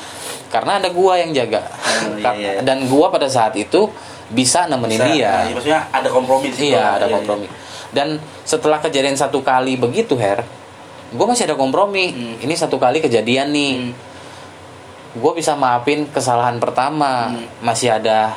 Karena 0.56 0.80
ada 0.80 0.88
gue 0.88 1.12
yang 1.20 1.30
jaga. 1.36 1.62
Hmm, 1.68 2.16
iya, 2.16 2.32
iya. 2.56 2.60
dan 2.64 2.88
gue 2.88 3.06
pada 3.12 3.28
saat 3.28 3.52
itu 3.60 3.92
bisa 4.26 4.64
nemenin 4.66 4.98
Bisa, 4.98 5.06
dia. 5.12 5.32
iya, 5.46 5.52
maksudnya 5.54 5.80
ada 5.92 6.08
kompromi 6.10 6.50
di 6.50 6.56
situ. 6.56 6.72
iya 6.72 6.96
ada 6.96 7.06
Iya, 7.06 7.14
kompromi. 7.20 7.46
Dan 7.94 8.18
setelah 8.42 8.80
kejadian 8.80 9.14
satu 9.14 9.44
kali 9.44 9.76
begitu 9.76 10.16
her 10.18 10.42
gue 11.06 11.26
masih 11.26 11.46
ada 11.46 11.54
kompromi. 11.54 12.10
Hmm. 12.10 12.34
ini 12.42 12.54
satu 12.58 12.82
kali 12.82 12.98
kejadian 12.98 13.54
nih. 13.54 13.74
Hmm. 13.78 13.92
gue 15.16 15.32
bisa 15.38 15.54
maafin 15.54 16.04
kesalahan 16.10 16.58
pertama. 16.58 17.30
Hmm. 17.30 17.46
masih 17.62 17.94
ada 17.94 18.34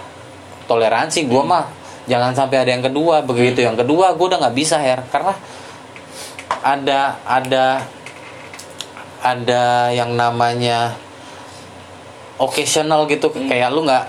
toleransi 0.70 1.26
gue 1.26 1.44
mah. 1.44 1.66
Jangan 2.06 2.38
sampai 2.38 2.62
ada 2.62 2.72
yang 2.72 2.86
kedua. 2.86 3.26
Begitu 3.26 3.66
yang 3.66 3.74
kedua 3.74 4.14
gue 4.14 4.26
udah 4.30 4.40
nggak 4.46 4.56
bisa 4.58 4.78
her. 4.78 5.02
Karena 5.10 5.34
ada 6.62 7.18
ada 7.26 7.66
ada 9.20 9.90
yang 9.92 10.14
namanya 10.16 10.96
occasional 12.40 13.06
gitu. 13.06 13.30
Hmm. 13.30 13.46
kayak 13.46 13.70
lu 13.70 13.84
nggak 13.84 14.06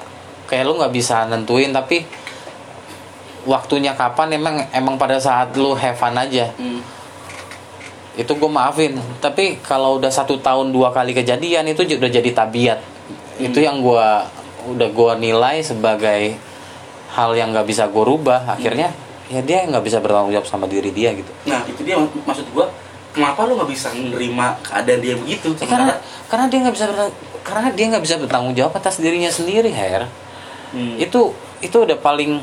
kayak 0.46 0.64
lu 0.64 0.78
nggak 0.78 0.90
bisa 0.90 1.26
nentuin 1.26 1.70
tapi 1.70 2.02
waktunya 3.44 3.96
kapan 3.96 4.36
emang 4.36 4.56
emang 4.70 4.94
pada 4.96 5.16
saat 5.16 5.52
lu 5.56 5.72
have 5.74 5.96
fun 5.96 6.14
aja. 6.14 6.50
Hmm. 6.56 6.80
itu 8.10 8.32
gue 8.36 8.50
maafin. 8.50 8.98
Tapi 9.22 9.62
kalau 9.62 9.96
udah 9.96 10.10
satu 10.10 10.36
tahun 10.38 10.74
dua 10.74 10.90
kali 10.90 11.14
kejadian 11.14 11.64
itu 11.66 11.86
udah 11.86 12.10
jadi 12.10 12.30
tabiat. 12.34 12.78
Itu 13.38 13.62
yang 13.62 13.80
gue 13.80 14.06
udah 14.66 14.88
gue 14.90 15.12
nilai 15.16 15.62
sebagai 15.62 16.36
hal 17.10 17.30
yang 17.32 17.54
nggak 17.54 17.64
bisa 17.64 17.88
gue 17.88 18.04
rubah. 18.04 18.44
Akhirnya 18.44 18.92
ya 19.30 19.40
dia 19.40 19.62
nggak 19.62 19.86
bisa 19.86 20.02
bertanggung 20.02 20.34
jawab 20.34 20.44
sama 20.44 20.66
diri 20.66 20.90
dia 20.90 21.14
gitu. 21.14 21.30
Nah 21.46 21.62
itu 21.64 21.80
dia 21.80 21.96
mak- 21.96 22.12
maksud 22.26 22.50
gua 22.50 22.66
kenapa 23.14 23.46
lu 23.46 23.54
nggak 23.56 23.70
bisa 23.70 23.88
menerima 23.94 24.46
keadaan 24.58 25.00
dia 25.00 25.14
begitu? 25.16 25.48
Ya, 25.56 25.66
karena 25.70 25.94
karena 26.26 26.44
dia 26.50 26.58
nggak 26.66 26.74
bisa 26.74 26.86
bertang- 26.90 27.14
karena 27.42 27.72
dia 27.72 27.86
nggak 27.90 28.04
bisa 28.04 28.16
bertanggung 28.20 28.54
jawab 28.54 28.76
atas 28.76 29.00
dirinya 29.00 29.30
sendiri 29.32 29.72
her. 29.72 30.06
Hmm. 30.70 30.94
itu 31.02 31.34
itu 31.58 31.76
udah 31.82 31.98
paling 31.98 32.38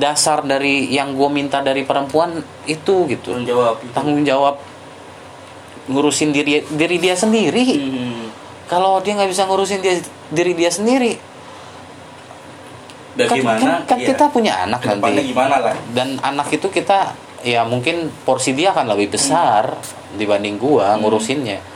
dasar 0.00 0.40
dari 0.40 0.88
yang 0.88 1.12
gue 1.12 1.28
minta 1.28 1.60
dari 1.60 1.84
perempuan 1.84 2.40
itu 2.64 3.04
gitu. 3.06 3.36
Tanggung 3.36 3.46
jawab. 3.46 3.74
Itu. 3.84 3.92
tanggung 3.92 4.22
jawab 4.24 4.54
ngurusin 5.86 6.34
diri 6.34 6.64
diri 6.66 6.96
dia 6.98 7.14
sendiri. 7.14 7.66
Hmm. 7.76 8.26
kalau 8.66 8.98
dia 8.98 9.14
nggak 9.14 9.30
bisa 9.30 9.46
ngurusin 9.46 9.78
dia 9.78 10.02
diri 10.34 10.58
dia 10.58 10.72
sendiri 10.74 11.36
kan, 13.16 13.32
bagaimana 13.32 13.58
kan, 13.58 13.72
kan 13.88 13.98
ya, 13.98 14.06
kita 14.12 14.24
punya 14.28 14.52
anak 14.68 14.80
nanti. 14.84 15.32
gimana 15.32 15.56
lah? 15.58 15.74
Dan 15.90 16.20
anak 16.20 16.52
itu 16.52 16.68
kita 16.68 17.16
ya 17.40 17.64
mungkin 17.64 18.12
porsi 18.28 18.52
dia 18.52 18.76
akan 18.76 18.92
lebih 18.92 19.16
besar 19.16 19.80
dibanding 20.20 20.60
gua 20.60 20.96
Hmm. 20.96 21.75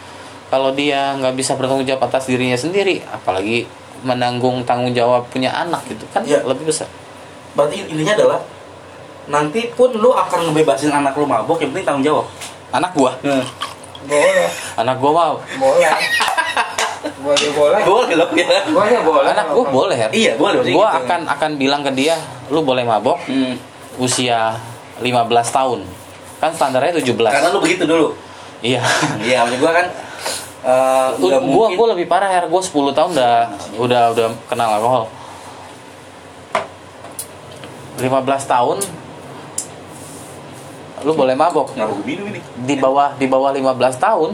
Kalau 0.51 0.71
dia 0.71 1.15
nggak 1.15 1.33
bisa 1.33 1.55
bertanggung 1.55 1.87
jawab 1.87 2.05
atas 2.05 2.27
dirinya 2.27 2.55
sendiri 2.55 3.01
apalagi 3.07 3.65
menanggung 4.01 4.65
tanggung 4.65 4.91
jawab 4.91 5.29
punya 5.29 5.53
anak 5.53 5.85
gitu 5.87 6.03
kan 6.11 6.25
Ya. 6.25 6.43
lebih 6.43 6.67
besar. 6.67 6.89
Berarti 7.53 7.87
intinya 7.87 8.15
adalah 8.15 8.41
nanti 9.27 9.71
pun 9.71 9.93
lu 9.93 10.11
akan 10.11 10.51
ngebebasin 10.51 10.91
anak 10.91 11.15
lu 11.15 11.25
mabok 11.25 11.61
yang 11.61 11.71
penting 11.71 11.87
tanggung 11.87 12.05
jawab. 12.05 12.27
Anak 12.71 12.91
gua? 12.93 13.13
Nah. 13.23 13.45
boleh. 14.03 14.49
Anak 14.75 14.97
gua 14.97 15.11
mah 15.11 15.29
boleh. 15.55 15.91
Boleh 17.21 17.51
boleh. 17.53 17.81
Boleh 17.85 18.15
loh. 18.15 18.29
Ya 18.33 18.65
boleh 18.67 18.99
boleh. 19.01 19.29
Anak 19.29 19.47
gua 19.51 19.65
boleh 19.67 19.97
Her. 19.97 20.11
iya 20.11 20.33
boleh 20.35 20.65
gua 20.67 20.89
gitu. 20.91 20.99
akan 21.05 21.21
akan 21.29 21.51
bilang 21.57 21.81
ke 21.81 21.93
dia 21.93 22.17
lu 22.49 22.61
boleh 22.61 22.83
mabok 22.83 23.21
Hmm. 23.25 23.61
usia 23.97 24.57
15 24.99 25.21
tahun. 25.47 25.81
Kan 26.41 26.51
standarnya 26.51 26.97
17 26.97 27.13
karena 27.31 27.49
lu 27.51 27.61
begitu 27.61 27.85
dulu. 27.85 28.17
Iya. 28.61 28.81
Iya 29.21 29.45
maksud 29.45 29.61
gua 29.61 29.73
kan 29.75 29.87
eh, 30.65 31.09
nggak 31.17 31.41
gua 31.45 31.67
mungkin 31.69 31.77
gua 31.77 31.89
lebih 31.97 32.07
parah 32.09 32.31
Her. 32.31 32.45
Gua 32.49 32.63
10 32.63 32.97
tahun 32.97 33.11
udah 33.17 33.35
udah 33.81 34.03
udah 34.17 34.27
kenal 34.49 34.69
alkohol. 34.77 35.05
15 38.01 38.09
tahun 38.49 38.79
lu 41.01 41.13
boleh 41.17 41.37
mabok. 41.37 41.73
Gua 41.77 41.89
ini? 42.05 42.41
Di 42.65 42.75
bawah 42.77 43.17
di 43.17 43.27
bawah 43.29 43.51
15 43.53 43.97
tahun 43.97 44.31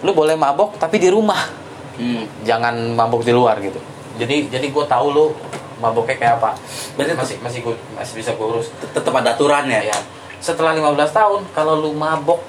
lu 0.00 0.10
boleh 0.16 0.36
mabok 0.38 0.78
tapi 0.78 0.98
di 0.98 1.10
rumah. 1.10 1.58
Hmm. 2.00 2.24
jangan 2.48 2.96
mabok 2.96 3.20
di 3.20 3.28
luar 3.28 3.60
gitu. 3.60 3.76
Jadi 4.16 4.48
jadi 4.48 4.72
gue 4.72 4.84
tahu 4.88 5.06
lu 5.12 5.36
maboknya 5.84 6.16
kayak 6.16 6.34
apa. 6.40 6.56
Berarti 6.96 7.12
masih 7.12 7.36
masih 7.44 7.60
gua, 7.60 7.76
masih 7.92 8.14
bisa 8.16 8.32
gue 8.32 8.46
urus. 8.46 8.72
Tetap 8.80 9.12
ada 9.12 9.36
aturannya. 9.36 9.84
Ya 9.84 9.98
setelah 10.40 10.72
15 10.72 10.96
tahun 11.12 11.40
kalau 11.52 11.76
lu 11.76 11.92
mabok 11.92 12.40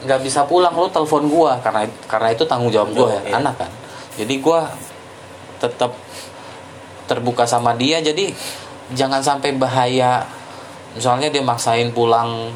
nggak 0.00 0.20
bisa 0.24 0.44
pulang 0.48 0.72
lu 0.72 0.88
telepon 0.88 1.28
gua. 1.28 1.58
Karena 1.60 1.84
karena 2.08 2.28
itu 2.32 2.44
tanggung 2.44 2.72
jawab 2.72 2.90
gua 2.92 3.08
ya 3.18 3.22
Iya. 3.26 3.32
anak 3.40 3.54
kan. 3.60 3.70
Jadi 4.16 4.34
gua 4.40 4.68
tetap 5.60 5.92
terbuka 7.04 7.44
sama 7.44 7.76
dia. 7.76 8.00
Jadi 8.00 8.32
jangan 8.94 9.20
sampai 9.20 9.54
bahaya. 9.54 10.24
Misalnya 10.96 11.30
dia 11.30 11.42
maksain 11.44 11.94
pulang 11.94 12.50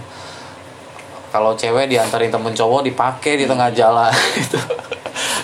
kalau 1.31 1.55
cewek 1.59 1.91
diantarin 1.91 2.31
temen 2.31 2.55
cowok 2.55 2.87
dipakai 2.87 3.35
di 3.39 3.45
tengah 3.47 3.71
jalan 3.75 4.11
gitu. 4.39 4.59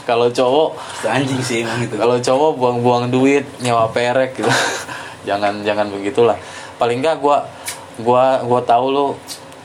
Kalau 0.07 0.27
cowok 0.31 0.75
anjing 1.07 1.39
sih 1.39 1.63
emang 1.63 1.83
itu. 1.87 1.95
kalau 1.95 2.19
cowok 2.19 2.59
buang-buang 2.59 3.11
duit 3.11 3.47
nyewa 3.63 3.91
perek 3.91 4.39
gitu. 4.39 4.51
Jangan 5.29 5.63
jangan 5.63 5.87
begitulah. 5.93 6.35
Paling 6.81 7.05
enggak 7.05 7.21
gua 7.21 7.45
gua 8.01 8.41
gua 8.43 8.61
tahu 8.65 8.87
lu 8.91 9.07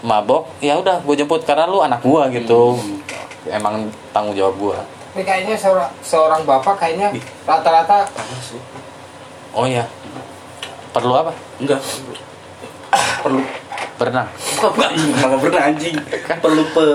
mabok 0.05 0.45
ya 0.61 0.77
udah 0.77 1.01
gue 1.01 1.15
jemput. 1.17 1.41
Karena 1.41 1.65
lu 1.65 1.81
anak 1.81 2.05
gua 2.05 2.29
gitu. 2.29 2.77
Hmm. 2.77 3.01
emang 3.49 3.89
tanggung 4.13 4.37
jawab 4.37 4.55
gua. 4.57 4.77
Tapi 5.13 5.21
kayaknya 5.25 5.55
seorang, 5.57 5.89
seorang 6.01 6.41
bapak 6.45 6.75
kayaknya 6.77 7.13
rata-rata 7.47 8.09
oh 9.55 9.65
ya 9.65 9.87
perlu 10.91 11.13
apa? 11.15 11.31
Enggak. 11.59 11.79
Perlu. 13.23 13.41
Berenang. 13.95 14.27
Malah 15.23 15.39
pernah 15.39 15.61
anjing. 15.71 15.95
Perlu 16.43 16.63
pe 16.71 16.85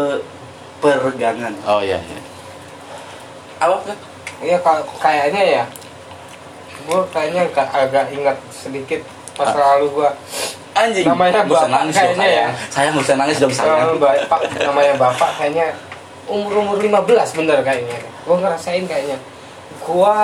peregangan. 0.81 1.53
Oh 1.69 1.81
iya, 1.85 2.01
iya. 2.01 2.21
apa 3.61 3.77
kan 3.85 3.97
ya 4.41 4.57
ka- 4.61 4.89
kayaknya 5.01 5.43
ya. 5.61 5.65
Gue 6.89 7.01
kayaknya 7.13 7.45
agak, 7.53 8.09
ingat 8.13 8.37
sedikit 8.49 9.05
masa 9.37 9.57
lalu 9.57 10.01
gue 10.01 10.11
anjing. 10.75 11.07
Namanya 11.07 11.43
bapak 11.45 11.69
nangis 11.69 11.95
dong 11.95 12.15
kayaknya 12.15 12.27
sayang. 12.27 12.51
ya. 12.53 12.69
sayang 12.71 12.93
nggak 12.95 13.07
usah 13.07 13.17
nangis 13.19 13.37
dong 13.39 13.55
sayang. 13.55 13.99
bapak 13.99 14.41
namanya 14.59 14.95
bapak 14.97 15.31
kayaknya 15.39 15.67
umur 16.31 16.53
umur 16.63 16.77
15 16.79 17.39
bener 17.39 17.59
kayaknya. 17.67 17.99
Gue 18.27 18.37
ngerasain 18.39 18.85
kayaknya. 18.87 19.19
Gue 19.83 20.17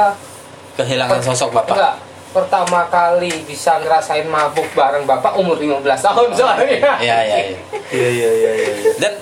kehilangan 0.77 1.21
sosok 1.25 1.51
bapak. 1.57 1.75
enggak 1.75 1.97
pertama 2.37 2.85
kali 2.93 3.33
bisa 3.49 3.81
ngerasain 3.81 4.29
mabuk 4.29 4.69
bareng 4.77 5.09
bapak 5.09 5.33
umur 5.41 5.57
15 5.57 5.81
tahun 5.89 6.29
soalnya. 6.37 6.69
iya 6.69 6.95
iya 7.01 7.19
iya 7.25 7.39
iya. 7.49 7.59
Iya 7.89 8.09
iya 8.13 8.53
iya 8.53 8.93
dan 9.01 9.13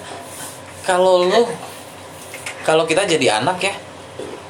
kalau 0.82 1.22
lu 1.22 1.46
kalau 2.66 2.84
kita 2.88 3.06
jadi 3.06 3.38
anak 3.38 3.62
ya 3.62 3.74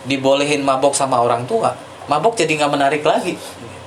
dibolehin 0.08 0.64
mabok 0.64 0.96
sama 0.96 1.20
orang 1.20 1.44
tua 1.44 1.76
mabok 2.06 2.34
jadi 2.34 2.52
nggak 2.54 2.72
menarik 2.72 3.02
lagi 3.02 3.34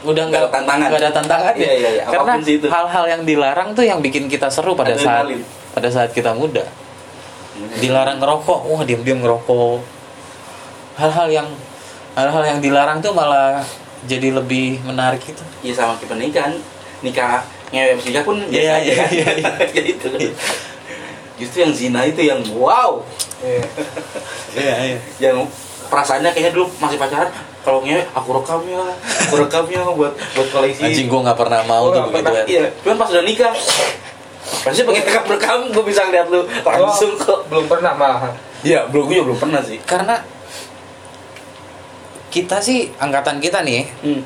udah 0.02 0.24
nggak 0.30 0.42
ada 0.42 0.52
tantangan. 0.54 0.88
nggak 0.88 1.02
ada 1.02 1.12
tantangan 1.12 1.54
Iya, 1.54 1.72
iya, 1.74 1.90
iya. 1.92 2.04
karena 2.06 2.34
itu. 2.40 2.66
hal-hal 2.68 3.06
yang 3.08 3.22
dilarang 3.24 3.70
tuh 3.74 3.84
yang 3.84 4.00
bikin 4.00 4.26
kita 4.26 4.48
seru 4.48 4.74
pada 4.74 4.94
saat 4.94 5.26
Adrenalin. 5.26 5.42
pada 5.74 5.90
saat 5.90 6.10
kita 6.12 6.32
muda 6.32 6.64
dilarang 7.78 8.18
ngerokok 8.18 8.60
wah 8.64 8.82
diam 8.86 9.02
diam 9.02 9.20
ngerokok 9.20 9.82
hal-hal 10.96 11.28
yang 11.28 11.48
hal-hal 12.14 12.44
yang 12.46 12.60
dilarang 12.62 13.02
tuh 13.02 13.12
malah 13.12 13.62
jadi 14.06 14.30
lebih 14.32 14.82
menarik 14.84 15.22
gitu 15.22 15.42
iya 15.62 15.74
sama 15.74 15.98
kayak 15.98 16.14
pernikahan 16.14 16.54
nikah 17.02 17.42
ngewe 17.70 17.98
nikah 18.00 18.24
pun 18.24 18.38
biasa 18.40 18.54
Iya, 18.54 18.72
aja 18.74 18.86
iya, 18.86 18.96
kan 18.96 19.10
iya, 19.12 19.30
iya. 19.34 19.52
Ya 19.68 19.84
itu 19.84 20.08
justru 21.38 21.58
yang 21.62 21.74
zina 21.74 22.02
itu 22.06 22.22
yang 22.22 22.42
wow 22.54 23.02
Iya. 23.38 23.62
iya 24.56 24.76
iya 24.88 24.98
yang 25.20 25.46
perasaannya 25.88 26.30
kayaknya 26.32 26.54
dulu 26.54 26.66
masih 26.78 26.98
pacaran 26.98 27.30
kalau 27.68 27.84
ngewe 27.84 28.00
aku 28.16 28.30
rekam 28.40 28.64
ya 28.64 28.80
aku 29.28 29.36
rekam 29.44 29.64
ya 29.68 29.84
buat 29.92 30.16
buat 30.16 30.48
koleksi. 30.56 30.88
Anjing 30.88 31.12
gua 31.12 31.20
nggak 31.28 31.36
pernah 31.36 31.60
mau 31.68 31.92
tuh 31.92 32.08
begitu 32.08 32.32
ya 32.32 32.44
iya. 32.48 32.64
Cuman 32.80 32.96
pas 32.96 33.12
udah 33.12 33.28
nikah 33.28 33.52
pasti 34.64 34.88
pakai 34.88 35.04
rekam 35.04 35.24
rekam 35.28 35.60
gue 35.76 35.84
bisa 35.84 36.08
ngeliat 36.08 36.32
lu 36.32 36.48
langsung 36.64 37.12
kok. 37.20 37.44
belum 37.52 37.68
pernah 37.68 37.92
malahan 38.00 38.32
iya 38.64 38.88
belum 38.88 39.12
gue 39.12 39.20
juga 39.20 39.26
belum 39.28 39.40
pernah 39.44 39.60
sih. 39.60 39.76
Karena 39.84 40.16
kita 42.32 42.64
sih 42.64 42.88
angkatan 42.96 43.44
kita 43.44 43.60
nih 43.68 43.84
hmm. 43.84 44.22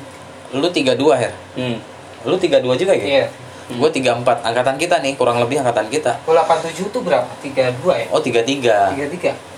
lu 0.62 0.70
32 0.70 0.94
ya 1.18 1.32
Hmm. 1.58 1.76
lu 2.22 2.38
32 2.38 2.62
juga 2.78 2.94
ya? 2.94 3.26
Iya. 3.26 3.26
Gue 3.72 3.90
34 3.90 4.22
angkatan 4.46 4.76
kita 4.78 5.02
nih 5.02 5.18
kurang 5.18 5.42
lebih 5.42 5.58
angkatan 5.58 5.90
kita. 5.90 6.22
Kalau 6.22 6.38
87 6.38 6.94
tuh 6.94 7.02
berapa? 7.02 7.26
32 7.42 7.82
ya? 7.90 8.06
oh 8.14 8.22
33 8.22 8.94
33 8.94 9.52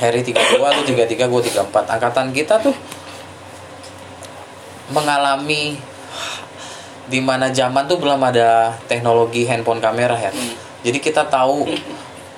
Harry 0.00 0.24
32 0.24 0.58
lu 0.58 0.82
33 0.96 1.28
gue 1.28 1.40
34 1.54 1.94
angkatan 1.94 2.26
kita 2.32 2.56
tuh 2.58 2.72
mengalami 4.90 5.78
di 7.10 7.18
mana 7.18 7.50
zaman 7.50 7.90
tuh 7.90 7.98
belum 7.98 8.22
ada 8.22 8.74
teknologi 8.86 9.42
handphone 9.42 9.82
kamera 9.82 10.14
ya. 10.14 10.30
Hmm. 10.30 10.54
jadi 10.86 10.98
kita 11.02 11.26
tahu 11.26 11.66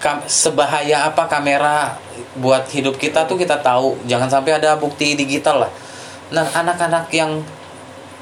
kam- 0.00 0.24
sebahaya 0.26 1.06
apa 1.06 1.28
kamera 1.28 1.94
buat 2.34 2.66
hidup 2.72 2.98
kita 2.98 3.28
tuh 3.28 3.38
kita 3.38 3.60
tahu. 3.62 3.94
Jangan 4.10 4.26
sampai 4.26 4.58
ada 4.58 4.74
bukti 4.74 5.14
digital 5.14 5.68
lah. 5.68 5.72
Nah 6.34 6.48
anak-anak 6.50 7.06
yang 7.14 7.38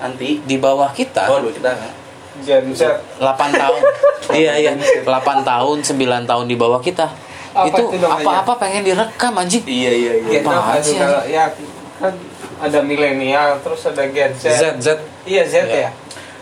nanti 0.01 0.41
di 0.45 0.57
bawah 0.57 0.91
kita 0.93 1.29
oh 1.29 1.41
kita 1.49 1.73
kan? 1.73 1.93
Gen 2.41 2.73
Z. 2.73 3.01
8 3.21 3.53
tahun. 3.53 3.81
Iya 4.31 4.55
iya. 4.63 4.71
8 5.03 5.43
tahun 5.43 5.77
9 5.83 6.31
tahun 6.31 6.45
di 6.47 6.55
bawah 6.55 6.79
kita. 6.79 7.11
Apa 7.51 7.67
itu 7.67 7.83
apa-apa 8.07 8.53
pengen 8.63 8.87
direkam 8.87 9.35
anjing. 9.35 9.67
Iya 9.67 9.91
iya 9.91 10.13
iya. 10.23 10.39
Apaan 10.39 10.79
sih, 10.79 10.95
kalau 10.95 11.27
ya 11.27 11.51
kan 11.99 12.15
ada 12.61 12.79
milenial 12.81 13.59
terus 13.61 13.85
ada 13.85 14.05
Gen 14.05 14.33
Z. 14.33 14.45
Z 14.53 14.65
Z 14.79 14.89
Iya 15.25 15.43
Z 15.43 15.55
Iya. 15.65 15.89
ya. 15.89 15.91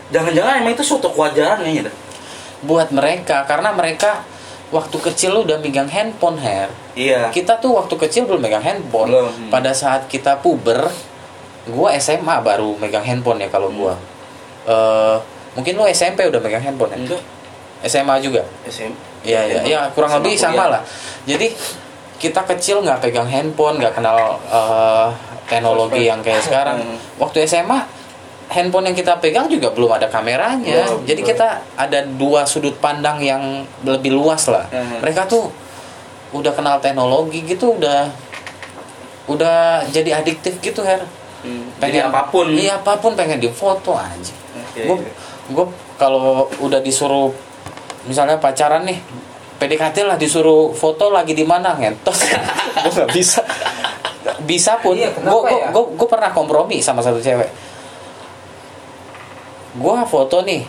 jangan-jangan 0.09 0.53
emang 0.59 0.73
itu 0.73 0.83
suatu 0.83 1.09
kewajaran 1.09 1.61
dah. 1.61 1.95
buat 2.61 2.89
mereka 2.89 3.45
karena 3.45 3.71
mereka 3.71 4.25
waktu 4.69 4.97
kecil 5.01 5.39
udah 5.39 5.57
megang 5.57 5.87
handphone 5.87 6.37
hair 6.37 6.67
iya 6.93 7.29
kita 7.29 7.55
tuh 7.55 7.73
waktu 7.73 7.95
kecil 7.97 8.25
belum 8.25 8.37
megang 8.39 8.59
handphone 8.59 9.09
Belum, 9.09 9.29
hmm. 9.29 9.49
pada 9.49 9.71
saat 9.71 10.05
kita 10.05 10.37
puber 10.37 10.91
gua 11.65 11.93
SMA 11.95 12.35
baru 12.39 12.75
megang 12.75 13.01
handphone 13.01 13.39
ya 13.39 13.47
kalau 13.47 13.69
gua 13.69 13.95
Eh, 14.61 15.17
mungkin 15.51 15.73
lu 15.73 15.87
SMP 15.87 16.21
udah 16.23 16.37
megang 16.37 16.61
handphone 16.61 16.91
ya 16.91 16.97
enggak 16.99 17.21
SMA 17.81 18.15
juga 18.19 18.43
SM 18.63 18.91
Iya 19.19 19.41
iya 19.43 19.59
ya 19.63 19.79
kurang 19.89 20.11
Sama 20.11 20.19
lebih 20.19 20.33
kuliah. 20.33 20.45
sama 20.45 20.63
lah. 20.69 20.81
Jadi 21.25 21.47
kita 22.17 22.43
kecil 22.45 22.79
nggak 22.79 22.99
pegang 23.01 23.25
handphone, 23.25 23.75
nggak 23.75 23.93
kenal 23.93 24.15
eh, 24.45 25.07
teknologi 25.49 26.05
yang 26.05 26.21
kayak 26.21 26.45
sekarang. 26.45 26.77
Hmm. 26.79 26.97
Waktu 27.17 27.43
SMA 27.43 27.79
handphone 28.49 28.89
yang 28.89 28.97
kita 28.97 29.17
pegang 29.17 29.45
juga 29.49 29.69
belum 29.73 29.93
ada 29.93 30.09
kameranya. 30.09 30.85
Belum, 30.85 31.05
Jadi 31.05 31.21
betul. 31.21 31.31
kita 31.35 31.47
ada 31.77 31.99
dua 32.05 32.45
sudut 32.45 32.77
pandang 32.77 33.17
yang 33.21 33.65
lebih 33.85 34.13
luas 34.13 34.45
lah. 34.47 34.69
Hmm. 34.69 35.01
Mereka 35.01 35.25
tuh 35.25 35.49
udah 36.29 36.53
kenal 36.53 36.77
teknologi 36.77 37.41
gitu 37.41 37.73
udah 37.73 38.05
udah 39.25 39.85
jadi 39.89 40.21
adiktif 40.21 40.57
gitu 40.61 40.81
her 40.85 41.01
Hmm. 41.39 41.71
jadi 41.79 42.03
apa 42.11 42.27
pun 42.27 42.51
iya 42.51 42.83
apa 42.83 42.99
pun 42.99 43.15
pengen 43.15 43.39
difoto 43.39 43.95
aja 43.95 44.35
Iya, 44.75 44.91
gue 44.91 44.97
iya. 45.07 45.11
gue 45.55 45.65
kalau 45.95 46.51
udah 46.59 46.83
disuruh 46.83 47.31
misalnya 48.03 48.35
pacaran 48.35 48.83
nih 48.83 48.99
PDKT 49.55 50.03
lah 50.03 50.19
disuruh 50.19 50.75
foto 50.75 51.07
lagi 51.07 51.31
di 51.31 51.47
mana 51.47 51.79
ngentos 51.79 52.27
gue 52.83 52.91
nggak 52.91 53.11
bisa 53.15 53.39
bisa 54.49 54.81
pun. 54.81 54.97
Iya, 54.97 55.13
gue 55.13 55.41
ya? 55.45 55.69
gue 55.69 55.83
gue 55.93 56.07
pernah 56.09 56.33
kompromi 56.33 56.81
sama 56.81 57.05
satu 57.05 57.21
cewek. 57.21 57.53
Gue 59.77 59.93
foto 60.09 60.41
nih. 60.41 60.65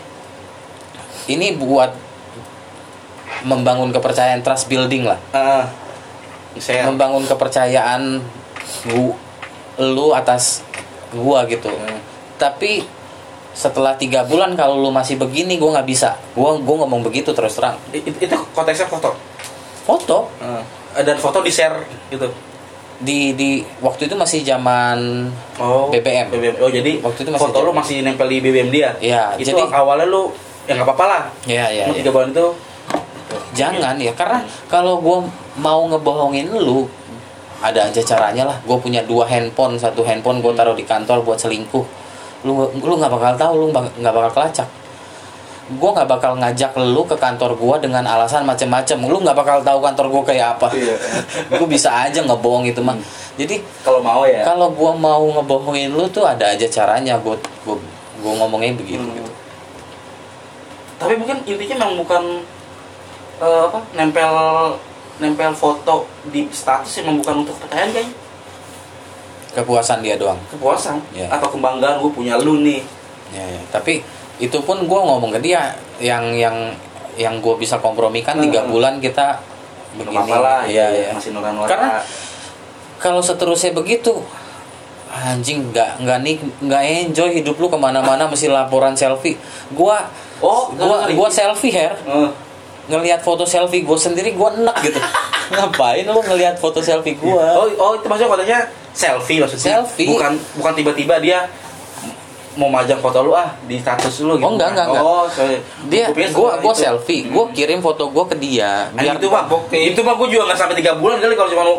Ini 1.32 1.56
buat 1.56 2.10
membangun 3.44 3.88
kepercayaan 3.94 4.44
trust 4.44 4.68
building 4.68 5.08
lah. 5.08 5.18
Ah, 5.32 5.64
saya 6.58 6.84
membangun 6.88 7.24
kepercayaan 7.24 8.20
gua, 8.90 9.14
lu 9.80 10.12
atas 10.12 10.66
gua 11.14 11.46
gitu. 11.48 11.70
Hmm. 11.70 11.98
tapi 12.40 12.86
setelah 13.52 13.92
tiga 14.00 14.24
bulan 14.24 14.56
kalau 14.56 14.80
lu 14.80 14.88
masih 14.88 15.20
begini 15.20 15.60
gua 15.60 15.80
nggak 15.80 15.88
bisa. 15.88 16.16
Gua 16.32 16.56
gua 16.60 16.84
ngomong 16.84 17.04
begitu 17.04 17.32
terus 17.36 17.56
terang. 17.56 17.76
Itu 17.92 18.36
konteksnya 18.56 18.88
foto. 18.88 19.12
foto. 19.84 20.18
Ah, 20.40 20.64
dan 21.04 21.16
foto 21.20 21.44
di 21.44 21.52
share 21.52 21.84
gitu. 22.08 22.28
Di 23.00 23.32
di 23.32 23.50
waktu 23.80 24.06
itu 24.06 24.14
masih 24.14 24.40
zaman 24.40 25.28
Oh, 25.56 25.88
BBM. 25.88 26.28
Oh, 26.56 26.68
jadi 26.68 27.00
Waktu 27.00 27.24
itu 27.24 27.30
masih 27.30 27.42
foto 27.42 27.58
lu 27.60 27.72
masih 27.72 28.00
nempel 28.00 28.28
di 28.28 28.40
BBM 28.40 28.68
dia. 28.68 28.92
Iya, 28.96 29.36
Itu 29.36 29.52
jadi- 29.52 29.72
awalnya 29.72 30.04
lu 30.04 30.28
ya 30.64 30.76
nggak 30.76 30.86
apa-apa 30.86 31.04
lah. 31.06 31.22
ya 31.44 31.64
ya, 31.66 31.88
Lu 31.88 31.92
ya. 31.92 31.98
tiga 31.98 32.10
bulan 32.10 32.30
itu 32.30 32.46
jangan 33.50 33.96
ya 33.96 34.12
karena 34.14 34.38
kalau 34.66 35.00
gua 35.00 35.26
mau 35.56 35.82
ngebohongin 35.84 36.48
lu 36.50 36.86
ada 37.60 37.84
aja 37.84 38.00
caranya 38.00 38.46
lah 38.46 38.56
gue 38.58 38.76
punya 38.78 39.04
dua 39.04 39.28
handphone 39.28 39.76
satu 39.76 40.00
handphone 40.00 40.40
gue 40.40 40.48
taruh 40.54 40.72
di 40.72 40.80
kantor 40.80 41.20
buat 41.20 41.36
selingkuh 41.36 41.84
lu 42.40 42.52
lu 42.72 42.94
nggak 42.96 43.12
bakal 43.12 43.36
tahu 43.36 43.52
lu 43.58 43.66
nggak 43.68 44.14
bakal 44.14 44.30
kelacak 44.32 44.64
gue 45.70 45.90
nggak 45.92 46.08
bakal 46.08 46.34
ngajak 46.34 46.74
lu 46.76 47.06
ke 47.06 47.14
kantor 47.14 47.54
gue 47.54 47.86
dengan 47.86 48.02
alasan 48.02 48.42
macem-macem 48.42 48.98
lu 49.00 49.22
nggak 49.22 49.34
bakal 49.34 49.62
tahu 49.62 49.78
kantor 49.78 50.06
gue 50.10 50.22
kayak 50.28 50.58
apa 50.58 50.66
Iya. 50.74 50.96
gue 51.58 51.68
bisa 51.68 51.94
aja 51.94 52.18
ngebohong 52.20 52.66
itu 52.66 52.82
mah 52.82 52.98
jadi 53.38 53.62
kalau 53.80 54.02
mau 54.02 54.26
ya. 54.26 54.42
kalau 54.42 54.68
gue 54.68 54.92
mau 54.92 55.22
ngebohongin 55.30 55.94
lu 55.94 56.04
tuh 56.06 56.26
ada 56.26 56.50
aja 56.50 56.66
caranya 56.66 57.14
gue 57.16 57.38
gue 57.62 57.76
gue 58.18 58.32
ngomongnya 58.34 58.74
begitu 58.74 58.98
Hmm. 58.98 59.14
gitu 59.14 59.30
Tapi 60.98 61.16
mungkin 61.16 61.40
intinya 61.44 61.76
memang 61.80 61.96
bukan 61.96 62.22
eh, 63.40 63.62
apa 63.64 63.78
nempel 63.94 64.32
nempel 65.16 65.52
foto 65.52 66.04
di 66.26 66.44
status 66.50 67.00
emang 67.00 67.20
bukan 67.20 67.40
untuk 67.40 67.56
kepercayaan 67.56 67.90
kayaknya 67.90 68.12
kepuasan 69.50 69.98
dia 70.00 70.14
doang 70.14 70.38
kepuasan 70.48 70.98
Iya. 71.10 71.26
atau 71.30 71.48
kebanggaan 71.48 71.98
gue 71.98 72.10
punya 72.10 72.36
lu 72.36 72.60
nih 72.60 72.82
ya, 73.30 73.42
ya. 73.42 73.62
tapi 73.68 74.02
itu 74.40 74.58
pun 74.58 74.80
gue 74.80 75.00
ngomong 75.00 75.30
ke 75.30 75.40
dia 75.42 75.70
yang 75.98 76.32
yang 76.34 76.72
yang 77.14 77.38
gue 77.38 77.54
bisa 77.54 77.76
kompromikan 77.76 78.40
tiga 78.40 78.60
Hmm. 78.60 78.70
bulan 78.70 78.94
kita 78.96 79.36
begini 79.92 80.32
lah 80.32 80.64
ya, 80.64 80.88
ya. 80.88 81.12
masih 81.12 81.30
noran-noran 81.30 81.68
Karena 81.68 82.00
kalau 82.96 83.20
seterusnya 83.20 83.70
begitu 83.70 84.16
anjing 85.10 85.66
nggak 85.68 86.00
nggak 86.00 86.18
nih 86.20 86.36
nggak 86.60 86.82
enjoy 87.02 87.28
hidup 87.32 87.58
lu 87.58 87.66
ke 87.66 87.76
mana-mana 87.76 88.24
mesti 88.24 88.46
laporan 88.46 88.94
selfie 88.94 89.34
gua 89.70 90.06
Oh, 90.40 90.72
gua 90.72 91.04
ngeri. 91.04 91.12
gua 91.12 91.28
selfie 91.28 91.68
hair 91.70 91.92
Eh, 92.00 92.30
ngelihat 92.88 93.20
foto 93.20 93.44
selfie 93.44 93.82
gue 93.82 93.94
sendiri 93.94 94.32
gue 94.32 94.48
enak 94.56 94.76
gitu 94.80 94.98
ngapain 95.52 96.06
lu 96.06 96.22
ngelihat 96.22 96.56
foto 96.56 96.78
selfie 96.80 97.14
gua 97.16 97.42
oh 97.56 97.66
oh 97.76 97.92
itu 97.92 98.06
maksudnya 98.06 98.30
konteksnya 98.30 98.60
selfie 98.92 99.38
maksudnya 99.38 99.82
Selfie. 99.82 100.06
bukan 100.08 100.32
bukan 100.56 100.72
tiba-tiba 100.72 101.14
dia 101.18 101.38
mau 102.52 102.66
majang 102.66 102.98
foto 102.98 103.22
lu 103.22 103.30
ah 103.30 103.54
di 103.62 103.76
status 103.76 104.10
lu 104.20 104.34
gitu 104.34 104.42
Oh, 104.42 104.52
enggak, 104.52 104.74
enggak, 104.74 104.86
enggak. 104.88 105.02
oh 105.04 105.24
sorry. 105.26 105.58
dia 105.86 106.10
Gua 106.10 106.26
gua 106.28 106.50
gua 106.60 106.72
itu. 106.72 106.82
selfie 106.82 107.22
gua 107.26 107.44
kirim 107.48 107.78
foto 107.78 108.06
gua 108.06 108.24
ke 108.24 108.34
dia 108.34 108.90
Ah, 108.90 109.06
itu 109.06 109.26
mah 109.26 109.44
bukti. 109.44 109.78
itu 109.88 110.00
mah 110.00 110.14
gue 110.14 110.28
juga 110.28 110.42
nggak 110.46 110.58
sampai 110.58 110.74
tiga 110.74 110.92
bulan 110.94 111.18
kali 111.18 111.34
kalau 111.34 111.46
cuma 111.48 111.62
lu 111.64 111.76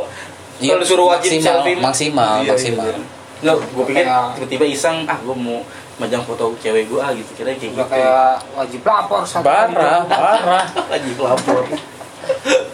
Iya, 0.57 0.71
kalau 0.71 0.81
disuruh 0.81 1.07
wajib 1.09 1.29
maksimal, 1.33 1.43
selfie 1.57 1.75
maksimal, 1.75 2.35
Iya, 2.39 2.51
maksimal. 2.53 2.85
iya. 2.85 2.95
Nggak, 3.41 3.55
gue 3.67 3.83
pikir 3.85 4.05
tiba-tiba 4.37 4.65
iseng 4.69 4.97
ah 5.05 5.17
gue 5.17 5.35
mau 5.35 5.59
majang 5.97 6.21
foto 6.21 6.53
cewek 6.57 6.87
gue 6.87 6.97
ah 6.97 7.11
gitu 7.11 7.29
kira 7.33 7.51
kayak 7.51 7.61
gitu 7.67 7.83
kayak 7.83 8.39
wajib 8.53 8.81
lapor 8.81 9.21
parah 9.37 10.01
parah 10.03 10.65
wajib 10.91 11.17
lapor 11.17 11.61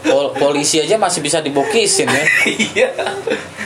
Pol- 0.02 0.32
polisi 0.34 0.78
aja 0.78 0.96
masih 0.96 1.20
bisa 1.20 1.40
dibokisin 1.40 2.08
ya 2.08 2.24
iya 2.70 2.90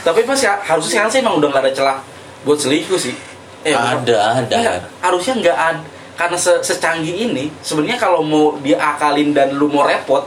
tapi 0.00 0.22
pas 0.22 0.34
ya 0.36 0.58
harusnya 0.58 0.90
sekarang 0.98 1.10
sih 1.10 1.20
emang 1.20 1.36
udah 1.36 1.48
nggak 1.48 1.62
ada 1.62 1.72
celah 1.72 1.98
buat 2.42 2.56
selingkuh 2.56 2.96
sih 2.96 3.14
Eh, 3.62 3.74
ada 3.74 4.42
ada. 4.42 4.56
Nggak, 4.58 4.76
harusnya 5.00 5.34
nggak 5.38 5.58
ada 5.58 5.82
karena 6.12 6.36
se- 6.36 6.60
secanggih 6.60 7.30
ini 7.30 7.48
sebenarnya 7.64 7.96
kalau 7.96 8.20
mau 8.20 8.54
diakalin 8.60 9.32
dan 9.32 9.56
lu 9.56 9.66
mau 9.66 9.82
repot 9.82 10.22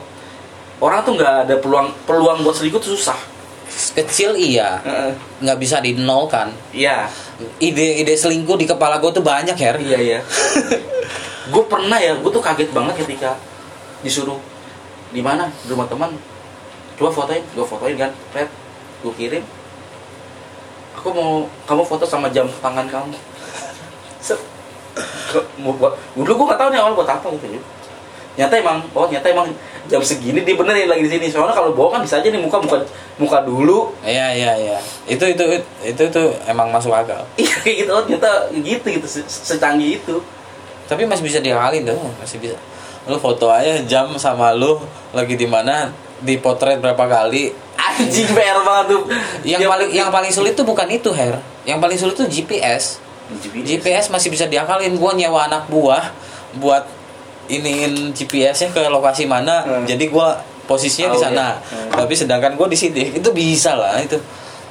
orang 0.81 1.05
tuh 1.05 1.13
nggak 1.15 1.47
ada 1.47 1.55
peluang 1.61 1.93
peluang 2.03 2.41
buat 2.41 2.55
selingkuh 2.55 2.81
tuh 2.81 2.95
susah. 2.97 3.15
Kecil 3.91 4.35
iya 4.35 4.79
nggak 5.39 5.57
bisa 5.59 5.79
dinolkan 5.79 6.51
iya. 6.71 7.11
Ide-ide 7.59 8.15
selingkuh 8.15 8.55
di 8.55 8.63
kepala 8.63 9.03
gue 9.03 9.11
tuh 9.11 9.19
banyak 9.19 9.55
ya 9.55 9.71
iya 9.75 9.97
iya. 9.99 10.19
Gue 11.53 11.63
pernah 11.67 11.99
ya 11.99 12.15
gue 12.15 12.31
tuh 12.31 12.39
kaget 12.39 12.71
banget 12.71 13.03
ketika 13.03 13.35
disuruh 13.99 14.39
di 15.11 15.19
mana? 15.19 15.51
Di 15.61 15.69
rumah 15.69 15.85
teman. 15.85 16.15
Coba 16.95 17.11
fotoin 17.11 17.43
gue 17.43 17.65
fotoin 17.65 17.95
kan 17.95 18.11
red 18.31 18.47
gue 19.03 19.13
kirim 19.13 19.43
aku 21.05 21.13
mau 21.13 21.45
kamu 21.69 21.85
foto 21.85 22.01
sama 22.01 22.33
jam 22.33 22.49
tangan 22.65 22.89
kamu. 22.89 23.13
Mau 25.61 25.77
buat 25.77 25.93
dulu 26.17 26.33
gue 26.33 26.45
gak 26.49 26.57
tahu 26.57 26.69
nih 26.73 26.79
awal 26.81 26.97
buat 26.97 27.05
apa 27.05 27.29
gitu 27.37 27.61
nyata 28.35 28.59
emang 28.59 28.83
oh 28.91 29.07
nyata 29.07 29.31
emang 29.31 29.47
jam 29.87 30.03
segini 30.03 30.43
dia 30.43 30.59
benerin 30.59 30.91
lagi 30.91 31.07
di 31.07 31.11
sini. 31.13 31.27
Soalnya 31.31 31.55
kalau 31.55 31.71
bohong 31.71 31.95
kan 31.95 32.01
bisa 32.03 32.19
aja 32.19 32.27
nih 32.27 32.41
muka 32.41 32.59
muka 32.59 32.83
muka 33.15 33.39
dulu. 33.47 33.95
Iya 34.03 34.27
iya 34.35 34.51
iya. 34.59 34.77
Itu 35.07 35.23
itu 35.23 35.43
itu 35.85 36.01
itu 36.11 36.23
emang 36.43 36.67
masuk 36.67 36.91
akal. 36.91 37.23
Iya 37.39 37.55
kayak 37.63 37.75
gitu. 37.85 37.91
Oh 37.95 38.03
nyata 38.03 38.51
gitu 38.51 38.87
gitu. 38.91 39.07
Se- 39.07 39.23
secanggih 39.29 40.03
itu. 40.03 40.19
Tapi 40.91 41.07
masih 41.07 41.23
bisa 41.23 41.39
diakalin 41.39 41.87
tuh 41.87 41.95
masih 42.19 42.43
bisa. 42.43 42.59
Lu 43.07 43.15
foto 43.15 43.47
aja 43.47 43.79
jam 43.87 44.11
sama 44.19 44.51
lu 44.51 44.83
lagi 45.15 45.39
di 45.39 45.47
mana 45.47 45.95
dipotret 46.21 46.79
berapa 46.79 47.01
kali. 47.01 47.51
Anjing 47.75 48.27
PR 48.29 48.59
banget 48.61 48.85
tuh. 48.91 49.01
Yang 49.43 49.61
Dia- 49.61 49.71
paling 49.71 49.89
yang 49.91 50.09
paling 50.09 50.31
sulit 50.31 50.53
tuh 50.53 50.63
bukan 50.63 50.87
itu 50.87 51.11
hair 51.11 51.39
yang 51.63 51.79
paling 51.79 51.95
sulit 51.95 52.13
tuh 52.13 52.25
GPS 52.25 52.99
GPS 53.55 54.07
masih 54.09 54.29
bisa 54.29 54.45
diakalin. 54.45 54.95
Gua 54.95 55.11
nyewa 55.11 55.43
anak 55.43 55.65
buah 55.65 56.11
buat 56.55 56.85
iniin 57.47 58.11
GPS-nya 58.11 58.69
ke 58.69 58.81
lokasi 58.85 59.25
mana. 59.25 59.61
Hmm. 59.63 59.83
jadi 59.83 60.07
gua 60.07 60.39
posisinya 60.65 61.13
di 61.13 61.17
Tahu 61.17 61.25
sana. 61.29 61.47
ya. 61.61 61.77
Hmm. 61.77 61.89
tapi 61.93 62.13
sedangkan 62.13 62.53
gua 62.53 62.65
di 62.65 62.77
sini 62.77 63.13
itu 63.13 63.29
bisa 63.31 63.73
lah 63.73 63.97
itu. 63.97 64.17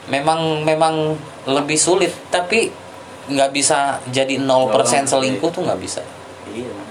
Memang 0.07 0.61
memang 0.61 1.16
lebih 1.45 1.76
sulit. 1.76 2.12
Tapi 2.28 2.68
nggak 3.24 3.51
bisa 3.51 3.99
jadi 4.12 4.36
0% 4.36 4.68
Orang, 4.68 4.84
selingkuh 4.84 5.49
tuh 5.49 5.64
nggak 5.64 5.80
bisa. 5.80 6.05
Iya 6.51 6.84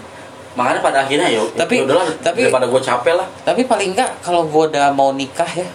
makanya 0.54 0.80
pada 0.80 0.98
akhirnya 1.02 1.28
ya 1.28 1.42
Tapi- 1.52 1.82
ya 1.82 1.84
udahlah 1.84 2.06
tapi- 2.22 2.46
daripada 2.46 2.66
gue 2.70 2.78
capek 2.80 3.14
lah. 3.16 3.28
tapi 3.42 3.62
paling 3.64 3.90
enggak 3.92 4.12
kalau 4.22 4.46
gua 4.46 4.70
udah 4.70 4.94
mau 4.94 5.10
nikah 5.12 5.50
ya 5.50 5.66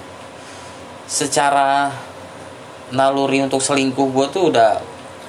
secara 1.05 1.91
naluri 2.91 3.43
untuk 3.43 3.59
selingkuh 3.59 4.07
gua 4.09 4.26
tuh 4.29 4.49
udah 4.49 4.79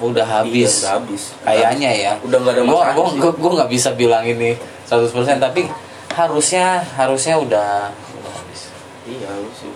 udah 0.00 0.24
habis 0.24 0.80
Iya, 0.80 0.80
udah 0.80 0.92
habis. 0.96 1.22
kayaknya 1.42 1.90
ya. 1.90 2.12
udah 2.20 2.38
nggak 2.38 2.54
ada 2.54 2.62
masalah 2.62 2.94
gua, 2.94 3.30
gua 3.34 3.50
nggak 3.58 3.70
bisa 3.70 3.90
bilang 3.92 4.24
ini 4.24 4.54
100% 4.86 5.10
tapi 5.38 5.66
harusnya 6.10 6.80
harusnya 6.94 7.34
udah 7.36 7.90
udah 7.90 8.32
habis 8.32 8.60
iya 9.04 9.28
sih. 9.52 9.70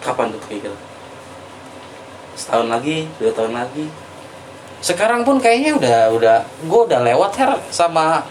Kapan 0.00 0.32
tuh 0.32 0.40
kayak 0.40 0.64
gitu 0.64 0.72
setahun 2.32 2.72
lagi? 2.72 3.04
Dua 3.20 3.30
tahun 3.30 3.52
lagi 3.52 3.84
sekarang 4.80 5.28
pun 5.28 5.36
kayaknya 5.36 5.76
udah 5.76 5.98
udah 6.16 6.36
gua 6.64 6.80
udah 6.88 7.00
lewat 7.04 7.32
her 7.36 7.52
sama 7.68 8.24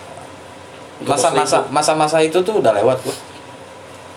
masa-masa 1.06 1.64
masa-masa 1.70 2.18
itu 2.20 2.41
tuh 2.41 2.60
udah 2.60 2.74
lewat 2.74 2.97
gua. 3.06 3.16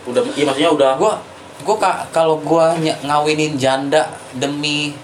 Udah 0.09 0.21
iya 0.35 0.45
maksudnya 0.49 0.73
udah. 0.73 0.93
Gua 0.97 1.21
gua 1.63 1.77
ka- 1.79 2.09
kalau 2.11 2.41
gua 2.41 2.75
ny- 2.81 2.97
ngawinin 3.05 3.55
janda 3.61 4.09
demi 4.35 4.97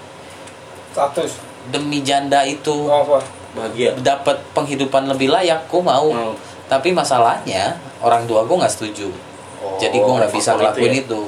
status. 0.91 1.39
demi 1.69 2.01
janda 2.01 2.43
itu 2.49 2.89
oh, 2.89 3.21
bahagia. 3.53 3.93
dapat 4.01 4.41
penghidupan 4.57 5.07
lebih 5.07 5.29
layak 5.29 5.69
gua 5.69 5.83
mau. 5.85 6.09
Mau. 6.11 6.35
tapi 6.69 6.93
masalahnya 6.93 7.77
orang 8.01 8.25
tua 8.25 8.45
gua 8.49 8.65
nggak 8.65 8.73
setuju. 8.73 9.13
Oh, 9.61 9.77
jadi 9.77 10.01
gua 10.01 10.25
nggak 10.25 10.33
bisa 10.33 10.57
faktor 10.57 10.81
itu 10.81 10.81
ngelakuin 10.81 10.93
ya. 10.97 11.03
itu, 11.05 11.23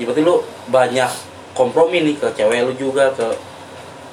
ya 0.00 0.04
berarti 0.08 0.22
lu 0.24 0.34
banyak 0.72 1.10
kompromi 1.52 1.98
nih 2.00 2.16
ke 2.16 2.28
cewek 2.32 2.64
lu 2.64 2.72
juga 2.74 3.12
ke 3.12 3.26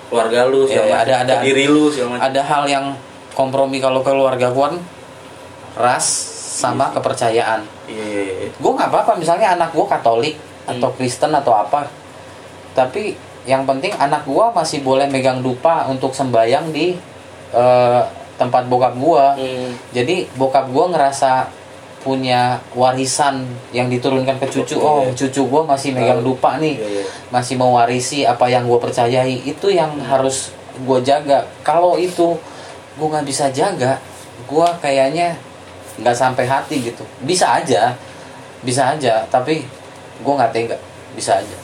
keluarga 0.10 0.50
lu 0.50 0.66
iya, 0.66 0.84
macam, 0.84 1.02
ada- 1.06 1.18
ada- 1.24 1.42
diri 1.46 1.66
lu 1.70 1.94
ada 2.18 2.42
hal 2.42 2.64
yang 2.66 2.86
kompromi 3.32 3.78
kalau 3.78 4.02
keluarga 4.02 4.50
gua 4.50 4.74
kan 4.74 4.78
ras 5.80 6.06
sama 6.60 6.92
Iya. 6.92 6.94
kepercayaan. 7.00 7.62
Iya 7.88 8.04
iya 8.04 8.22
iya. 8.26 8.48
Gue 8.52 8.72
nggak 8.76 8.90
apa-apa 8.92 9.16
misalnya 9.16 9.56
anak 9.56 9.72
gue 9.72 9.86
Katolik 9.88 10.36
atau 10.68 10.92
Kristen 10.92 11.32
atau 11.32 11.56
apa. 11.56 11.88
Tapi 12.76 13.16
yang 13.48 13.64
penting 13.64 13.96
anak 13.96 14.28
gua 14.28 14.52
masih 14.52 14.84
boleh 14.84 15.08
megang 15.08 15.40
dupa 15.40 15.88
untuk 15.88 16.12
sembayang 16.12 16.76
di 16.76 17.00
eh, 17.50 18.02
tempat 18.36 18.68
bokap 18.68 18.94
gua. 19.00 19.34
Hmm. 19.36 19.72
jadi 19.90 20.28
bokap 20.36 20.70
gua 20.70 20.92
ngerasa 20.92 21.48
punya 22.00 22.64
warisan 22.72 23.44
yang 23.76 23.92
diturunkan 23.92 24.40
ke 24.40 24.48
cucu. 24.48 24.80
Oh 24.80 25.04
cucu 25.12 25.42
gua 25.48 25.68
masih 25.68 25.92
megang 25.92 26.24
dupa 26.24 26.56
nih. 26.56 26.80
Iya, 26.80 26.88
iya. 26.88 27.06
masih 27.30 27.60
mewarisi 27.60 28.24
apa 28.24 28.48
yang 28.48 28.66
gue 28.66 28.80
percayai. 28.80 29.44
Itu 29.44 29.68
yang 29.68 30.00
harus 30.08 30.56
gue 30.80 31.00
jaga. 31.04 31.44
Kalau 31.62 32.00
itu 32.00 32.40
gue 33.00 33.08
nggak 33.08 33.28
bisa 33.28 33.52
jaga 33.52 34.00
gue 34.48 34.68
kayaknya 34.80 35.36
nggak 36.00 36.16
sampai 36.16 36.48
hati 36.48 36.88
gitu. 36.88 37.04
Bisa 37.24 37.60
aja. 37.60 37.94
Bisa 38.64 38.96
aja 38.96 39.28
tapi 39.28 39.68
gue 40.24 40.34
nggak 40.34 40.52
tega. 40.56 40.78
Bisa 41.14 41.36
aja. 41.44 41.58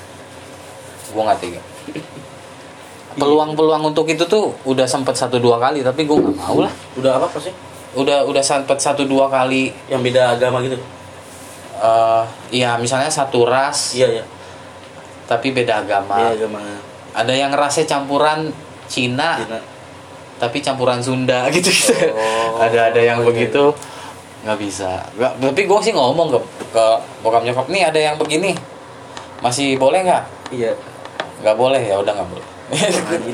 Gue 1.15 1.23
nggak 1.23 1.39
tega. 1.39 1.61
Peluang-peluang 3.21 3.95
untuk 3.95 4.11
itu 4.11 4.27
tuh 4.27 4.51
udah 4.67 4.83
sempet 4.83 5.15
satu 5.15 5.39
dua 5.39 5.55
kali 5.55 5.79
tapi 5.79 6.03
gue 6.03 6.17
nggak 6.19 6.35
mau 6.35 6.59
lah. 6.59 6.73
Udah 6.99 7.23
apa 7.23 7.39
sih? 7.39 7.55
Udah 7.95 8.23
udah 8.23 8.39
sempet 8.39 8.77
satu 8.77 9.03
dua 9.03 9.25
kali 9.25 9.71
Yang 9.87 10.01
beda 10.05 10.21
agama 10.35 10.59
gitu. 10.59 10.75
eh 11.75 12.23
ya 12.53 12.75
misalnya 12.75 13.07
satu 13.07 13.43
ras 13.43 13.91
Iya, 13.93 14.07
iya. 14.13 14.23
tapi 15.25 15.51
beda 15.51 15.81
agama 15.81 16.15
Iya, 16.21 16.29
agama. 16.37 16.59
ada 17.11 17.31
yang 17.31 17.51
rasnya 17.51 17.83
campuran 17.85 18.51
Cina 18.85 19.39
Cina. 19.39 19.59
tapi 20.35 20.59
campuran 20.59 20.99
Sunda 20.99 21.47
gitu 21.55 21.67
gitu 21.67 21.95
Oh, 22.11 22.59
ada 22.59 22.91
ada 22.91 23.01
yang 23.01 23.19
iya, 23.19 23.25
begitu 23.25 23.71
nggak 24.43 24.59
bisa 24.61 25.01
nggak 25.15 25.31
tapi 25.41 25.61
gue 25.65 25.79
sih 25.81 25.91
ngomong 25.91 26.29
ke 26.29 26.39
ke 26.71 26.85
bokap 27.19 27.41
nyokap 27.41 27.65
nih 27.65 27.81
ada 27.83 27.97
yang 27.97 28.15
begini 28.15 28.53
masih 29.39 29.75
boleh 29.75 29.99
nggak 30.01 30.23
Iya. 30.51 30.71
nggak 31.41 31.55
boleh 31.55 31.81
ya 31.81 31.97
udah 31.97 32.13
nggak 32.13 32.29
boleh 32.29 32.47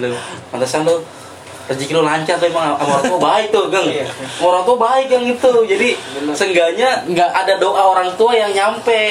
lu. 0.01 0.16
Pantesan 0.49 0.84
lu 0.84 0.97
rezeki 1.72 1.91
lu 1.93 2.03
lancar 2.03 2.36
tuh 2.36 2.45
emang 2.45 2.76
sama 2.76 2.91
orang 2.91 3.03
tua 3.05 3.19
baik 3.19 3.47
tuh, 3.49 3.65
Gang. 3.67 3.88
Iya. 3.88 4.05
Orang 4.38 4.61
tua 4.61 4.78
baik 4.78 5.07
yang 5.09 5.24
gitu. 5.26 5.51
Jadi 5.63 5.89
Bener. 5.95 6.34
seenggaknya 6.34 6.89
Nggak. 7.05 7.30
ada 7.32 7.53
doa 7.55 7.82
orang 7.88 8.09
tua 8.13 8.32
yang 8.34 8.51
nyampe. 8.51 9.01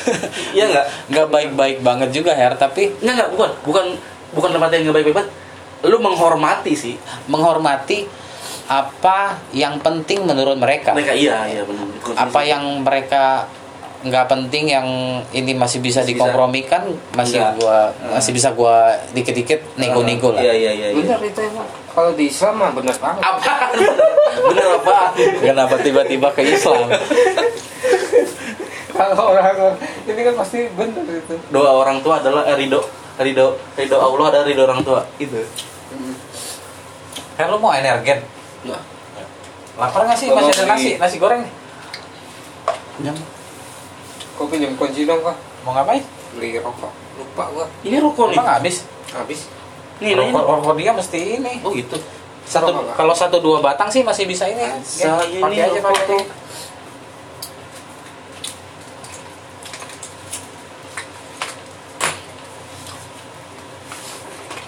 Iya 0.50 0.64
enggak? 0.66 0.86
nggak 1.06 1.26
baik-baik 1.28 1.78
banget 1.80 2.08
juga 2.10 2.32
Her 2.32 2.54
tapi 2.54 2.88
Enggak 3.00 3.14
enggak, 3.16 3.30
bukan. 3.32 3.50
Bukan 3.62 3.84
bukan 4.30 4.50
tempat 4.50 4.68
yang 4.70 4.82
enggak 4.82 4.96
baik-baik 4.96 5.16
banget. 5.18 5.30
Lu 5.82 5.96
menghormati 5.98 6.72
sih. 6.74 6.94
menghormati 7.26 8.04
apa 8.64 9.18
yang 9.50 9.76
penting 9.78 10.22
menurut 10.22 10.54
mereka 10.54 10.94
Mereka 10.94 11.10
iya, 11.12 11.42
iya 11.44 11.62
benar. 11.64 11.84
apa 12.14 12.40
yang 12.40 12.62
mereka 12.80 13.50
nggak 14.00 14.26
penting 14.26 14.64
yang 14.66 14.86
ini 15.28 15.52
masih 15.52 15.76
bisa 15.78 16.00
Masih 16.00 16.06
bisa. 16.06 16.10
dikompromikan 16.16 16.82
masih 17.12 17.36
Enggak. 17.36 17.52
gua 17.58 17.78
Hmm. 17.92 18.14
masih 18.14 18.30
bisa 18.30 18.48
gua 18.50 18.76
dikit-dikit 19.10 19.60
nego-nego 19.74 20.30
lah 20.30 20.40
Iya, 20.40 20.54
iya, 20.54 20.72
iya. 20.72 20.86
iya. 20.88 20.96
bener 20.96 21.20
itu 21.20 21.40
emang 21.42 21.66
kalau 22.00 22.16
di 22.16 22.32
Islam 22.32 22.54
mah 22.56 22.72
bener 22.72 22.96
banget 22.96 23.20
Apa? 23.20 23.76
Bener 24.48 24.66
apa? 24.72 25.12
kenapa 25.36 25.74
tiba-tiba 25.84 26.32
ke 26.32 26.40
Islam 26.48 26.88
kalau 28.90 29.32
orang 29.32 29.76
ini 30.06 30.20
kan 30.22 30.34
pasti 30.34 30.64
bener 30.72 31.04
itu 31.04 31.34
Doa 31.52 31.72
orang 31.76 32.00
tua 32.00 32.24
adalah 32.24 32.48
eh, 32.48 32.56
ridho 32.56 32.80
ridho 33.20 33.52
ridho 33.76 33.96
Allah 33.96 34.26
ada 34.28 34.40
ridho 34.44 34.64
orang 34.64 34.80
tua. 34.80 35.04
Itu. 35.16 35.40
Her 37.36 37.46
lu 37.48 37.56
mau 37.56 37.72
energen 37.72 38.24
Enggak. 38.60 38.82
lapar 39.76 40.04
nggak 40.04 40.16
sih 40.16 40.28
masih 40.28 40.52
ada 40.52 40.64
nasi 40.68 40.90
nasi 40.96 41.16
goreng 41.16 41.44
nih 41.44 41.52
kok 44.36 44.46
pinjam 44.48 44.72
kunci 44.76 45.04
dong 45.04 45.20
kak 45.20 45.36
mau 45.64 45.72
ngapain 45.72 46.04
beli 46.36 46.60
rokok 46.60 46.92
lupa 47.16 47.44
gua 47.52 47.66
Ini 47.80 47.96
rokok 48.00 48.32
nih. 48.32 48.40
habis 48.40 48.84
habis 49.12 49.48
Nih, 50.00 50.16
ini. 50.16 50.32
rokok, 50.32 50.44
rokok 50.48 50.74
dia 50.80 50.92
mesti 50.96 51.18
ini 51.36 51.60
Oh 51.60 51.76
gitu. 51.76 52.00
satu 52.48 52.72
kalau 52.96 53.14
satu 53.14 53.38
dua 53.38 53.60
batang 53.60 53.92
sih 53.92 54.00
masih 54.02 54.24
bisa 54.26 54.48
ini 54.48 54.64
ya. 54.64 54.74
Pakai 55.38 55.60
aja 55.70 55.80
pakai. 55.84 56.20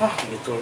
Ah, 0.03 0.14
gitu 0.28 0.59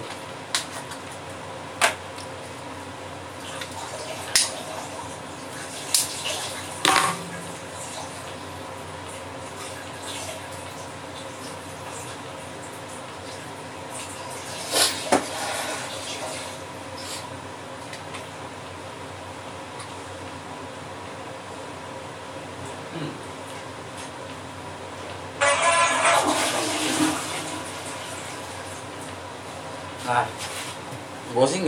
gue 31.30 31.46
sih 31.46 31.62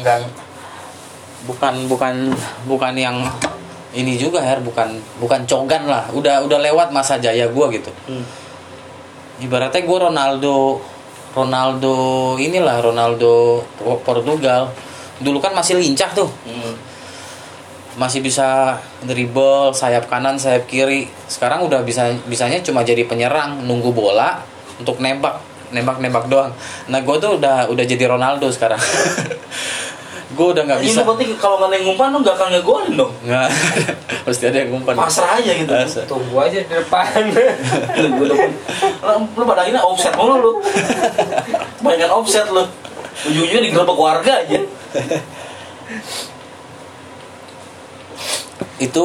nggak 0.00 0.26
bukan 1.44 1.74
bukan 1.86 2.14
bukan 2.64 2.94
yang 2.96 3.20
ini 3.94 4.18
juga 4.18 4.42
her. 4.42 4.60
Bukan 4.60 4.98
bukan 5.22 5.46
cogan 5.46 5.86
lah. 5.86 6.10
Udah 6.10 6.42
udah 6.42 6.58
lewat 6.60 6.90
masa 6.90 7.16
jaya 7.22 7.48
gue 7.48 7.66
gitu. 7.78 7.90
Hmm. 8.10 8.26
ibaratnya 9.42 9.82
gue 9.82 9.98
Ronaldo 9.98 10.78
Ronaldo 11.34 11.94
inilah 12.38 12.82
Ronaldo 12.82 13.62
Portugal. 14.02 14.70
Dulu 15.22 15.38
kan 15.38 15.54
masih 15.54 15.78
lincah 15.78 16.10
tuh. 16.12 16.28
Hmm. 16.44 16.74
masih 17.94 18.26
bisa 18.26 18.74
dribble 19.06 19.70
sayap 19.70 20.10
kanan 20.10 20.34
sayap 20.34 20.66
kiri. 20.66 21.06
Sekarang 21.30 21.62
udah 21.62 21.86
bisa 21.86 22.10
bisanya 22.26 22.58
cuma 22.58 22.82
jadi 22.82 23.06
penyerang 23.06 23.62
nunggu 23.62 23.94
bola 23.94 24.42
untuk 24.82 24.98
nembak 24.98 25.53
nembak 25.74 25.98
nembak 25.98 26.30
doang 26.30 26.54
nah 26.86 27.02
gue 27.02 27.16
tuh 27.18 27.42
udah 27.42 27.68
udah 27.68 27.84
jadi 27.84 28.06
Ronaldo 28.06 28.46
sekarang 28.54 28.78
gue 30.34 30.46
udah 30.50 30.62
nggak 30.66 30.78
Ini 30.82 30.86
bisa 30.90 31.00
lu 31.00 31.14
berarti 31.14 31.24
kalau 31.38 31.56
nggak 31.62 31.70
yang 31.78 31.84
ngumpan 31.86 32.08
lu 32.10 32.18
nggak 32.26 32.36
akan 32.36 32.48
ngegolin 32.58 32.92
dong. 32.98 33.12
nggak 33.22 33.48
pasti 34.26 34.44
ada 34.50 34.58
yang 34.66 34.70
ngumpan 34.74 34.94
Pasrah 34.98 35.38
aja 35.38 35.52
gitu. 35.54 35.70
Pasrah. 35.70 36.06
tunggu 36.10 36.36
aja 36.42 36.58
di 36.58 36.68
depan 36.68 37.22
Lu 38.02 38.34
lu 39.38 39.42
pada 39.46 39.62
akhirnya 39.62 39.82
offset 39.86 40.14
mulu 40.18 40.34
lu. 40.42 40.52
Banyak 41.80 42.10
offset 42.10 42.50
lu. 42.50 42.66
Ujung-ujungnya 43.30 43.62
digerebek 43.70 43.98
warga 43.98 44.32
aja. 44.42 44.58
itu 48.74 49.04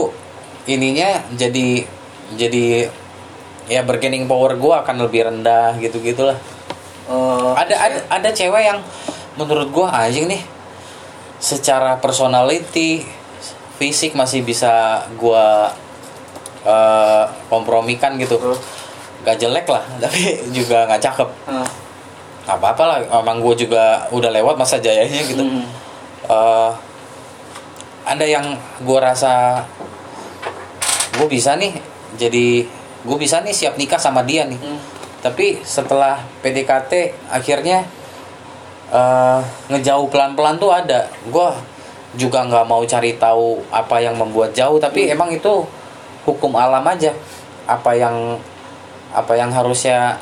ininya 0.66 1.30
jadi 1.38 1.86
jadi 2.34 2.90
ya 3.70 3.86
bargaining 3.86 4.26
power 4.26 4.58
gue 4.58 4.74
akan 4.74 4.96
lebih 5.06 5.30
rendah 5.30 5.78
gitu 5.78 6.02
gitulah 6.02 6.42
Eh, 7.10 7.52
ada 7.58 7.76
ada 7.76 8.00
ada 8.06 8.30
cewek 8.30 8.64
yang 8.70 8.80
menurut 9.34 9.74
gua 9.74 9.90
anjing 9.90 10.30
nih 10.30 10.46
secara 11.42 11.98
personality 11.98 13.02
fisik 13.82 14.14
masih 14.14 14.46
bisa 14.46 15.04
gua 15.18 15.74
eh, 16.62 17.26
kompromikan 17.50 18.14
gitu. 18.22 18.38
Gak 19.26 19.42
jelek 19.42 19.66
lah 19.66 19.84
tapi 20.04 20.54
juga 20.54 20.86
nggak 20.86 21.02
cakep. 21.02 21.30
Eh, 21.50 21.68
nggak 22.46 22.58
apa-apa 22.58 22.84
lah 22.86 22.98
emang 23.22 23.46
gue 23.46 23.66
juga 23.66 24.10
udah 24.10 24.30
lewat 24.34 24.58
masa 24.58 24.78
jayanya 24.82 25.22
gitu. 25.26 25.42
Hmm. 25.42 25.66
Eh, 26.30 26.72
ada 28.10 28.26
yang 28.26 28.58
gue 28.82 29.00
rasa 29.02 29.66
gue 31.14 31.28
bisa 31.30 31.54
nih 31.54 31.78
jadi 32.18 32.66
gue 33.06 33.18
bisa 33.22 33.46
nih 33.46 33.54
siap 33.54 33.78
nikah 33.78 34.02
sama 34.02 34.22
dia 34.26 34.46
nih. 34.46 34.58
Hmm. 34.58 34.99
Tapi 35.20 35.60
setelah 35.62 36.20
PDKT 36.40 36.92
akhirnya 37.28 37.84
eh, 38.90 39.40
ngejauh 39.68 40.08
pelan-pelan 40.08 40.58
tuh 40.58 40.72
ada 40.72 41.08
gue 41.24 41.50
juga 42.16 42.42
nggak 42.42 42.66
mau 42.66 42.82
cari 42.84 43.14
tahu 43.16 43.62
apa 43.70 44.00
yang 44.00 44.18
membuat 44.18 44.50
jauh 44.52 44.82
tapi 44.82 45.08
emang 45.08 45.30
itu 45.30 45.62
hukum 46.26 46.58
alam 46.58 46.82
aja 46.82 47.14
apa 47.66 47.94
yang 47.94 48.40
apa 49.10 49.34
yang 49.34 49.50
harusnya 49.50 50.18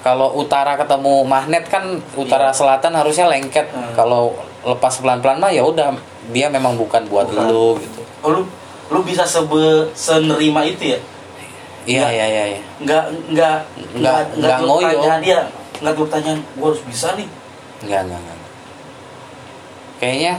kalau 0.00 0.32
utara 0.34 0.76
ketemu 0.76 1.24
magnet 1.24 1.64
kan 1.66 1.84
utara 2.14 2.48
selatan 2.50 2.92
harusnya 2.92 3.24
lengket 3.26 3.68
Hmm. 3.70 3.92
kalau 3.94 4.32
lepas 4.60 4.96
pelan-pelan 4.96 5.40
mah 5.40 5.48
ya 5.48 5.64
udah 5.64 5.92
dia 6.28 6.48
memang 6.48 6.76
bukan 6.76 7.04
buat 7.06 7.24
Bukan. 7.26 7.48
lu 7.48 7.76
gitu 7.78 8.00
Oh, 8.20 8.28
lu 8.30 8.44
lu 8.90 9.00
bisa 9.00 9.24
sebe 9.24 9.88
senerima 9.94 10.60
itu 10.66 10.92
ya? 10.92 11.00
Iya 11.82 12.06
iya 12.08 12.26
iya 12.26 12.44
iya 12.50 12.60
Nggak 12.78 13.04
nggak 13.30 13.56
Nggak- 13.94 14.26
nggak 14.36 14.56
tuh 14.56 14.66
ngoyo. 14.66 14.86
pertanyaan 14.90 15.20
dia 15.20 15.40
nggak 15.76 15.92
tuh 15.92 16.02
pertanyaan 16.04 16.40
gue 16.50 16.66
harus 16.66 16.82
bisa 16.84 17.08
nih. 17.14 17.28
Enggak, 17.80 18.00
enggak, 18.04 18.20
enggak. 18.20 18.38
Kayaknya 19.96 20.34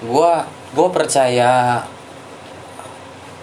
gua 0.00 0.32
gua 0.70 0.88
percaya 0.88 1.50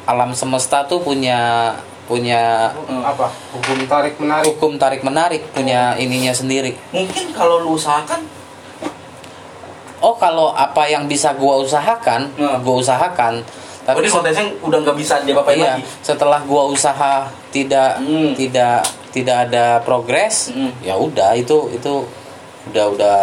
alam 0.06 0.32
semesta 0.32 0.84
tuh 0.84 1.00
punya 1.00 1.72
punya 2.06 2.70
Hmm. 2.70 3.02
apa 3.02 3.26
hukum 3.52 3.82
tarik 3.84 4.16
menarik 4.16 4.46
hukum 4.48 4.72
tarik 4.78 5.02
menarik 5.02 5.42
punya 5.50 5.98
ininya 5.98 6.30
sendiri 6.32 6.78
mungkin 6.92 7.34
kalau 7.34 7.60
lu 7.60 7.74
usahakan 7.74 8.22
oh 10.00 10.14
kalau 10.14 10.54
apa 10.54 10.86
yang 10.86 11.10
bisa 11.10 11.34
gua 11.34 11.58
usahakan 11.58 12.30
Hmm. 12.32 12.62
gua 12.62 12.78
usahakan 12.78 13.42
tapi 13.86 14.02
tapi 14.02 14.10
konteksnya 14.10 14.46
udah 14.60 14.78
nggak 14.82 14.98
bisa 14.98 15.22
dia 15.22 15.38
apain 15.38 15.56
iya, 15.56 15.78
lagi 15.78 15.84
setelah 16.02 16.42
gua 16.44 16.66
usaha 16.68 17.30
tidak 17.54 18.02
Hmm. 18.02 18.34
tidak 18.34 18.82
tidak 19.14 19.48
ada 19.48 19.80
progres 19.80 20.50
Hmm. 20.50 20.74
ya 20.82 20.98
udah 20.98 21.38
itu 21.38 21.70
itu 21.70 22.04
udah 22.66 22.86
udah 22.92 23.18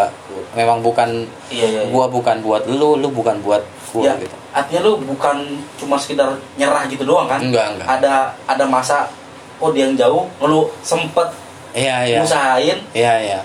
memang 0.55 0.79
bukan 0.81 1.27
iya 1.51 1.67
iya, 1.67 1.81
iya. 1.85 1.91
gua 1.91 2.07
bukan 2.07 2.39
buat 2.41 2.63
lu 2.65 2.95
lu 2.97 3.11
bukan 3.11 3.43
buat 3.43 3.61
gua 3.91 4.07
ya, 4.07 4.15
gitu 4.17 4.35
artinya 4.55 4.81
lu 4.87 4.93
bukan 5.03 5.37
cuma 5.75 5.99
sekedar 5.99 6.31
nyerah 6.55 6.87
gitu 6.87 7.03
doang 7.03 7.27
kan 7.27 7.43
enggak 7.43 7.75
enggak 7.75 7.87
ada 7.91 8.31
ada 8.47 8.65
masa 8.65 9.11
oh 9.59 9.75
dia 9.75 9.91
yang 9.91 9.99
jauh 9.99 10.31
lu 10.41 10.71
sempet 10.81 11.27
iya 11.75 12.07
iya 12.07 12.23
usahain 12.23 12.79
iya 12.95 13.15
iya 13.19 13.41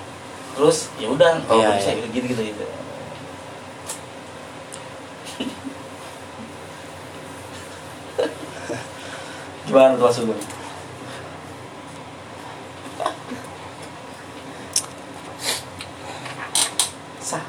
terus 0.54 0.94
ya 0.98 1.10
udah 1.10 1.34
kalau 1.46 1.62
Iya, 1.62 1.82
bisa 1.82 1.92
iya. 1.94 2.06
gitu 2.14 2.26
gitu 2.30 2.42
gitu 2.54 2.64
gimana 9.68 10.00
tuh 10.00 10.10
sah 17.20 17.44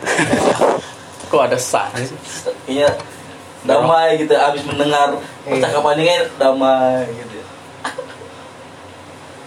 kok 1.30 1.42
ada 1.46 1.58
sah 1.58 1.88
kayaknya 1.94 2.90
damai 3.64 4.20
gitu 4.20 4.34
abis 4.36 4.62
mendengar 4.68 5.16
Iya. 5.40 5.56
percakapan 5.56 5.96
ini 5.96 6.04
kan 6.04 6.22
damai 6.36 7.04
gitu. 7.16 7.40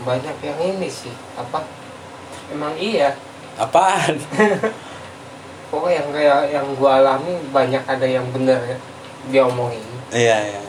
Banyak 0.04 0.36
yang 0.42 0.60
ini 0.60 0.90
sih 0.90 1.14
apa? 1.38 1.64
Emang 2.50 2.74
iya. 2.78 3.14
Apaan? 3.58 4.18
Pokoknya 5.74 6.02
yang 6.02 6.10
kayak 6.14 6.40
yang 6.54 6.68
gua 6.78 7.02
alami 7.02 7.42
banyak 7.50 7.82
ada 7.86 8.06
yang 8.06 8.26
bener 8.30 8.58
ya 8.62 8.78
dia 9.32 9.42
omongin 9.48 9.80
iya 10.12 10.38
iya 10.52 10.62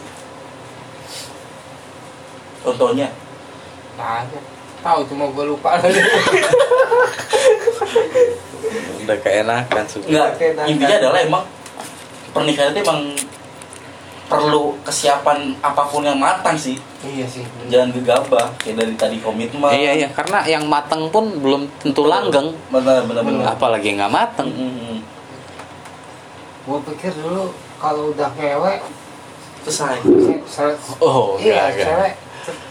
contohnya? 2.64 3.12
Banyak 3.94 4.42
tahu 4.80 5.00
cuma 5.06 5.24
gua 5.28 5.44
lupa 5.46 5.76
udah 9.00 9.16
keenakan 9.18 9.84
suka 9.84 10.06
Enggak, 10.06 10.28
dan- 10.54 10.66
intinya 10.66 10.96
adalah 10.98 11.18
emang 11.20 11.44
pernikahan 12.30 12.72
itu 12.72 12.80
emang 12.82 13.00
perlu 14.24 14.72
kesiapan 14.82 15.52
apa 15.60 15.84
pun 15.84 16.00
yang 16.00 16.16
matang 16.16 16.52
sih. 16.54 16.80
iya 17.02 17.24
sih 17.24 17.44
Jangan 17.68 17.92
gegabah 17.92 18.48
kayak 18.58 18.76
dari 18.78 18.94
tadi 18.94 19.16
komitmen. 19.20 19.68
iya 19.70 19.92
iya 19.94 20.08
karena 20.10 20.40
yang 20.42 20.64
mateng 20.64 21.08
pun 21.08 21.28
belum 21.38 21.68
tentu 21.78 22.04
langgeng. 22.04 22.56
Benar 22.68 23.04
benar 23.04 23.20
benar. 23.22 23.52
apalagi 23.52 23.92
nggak 23.92 24.08
mateng 24.10 24.48
Mm-mm. 24.48 25.04
gua 26.64 26.80
pikir 26.82 27.12
dulu 27.14 27.52
kalau 27.76 28.10
udah 28.10 28.32
ngewek 28.34 28.80
Selesai. 29.62 30.00
se- 30.00 30.44
se- 30.46 30.80
oh 30.98 31.36
iya 31.36 31.68
cewek 31.70 32.16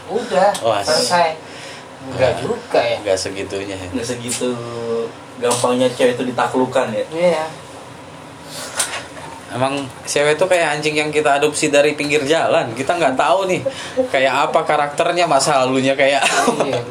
udah 0.07 0.49
Wah, 0.61 0.81
selesai 0.81 1.33
enggak 2.03 2.35
juga 2.37 2.79
ya 2.79 2.97
enggak 2.99 3.15
segitunya 3.17 3.75
ya 3.75 3.87
Nggak 3.89 4.07
segitu 4.07 4.49
gampangnya 5.35 5.87
cewek 5.89 6.13
itu 6.13 6.23
ditaklukkan 6.25 6.87
ya. 6.91 7.05
iya 7.11 7.45
Emang 9.49 9.77
cewek 10.03 10.33
itu 10.33 10.45
kayak 10.45 10.67
anjing 10.73 10.95
yang 10.95 11.09
kita 11.09 11.37
adopsi 11.37 11.69
dari 11.69 11.93
pinggir 11.93 12.25
jalan. 12.25 12.73
Kita 12.73 12.97
nggak 12.97 13.13
tahu 13.13 13.45
nih 13.45 13.61
kayak 14.09 14.49
apa 14.49 14.65
karakternya, 14.65 15.29
masa 15.29 15.61
lalunya 15.61 15.93
kayak 15.93 16.25
iya. 16.65 16.81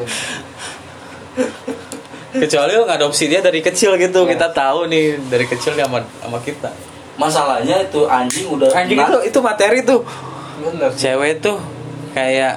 Kecuali 2.33 2.73
lo 2.73 2.87
ngadopsi 2.87 3.27
dia 3.27 3.43
dari 3.43 3.61
kecil 3.61 3.99
gitu, 3.99 4.25
Iya. 4.25 4.31
kita 4.33 4.49
tahu 4.55 4.87
nih 4.87 5.21
dari 5.27 5.45
kecil 5.45 5.75
dia 5.75 5.85
sama, 5.85 6.01
sama 6.17 6.39
kita. 6.39 6.71
Masalahnya 7.19 7.83
itu 7.83 8.09
anjing 8.09 8.49
udah 8.49 8.71
Anjing 8.73 8.97
itu 8.97 9.19
itu 9.29 9.39
materi 9.43 9.83
tuh. 9.83 10.01
bener. 10.63 10.89
Cewek 10.95 11.43
tuh 11.43 11.59
kayak 12.15 12.57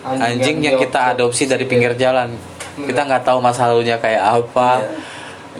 Anjing 0.00 0.24
anjing 0.24 0.56
yang 0.64 0.76
yang 0.76 0.76
kita 0.80 1.12
adopsi 1.12 1.44
dari 1.44 1.68
pinggir 1.68 1.92
jalan. 1.96 2.32
Kita 2.80 3.04
nggak 3.04 3.22
tahu 3.28 3.38
masa 3.44 3.68
lalunya 3.68 4.00
kayak 4.00 4.22
apa. 4.22 4.80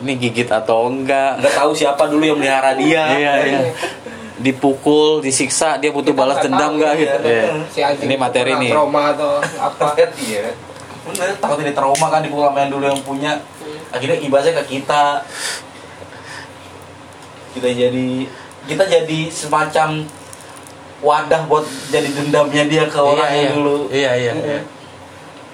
Ini 0.01 0.17
gigit 0.17 0.49
atau 0.49 0.89
enggak. 0.89 1.45
nggak 1.45 1.55
tahu 1.61 1.77
siapa 1.77 2.09
dulu 2.09 2.25
yang 2.25 2.39
melihara 2.41 2.73
dia. 2.73 3.05
Iya, 3.13 3.33
iya. 3.45 3.61
Dipukul, 4.41 5.21
disiksa, 5.21 5.77
dia 5.77 5.93
butuh 5.93 6.17
Kita 6.17 6.21
balas 6.25 6.41
dendam 6.41 6.81
nggak 6.81 6.95
iya. 6.97 7.03
gitu. 7.05 7.29
Iya. 7.29 7.45
si 7.69 7.81
anjing 7.85 8.09
Ini 8.09 8.17
materi 8.17 8.53
nih. 8.57 8.73
trauma 8.73 9.13
atau 9.13 9.45
apa 9.61 9.87
Iya. 10.33 10.57
Bener, 11.01 11.29
takut 11.37 11.61
ini 11.61 11.73
trauma 11.77 12.07
kan 12.09 12.25
di 12.25 12.33
yang 12.33 12.71
dulu 12.73 12.85
yang 12.89 13.03
punya. 13.05 13.33
Akhirnya 13.93 14.17
ibasnya 14.25 14.57
ke 14.65 14.81
kita. 14.81 15.21
Kita 17.53 17.69
jadi 17.69 18.09
kita 18.65 18.85
jadi 18.89 19.21
semacam 19.29 20.09
wadah 21.01 21.49
buat 21.49 21.65
jadi 21.89 22.09
dendamnya 22.13 22.65
dia 22.69 22.85
ke 22.85 23.01
orang 23.01 23.29
iya, 23.33 23.41
yang 23.49 23.53
dulu. 23.57 23.75
Iya, 23.89 24.13
iya, 24.17 24.33
iya. 24.37 24.61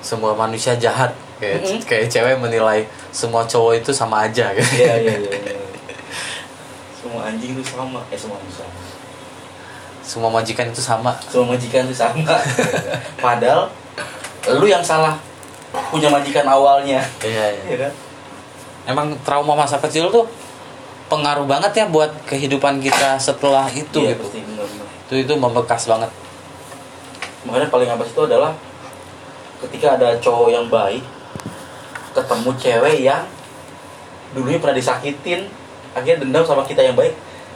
Semua 0.03 0.35
manusia 0.35 0.75
jahat. 0.75 1.15
Kayak, 1.37 1.69
Mm-mm. 1.69 1.79
kayak 1.85 2.07
cewek 2.09 2.37
menilai 2.41 2.89
semua 3.13 3.45
cowok 3.45 3.85
itu 3.85 3.91
sama 3.93 4.25
aja 4.25 4.51
gitu. 4.57 4.73
Iya, 4.75 4.95
iya, 5.05 5.15
iya. 5.21 5.31
iya. 5.53 5.57
Semua 6.97 7.29
anjing 7.31 7.55
itu 7.55 7.63
sama. 7.63 8.01
Eh, 8.11 8.19
semua 8.19 8.37
anjing 8.41 8.57
sama. 8.57 8.75
Semua 10.07 10.31
majikan 10.31 10.67
itu 10.71 10.83
sama. 10.83 11.13
Semua 11.31 11.55
majikan 11.55 11.83
itu 11.87 11.95
sama. 11.95 12.39
Padahal 13.25 13.69
lu 14.55 14.67
yang 14.67 14.83
salah 14.83 15.19
punya 15.91 16.09
majikan 16.11 16.47
awalnya. 16.47 17.03
Iya, 17.23 17.45
iya. 17.53 17.63
Iya 17.71 17.77
kan? 17.87 17.93
Emang 18.87 19.07
trauma 19.27 19.59
masa 19.59 19.83
kecil 19.83 20.09
tuh 20.15 20.25
pengaruh 21.07 21.47
banget 21.47 21.71
ya 21.75 21.85
buat 21.87 22.11
kehidupan 22.27 22.83
kita 22.83 23.19
setelah 23.19 23.67
itu 23.71 24.03
Iya, 24.03 24.15
gitu. 24.15 24.27
pasti 24.27 24.39
benar-benar. 24.43 24.86
Itu 25.07 25.15
itu 25.17 25.33
membekas 25.33 25.87
banget. 25.87 26.11
makanya 27.43 27.71
paling 27.71 27.87
abas 27.87 28.11
itu 28.11 28.19
adalah 28.21 28.51
ketika 29.61 29.95
ada 29.95 30.19
cowok 30.19 30.51
yang 30.51 30.67
baik 30.67 30.99
ketemu 32.11 32.51
cewek 32.53 32.97
yang 33.01 33.23
dulunya 34.33 34.59
pernah 34.59 34.75
disakitin 34.75 35.47
akhirnya 35.93 36.21
dendam 36.21 36.43
sama 36.43 36.61
kita 36.61 36.83
yang 36.83 36.93
baik 36.93 37.15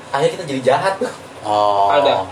akhirnya 0.09 0.33
kita 0.33 0.45
jadi 0.47 0.61
jahat 0.65 0.95
tuh 0.97 1.11
Oh. 1.41 1.91
Ada. 1.91 2.23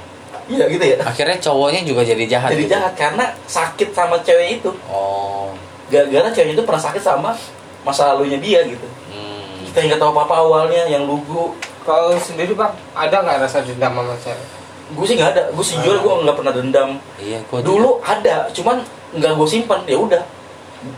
iya 0.47 0.69
gitu 0.69 0.85
ya 0.87 1.03
Akhirnya 1.03 1.35
cowoknya 1.37 1.83
juga 1.83 2.05
jadi 2.05 2.25
jahat. 2.29 2.53
jadi 2.53 2.63
gitu. 2.63 2.73
jahat 2.77 2.93
karena 2.95 3.25
sakit 3.45 3.91
sama 3.91 4.23
cewek 4.23 4.63
itu 4.63 4.71
Oh. 4.87 5.51
gara-gara 5.89 6.31
cewek 6.31 6.55
itu 6.55 6.63
pernah 6.63 6.79
sakit 6.79 7.03
sama 7.03 7.35
masa 7.83 8.15
lalunya 8.15 8.39
dia 8.39 8.63
gitu 8.63 8.87
Hmm. 9.11 9.67
kita 9.67 9.83
nggak 9.83 9.99
tahu 9.99 10.15
apa-apa 10.15 10.35
awalnya 10.39 10.87
yang 10.87 11.03
lugu 11.03 11.59
kalau 11.83 12.15
sendiri 12.15 12.55
bang 12.55 12.71
ada 12.93 13.19
nggak 13.19 13.43
rasa 13.43 13.67
dendam 13.67 13.91
sama 13.93 14.15
cewek 14.15 14.47
gue 14.89 15.05
sih 15.05 15.15
nggak 15.15 15.31
ada. 15.33 15.43
Gue 15.53 15.61
sih 15.61 15.77
jujur 15.79 15.99
gue 15.99 16.15
nggak 16.25 16.37
pernah 16.37 16.53
dendam. 16.53 16.91
Iya, 17.17 17.39
gua 17.45 17.61
dulu 17.61 17.91
ada 18.01 18.49
cuman 18.51 18.81
nggak 19.13 19.33
gue 19.35 19.49
simpan 19.49 19.81
ya 19.85 19.97
udah. 19.97 20.23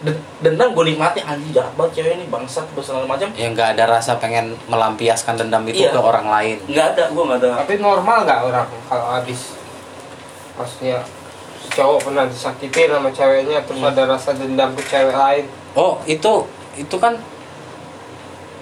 Den- 0.05 0.21
dendam 0.39 0.71
gue 0.71 0.85
nikmati. 0.87 1.21
Anjing 1.21 1.51
jahat 1.51 1.73
banget 1.73 1.93
cewek 1.97 2.13
ini 2.15 2.25
bangsat 2.27 2.69
segala 2.77 3.09
macam. 3.09 3.29
Ya 3.33 3.49
nggak 3.49 3.69
ada 3.75 3.85
rasa 3.91 4.15
pengen 4.17 4.55
melampiaskan 4.67 5.35
dendam 5.37 5.65
itu 5.65 5.83
Iya. 5.83 5.91
ke 5.91 6.01
orang 6.01 6.27
lain. 6.27 6.57
nggak 6.67 6.87
ada 6.95 7.05
gue 7.09 7.23
nggak 7.25 7.39
ada. 7.41 7.49
Tapi 7.65 7.75
normal 7.79 8.19
nggak 8.23 8.41
orang 8.45 8.67
kalau 8.87 9.07
habis? 9.11 9.57
Maksudnya 10.55 11.01
si 11.59 11.69
cowok 11.73 11.99
pernah 12.05 12.25
disakitin 12.25 12.89
sama 12.91 13.09
ceweknya 13.09 13.59
terus 13.65 13.81
Hmm. 13.81 13.89
ada 13.89 14.03
rasa 14.07 14.31
dendam 14.33 14.71
ke 14.77 14.83
cewek 14.85 15.17
lain? 15.17 15.45
Oh, 15.73 15.97
itu 16.05 16.45
itu 16.77 16.97
kan 16.97 17.17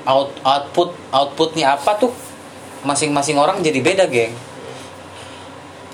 out, 0.04 0.30
output 0.40 0.94
outputnya 1.10 1.74
apa 1.74 1.92
tuh? 1.96 2.12
Masing-masing 2.78 3.34
orang 3.34 3.58
jadi 3.58 3.82
beda, 3.82 4.06
geng. 4.06 4.30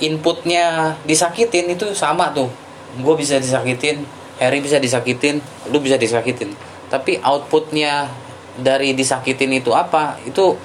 Inputnya 0.02 0.96
disakitin 1.06 1.70
itu 1.74 1.94
sama 1.94 2.34
tuh. 2.34 2.50
Gue 2.98 3.14
bisa 3.14 3.38
disakitin, 3.38 4.06
Harry 4.42 4.58
bisa 4.58 4.78
disakitin, 4.82 5.38
lu 5.70 5.78
bisa 5.78 5.98
disakitin. 5.98 6.54
Tapi 6.90 7.18
outputnya 7.22 8.10
dari 8.58 8.94
disakitin 8.94 9.58
itu 9.58 9.74
apa? 9.74 10.18
Itu 10.26 10.58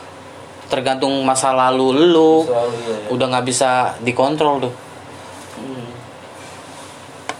tergantung 0.69 1.13
masa 1.25 1.53
lalu 1.53 2.13
lu. 2.13 2.45
Selalu, 2.45 2.75
iya, 2.85 2.95
iya. 3.05 3.07
Udah 3.09 3.25
nggak 3.33 3.45
bisa 3.45 3.97
dikontrol 4.01 4.69
tuh. 4.69 4.73
Hmm. 5.57 5.89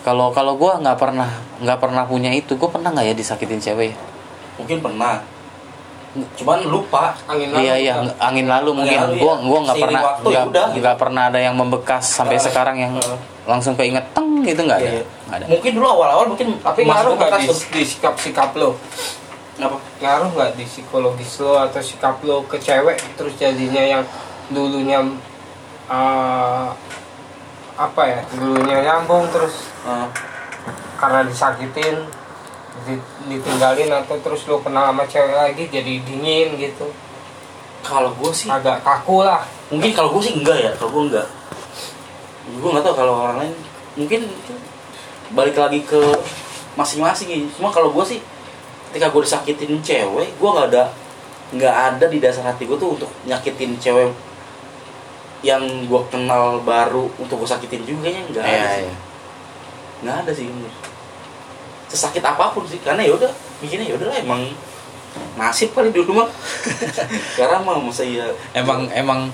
Kalau 0.06 0.34
kalau 0.34 0.58
gue 0.58 0.74
nggak 0.82 0.98
pernah 0.98 1.30
nggak 1.62 1.80
pernah 1.82 2.04
punya 2.06 2.34
itu, 2.34 2.58
gue 2.58 2.70
pernah 2.70 2.90
nggak 2.94 3.14
ya 3.14 3.16
disakitin 3.18 3.62
cewek? 3.62 3.94
ya? 3.94 3.98
mungkin 4.60 4.84
pernah 4.84 5.24
cuman 6.10 6.66
lupa 6.66 7.14
angin 7.26 7.54
lalu 7.54 7.62
Iya 7.62 7.76
iya 7.78 7.94
Bang. 7.96 8.10
angin 8.20 8.48
lalu 8.50 8.70
mungkin 8.74 8.98
lalu, 8.98 9.14
gua 9.22 9.34
iya. 9.36 9.46
gua 9.46 9.60
nggak 9.62 9.78
pernah 9.78 10.02
nggak 10.02 10.34
ya 10.34 10.42
nggak 10.74 10.98
pernah 10.98 11.24
ada 11.30 11.40
yang 11.40 11.54
membekas 11.54 12.04
sampai 12.04 12.36
Heeh. 12.36 12.46
sekarang 12.50 12.76
yang 12.76 12.94
Heeh. 12.98 13.18
langsung 13.46 13.78
keinget 13.78 14.06
teng 14.10 14.42
gitu 14.42 14.62
nggak 14.64 14.80
ada 14.80 14.90
Iya, 14.90 14.94
iya. 14.96 15.06
nggak 15.06 15.38
ada 15.38 15.46
mungkin 15.46 15.72
dulu 15.72 15.88
awal-awal 15.88 16.26
mungkin 16.28 16.48
tapi 16.58 16.82
ngaruh 16.84 17.14
nggak 17.14 17.32
di, 17.38 17.48
di 17.48 17.84
sikap 17.86 18.18
sikap 18.18 18.52
lo 18.54 18.74
apa 19.60 19.78
ngaruh 20.00 20.30
nggak 20.34 20.52
di 20.56 20.66
psikologis 20.66 21.34
lo 21.40 21.60
atau 21.60 21.78
sikap 21.80 22.18
lo 22.24 22.42
ke 22.44 22.58
cewek 22.58 22.98
terus 23.14 23.36
jadinya 23.36 23.84
yang 23.84 24.04
dulunya 24.50 25.06
uh, 25.86 26.70
apa 27.76 28.02
ya 28.04 28.20
dulunya 28.34 28.78
nyambung 28.82 29.30
terus 29.30 29.70
Ah, 29.80 30.12
karena 31.00 31.24
disakitin 31.24 31.96
di- 32.04 32.19
ditinggalin 33.28 33.90
atau 33.92 34.16
terus 34.20 34.46
lu 34.48 34.60
kenal 34.62 34.92
sama 34.92 35.04
cewek 35.06 35.36
lagi 35.36 35.64
jadi 35.68 35.94
dingin 36.04 36.56
gitu 36.56 36.88
kalau 37.80 38.12
gue 38.14 38.32
sih 38.32 38.52
agak 38.52 38.84
kaku 38.84 39.24
lah 39.24 39.44
mungkin 39.72 39.92
kalau 39.96 40.12
gue 40.16 40.22
sih 40.24 40.34
enggak 40.36 40.58
ya 40.60 40.72
kalau 40.76 40.92
gue 41.00 41.04
enggak 41.14 41.28
gue 42.50 42.70
nggak 42.70 42.84
tahu 42.86 42.96
kalau 42.98 43.14
orang 43.26 43.38
lain 43.46 43.56
mungkin 43.96 44.26
itu 44.26 44.54
balik 45.30 45.54
lagi 45.54 45.86
ke 45.86 46.02
masing-masing 46.74 47.28
ya. 47.30 47.38
cuma 47.54 47.70
kalau 47.70 47.94
gue 47.94 48.06
sih 48.06 48.20
ketika 48.90 49.14
gue 49.14 49.22
disakitin 49.22 49.78
cewek 49.86 50.30
gue 50.34 50.50
nggak 50.50 50.68
ada 50.74 50.90
nggak 51.54 51.76
ada 51.76 52.06
di 52.10 52.18
dasar 52.22 52.46
hati 52.46 52.66
gue 52.66 52.78
tuh 52.78 52.98
untuk 52.98 53.10
nyakitin 53.26 53.78
cewek 53.78 54.10
yang 55.40 55.64
gue 55.88 56.02
kenal 56.12 56.60
baru 56.66 57.08
untuk 57.16 57.40
gue 57.46 57.50
sakitin 57.50 57.88
juga 57.88 58.12
kayaknya 58.12 58.24
nggak 58.28 58.44
ada 58.44 58.52
Iya, 58.52 58.68
sih 58.68 58.84
iya. 58.84 58.96
nggak 60.00 60.16
ada 60.26 60.32
sih. 60.36 60.48
Sesakit 61.90 62.22
apa 62.22 62.54
pun 62.54 62.64
sih 62.64 62.78
karena 62.80 63.02
ya 63.02 63.12
udah 63.12 63.32
mikirnya 63.60 63.90
ya 63.90 63.96
udah 63.98 64.08
emang 64.16 64.42
nasib 65.36 65.74
kali 65.74 65.90
dulu 65.90 66.22
mah. 66.22 66.30
Sekarang 67.34 67.66
mah 67.66 67.82
masa 67.82 68.06
iya. 68.06 68.30
Emang 68.54 68.86
emang 68.94 69.34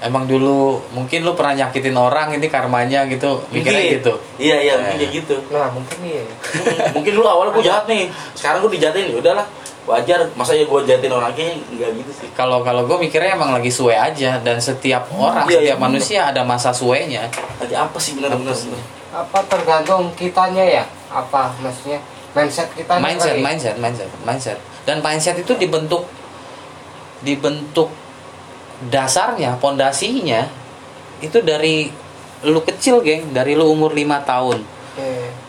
emang 0.00 0.24
dulu 0.24 0.80
mungkin 0.96 1.20
lu 1.20 1.36
pernah 1.36 1.52
nyakitin 1.60 1.92
orang 1.92 2.32
ini 2.32 2.48
karmanya 2.48 3.04
gitu 3.04 3.44
mikirnya 3.52 3.76
Mungkin. 3.84 3.96
gitu. 4.00 4.12
Iya 4.40 4.56
iya 4.58 4.72
mungkin 4.80 4.96
Eh. 4.96 4.98
kayak 5.04 5.12
gitu. 5.20 5.34
Nah 5.52 5.68
mungkin 5.68 5.98
iya. 6.00 6.24
Mungkin 6.96 7.12
dulu 7.12 7.26
awalnya 7.28 7.52
gue 7.52 7.64
jahat 7.68 7.84
nih 7.84 8.08
sekarang 8.32 8.64
gue 8.64 8.72
dijahatin 8.80 9.12
ya 9.12 9.16
udahlah 9.20 9.46
wajar. 9.84 10.20
Masa 10.32 10.56
ya 10.56 10.64
gue 10.64 10.80
jahatin 10.88 11.12
orang 11.12 11.36
kayaknya 11.36 11.60
nggak 11.76 11.90
gitu 12.00 12.12
sih. 12.16 12.28
Kalau 12.32 12.64
kalau 12.64 12.88
gue 12.88 12.96
mikirnya 12.96 13.36
emang 13.36 13.52
lagi 13.52 13.68
suwe 13.68 13.92
aja 13.92 14.40
dan 14.40 14.56
setiap 14.56 15.12
orang 15.12 15.44
Iya, 15.44 15.60
setiap 15.60 15.76
iya. 15.76 15.84
manusia 15.84 16.20
ada 16.24 16.40
masa 16.40 16.72
suwenya. 16.72 17.28
Lagi 17.60 17.76
apa 17.76 17.98
sih 18.00 18.16
benar-benar 18.16 18.56
Apa 19.10 19.42
tergantung 19.50 20.14
kitanya 20.14 20.62
ya? 20.62 20.84
Apa 21.10 21.50
maksudnya? 21.58 21.98
Mindset 22.30 22.70
kita 22.78 22.94
mindset 23.02 23.42
mindset 23.42 23.76
mindset 23.82 24.08
mindset. 24.22 24.58
Dan 24.86 25.02
mindset 25.02 25.34
itu 25.34 25.50
dibentuk 25.58 26.06
dibentuk 27.26 27.90
dasarnya 28.86 29.58
pondasinya 29.58 30.46
itu 31.20 31.42
dari 31.42 31.90
lu 32.46 32.62
kecil 32.62 33.02
geng. 33.02 33.34
Dari 33.34 33.58
lu 33.58 33.66
umur 33.66 33.92
lima 33.92 34.22
tahun. 34.22 34.62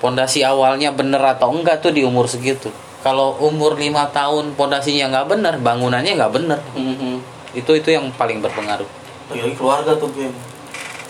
Pondasi 0.01 0.41
awalnya 0.41 0.89
bener 0.89 1.21
atau 1.21 1.53
enggak 1.53 1.85
tuh 1.85 1.93
di 1.93 2.01
umur 2.01 2.25
segitu. 2.25 2.73
Kalau 3.05 3.37
umur 3.41 3.77
lima 3.77 4.09
tahun 4.09 4.57
pondasinya 4.57 5.13
nggak 5.13 5.27
bener 5.29 5.53
bangunannya 5.61 6.17
nggak 6.17 6.33
bener. 6.33 6.59
Itu 7.53 7.77
itu 7.77 7.93
yang 7.93 8.09
paling 8.17 8.41
berpengaruh. 8.41 8.89
Lagi 9.29 9.53
keluarga 9.53 9.95
tuh 9.95 10.09
gue 10.11 10.27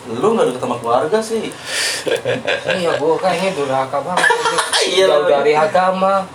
lu 0.10 0.28
nggak 0.34 0.46
deket 0.50 0.62
sama 0.62 0.76
keluarga 0.82 1.18
sih. 1.22 1.54
Iya 2.68 2.98
gua 2.98 3.16
kayaknya 3.18 3.50
durhaka 3.54 3.98
banget. 4.02 4.28
Iya, 4.82 5.06
jauh 5.14 5.22
lu. 5.22 5.30
dari 5.30 5.54
agama. 5.54 6.26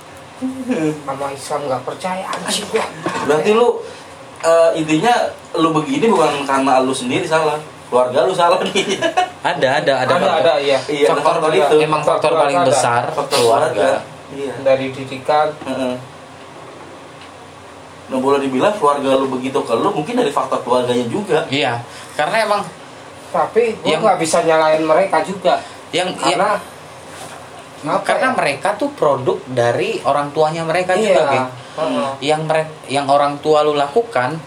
Sama 1.02 1.26
Islam 1.34 1.60
nggak 1.66 1.82
percaya 1.82 2.22
anjing 2.30 2.62
gua. 2.70 2.86
Berarti 3.26 3.50
lu 3.50 3.68
eh, 4.40 4.70
intinya 4.78 5.14
lu 5.58 5.74
begini 5.74 6.06
bukan 6.06 6.46
karena 6.46 6.78
lu 6.78 6.94
sendiri 6.94 7.26
salah. 7.26 7.58
Keluarga 7.86 8.22
lu 8.22 8.34
salah 8.34 8.62
nih. 8.62 8.98
Ada 9.46 9.78
ada 9.78 9.92
ada 10.02 10.10
ada 10.10 10.14
faktor, 10.18 10.42
ada 10.42 10.54
iya. 10.58 10.78
Iya, 10.90 11.06
faktor 11.14 11.38
faktor 11.38 11.50
itu. 11.54 11.76
emang 11.78 12.02
faktor 12.02 12.34
Faktor 12.34 12.42
paling 12.42 12.58
ada. 12.58 12.66
besar 12.66 13.02
faktor 13.14 13.38
keluarga. 13.38 13.88
iya. 14.34 14.52
Dari 14.58 14.86
didikan. 14.90 15.48
Heeh. 15.62 15.94
Nah 18.06 18.18
boleh 18.18 18.38
dibilang 18.38 18.74
keluarga 18.74 19.14
lu 19.14 19.26
begitu 19.28 19.58
ke 19.60 19.74
lu 19.74 19.90
mungkin 19.90 20.14
dari 20.14 20.30
faktor 20.30 20.62
keluarganya 20.62 21.06
juga. 21.06 21.46
iya 21.46 21.78
karena 22.14 22.42
emang 22.42 22.62
tapi 23.30 23.76
Yang- 23.82 24.02
nggak 24.02 24.18
bisa 24.20 24.38
nyalain 24.42 24.82
mereka 24.82 25.22
juga. 25.22 25.60
Yang 25.90 26.18
yang- 26.18 26.38
karena 26.38 26.50
apa 27.86 28.02
karena 28.02 28.28
ya? 28.32 28.34
mereka 28.34 28.68
tuh 28.74 28.90
produk 28.96 29.38
dari 29.46 30.02
orang 30.02 30.34
tuanya 30.34 30.66
mereka 30.66 30.98
iya. 30.98 31.14
juga 31.14 31.22
geng. 31.30 31.48
Heeh. 31.76 32.10
yang 32.24 32.48
mereka 32.48 32.72
yang 32.88 33.06
orang 33.06 33.36
tua 33.44 33.60
lu 33.60 33.76
lakukan 33.76 34.40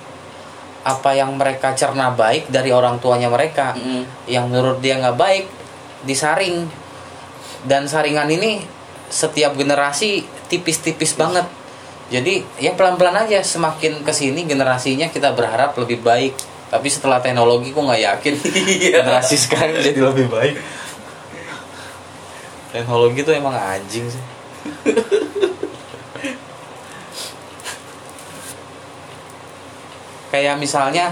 apa 0.82 1.10
yang 1.14 1.38
mereka 1.38 1.78
cerna 1.78 2.10
baik 2.10 2.50
dari 2.50 2.74
orang 2.74 2.98
tuanya 2.98 3.30
mereka 3.30 3.78
yang 4.26 4.50
menurut 4.50 4.82
dia 4.82 4.98
nggak 4.98 5.18
baik 5.20 5.46
disaring. 6.04 6.68
Dan 7.60 7.92
saringan 7.92 8.32
ini 8.32 8.64
setiap 9.12 9.54
generasi 9.60 10.24
tipis-tipis 10.48 11.14
banget. 11.20 11.44
Jadi 12.10 12.42
ya 12.58 12.74
pelan-pelan 12.74 13.28
aja 13.28 13.44
semakin 13.44 14.02
ke 14.02 14.10
sini 14.16 14.48
generasinya 14.48 15.12
kita 15.12 15.36
berharap 15.36 15.78
lebih 15.78 16.02
baik 16.02 16.34
tapi 16.70 16.88
setelah 16.88 17.18
teknologi 17.18 17.74
kok 17.74 17.82
nggak 17.82 18.04
yakin. 18.06 18.34
Generasi 18.94 19.36
sekarang 19.36 19.82
jadi 19.82 20.00
lebih 20.06 20.30
baik. 20.30 20.56
Teknologi 22.70 23.26
tuh 23.26 23.34
emang 23.34 23.58
anjing 23.58 24.06
sih. 24.06 24.24
Kayak 30.30 30.62
misalnya 30.62 31.10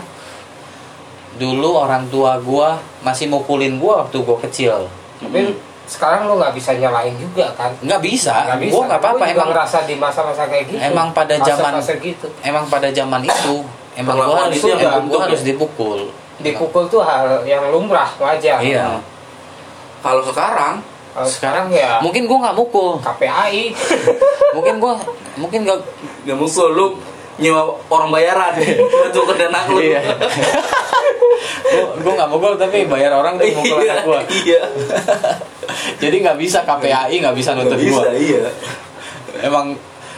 dulu 1.41 1.73
orang 1.73 2.05
tua 2.13 2.37
gua 2.37 2.77
masih 3.01 3.25
mukulin 3.25 3.81
gua 3.81 4.05
waktu 4.05 4.21
gua 4.21 4.37
kecil. 4.45 4.85
Tapi 5.17 5.57
sekarang 5.89 6.29
lo 6.29 6.37
nggak 6.37 6.53
bisa 6.53 6.77
nyalain 6.77 7.17
juga 7.17 7.49
kan? 7.57 7.73
Nggak 7.81 8.01
bisa, 8.05 8.45
bisa. 8.61 8.69
gua 8.77 8.83
nggak 8.85 9.01
apa-apa 9.01 9.23
emang 9.33 9.49
ngerasa 9.49 9.89
di 9.89 9.97
masa-masa 9.97 10.45
kayak 10.45 10.69
gitu. 10.69 10.77
emang 10.85 11.09
pada 11.17 11.33
zaman- 11.41 11.81
masa 11.81 11.97
gitu. 11.97 12.29
emang 12.45 12.69
pada 12.69 12.93
zaman 12.93 13.25
itu 13.25 13.65
emang 13.97 14.15
gua 14.21 14.47
harus 14.47 14.61
itu 14.61 14.67
emang 14.69 15.05
gua 15.09 15.21
harus 15.25 15.41
ya? 15.41 15.47
dipukul. 15.53 15.99
Dipukul 16.37 16.83
tuh 16.87 17.01
hal 17.01 17.41
yang 17.49 17.67
lumrah 17.73 18.07
wajar. 18.21 18.61
Iya. 18.61 19.01
Kalau 20.05 20.21
sekarang 20.21 20.79
Kalau 21.17 21.25
sekarang 21.25 21.73
ya 21.73 21.97
mungkin 21.99 22.29
gua 22.29 22.37
nggak 22.47 22.57
mukul. 22.57 23.01
KPAI 23.01 23.73
mungkin 24.55 24.77
gua 24.77 24.93
mungkin 25.41 25.65
nggak 25.65 25.79
nggak 26.29 26.37
mukul 26.37 26.69
lu 26.71 26.87
nyewa 27.41 27.73
orang 27.89 28.09
bayaran. 28.13 28.53
Untuk 29.09 29.33
ke 29.33 29.33
dana 29.41 29.65
lu. 29.65 29.81
iya. 29.81 30.01
Gua 31.73 31.85
gua 32.05 32.13
nggak 32.21 32.29
mukul 32.29 32.53
tapi 32.61 32.85
bayar 32.85 33.17
orang 33.17 33.41
tuh 33.41 33.49
mukul 33.57 33.81
anak 33.81 34.05
gua. 34.05 34.21
Iya. 34.29 34.61
jadi 36.01 36.15
nggak 36.21 36.37
bisa 36.37 36.61
KPAI 36.65 37.15
nggak 37.17 37.35
bisa 37.37 37.57
nuntut 37.57 37.77
bisa, 37.77 38.05
gua. 38.05 38.13
iya. 38.13 38.49
emang 39.41 39.77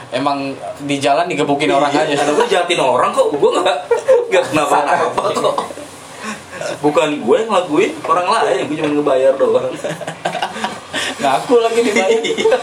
emang 0.10 0.52
di 0.82 0.98
jalan 0.98 1.26
digebukin 1.26 1.70
orang 1.70 1.92
Iya, 1.92 2.02
aja 2.04 2.16
Karena 2.20 2.34
gue 2.34 2.48
jahatin 2.48 2.80
orang 2.80 3.10
kok, 3.12 3.28
gue 3.30 3.50
nggak 3.52 3.78
nggak 4.30 4.44
kenapa-napa 4.50 5.24
kok. 5.32 5.56
Bukan 6.80 7.10
gue 7.20 7.36
yang 7.36 7.48
ngelakuin, 7.48 7.92
orang 8.04 8.28
lain 8.28 8.64
gue 8.66 8.76
cuma 8.78 8.90
ngebayar 8.92 9.34
doang. 9.36 9.70
ngaku 11.20 11.56
lagi 11.60 11.80
dibayar 11.84 12.22
Iya. 12.32 12.58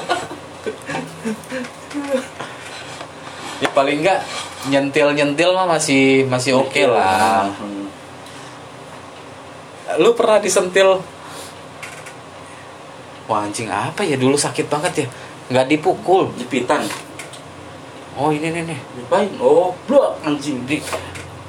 ya 3.56 3.68
paling 3.72 4.04
enggak 4.04 4.20
nyentil 4.68 5.12
nyentil 5.12 5.50
mah 5.52 5.64
masih 5.66 6.24
masih 6.26 6.56
oke 6.56 6.82
lah 6.84 7.48
Hmm. 7.56 7.88
lu 9.96 10.12
pernah 10.12 10.36
disentil 10.36 11.00
wah 13.24 13.44
anjing 13.44 13.68
apa 13.68 14.02
ya 14.02 14.16
dulu 14.16 14.36
sakit 14.36 14.68
banget 14.68 14.92
ya 14.92 15.06
nggak 15.48 15.66
dipukul 15.68 16.28
Jepitan. 16.36 16.84
Oh 18.16 18.28
ini 18.28 18.48
nih 18.50 18.62
nih 18.64 18.78
Ngapain? 18.78 19.28
Oh, 19.38 19.76
blok 19.84 20.18
anjing. 20.20 20.64
di 20.64 20.80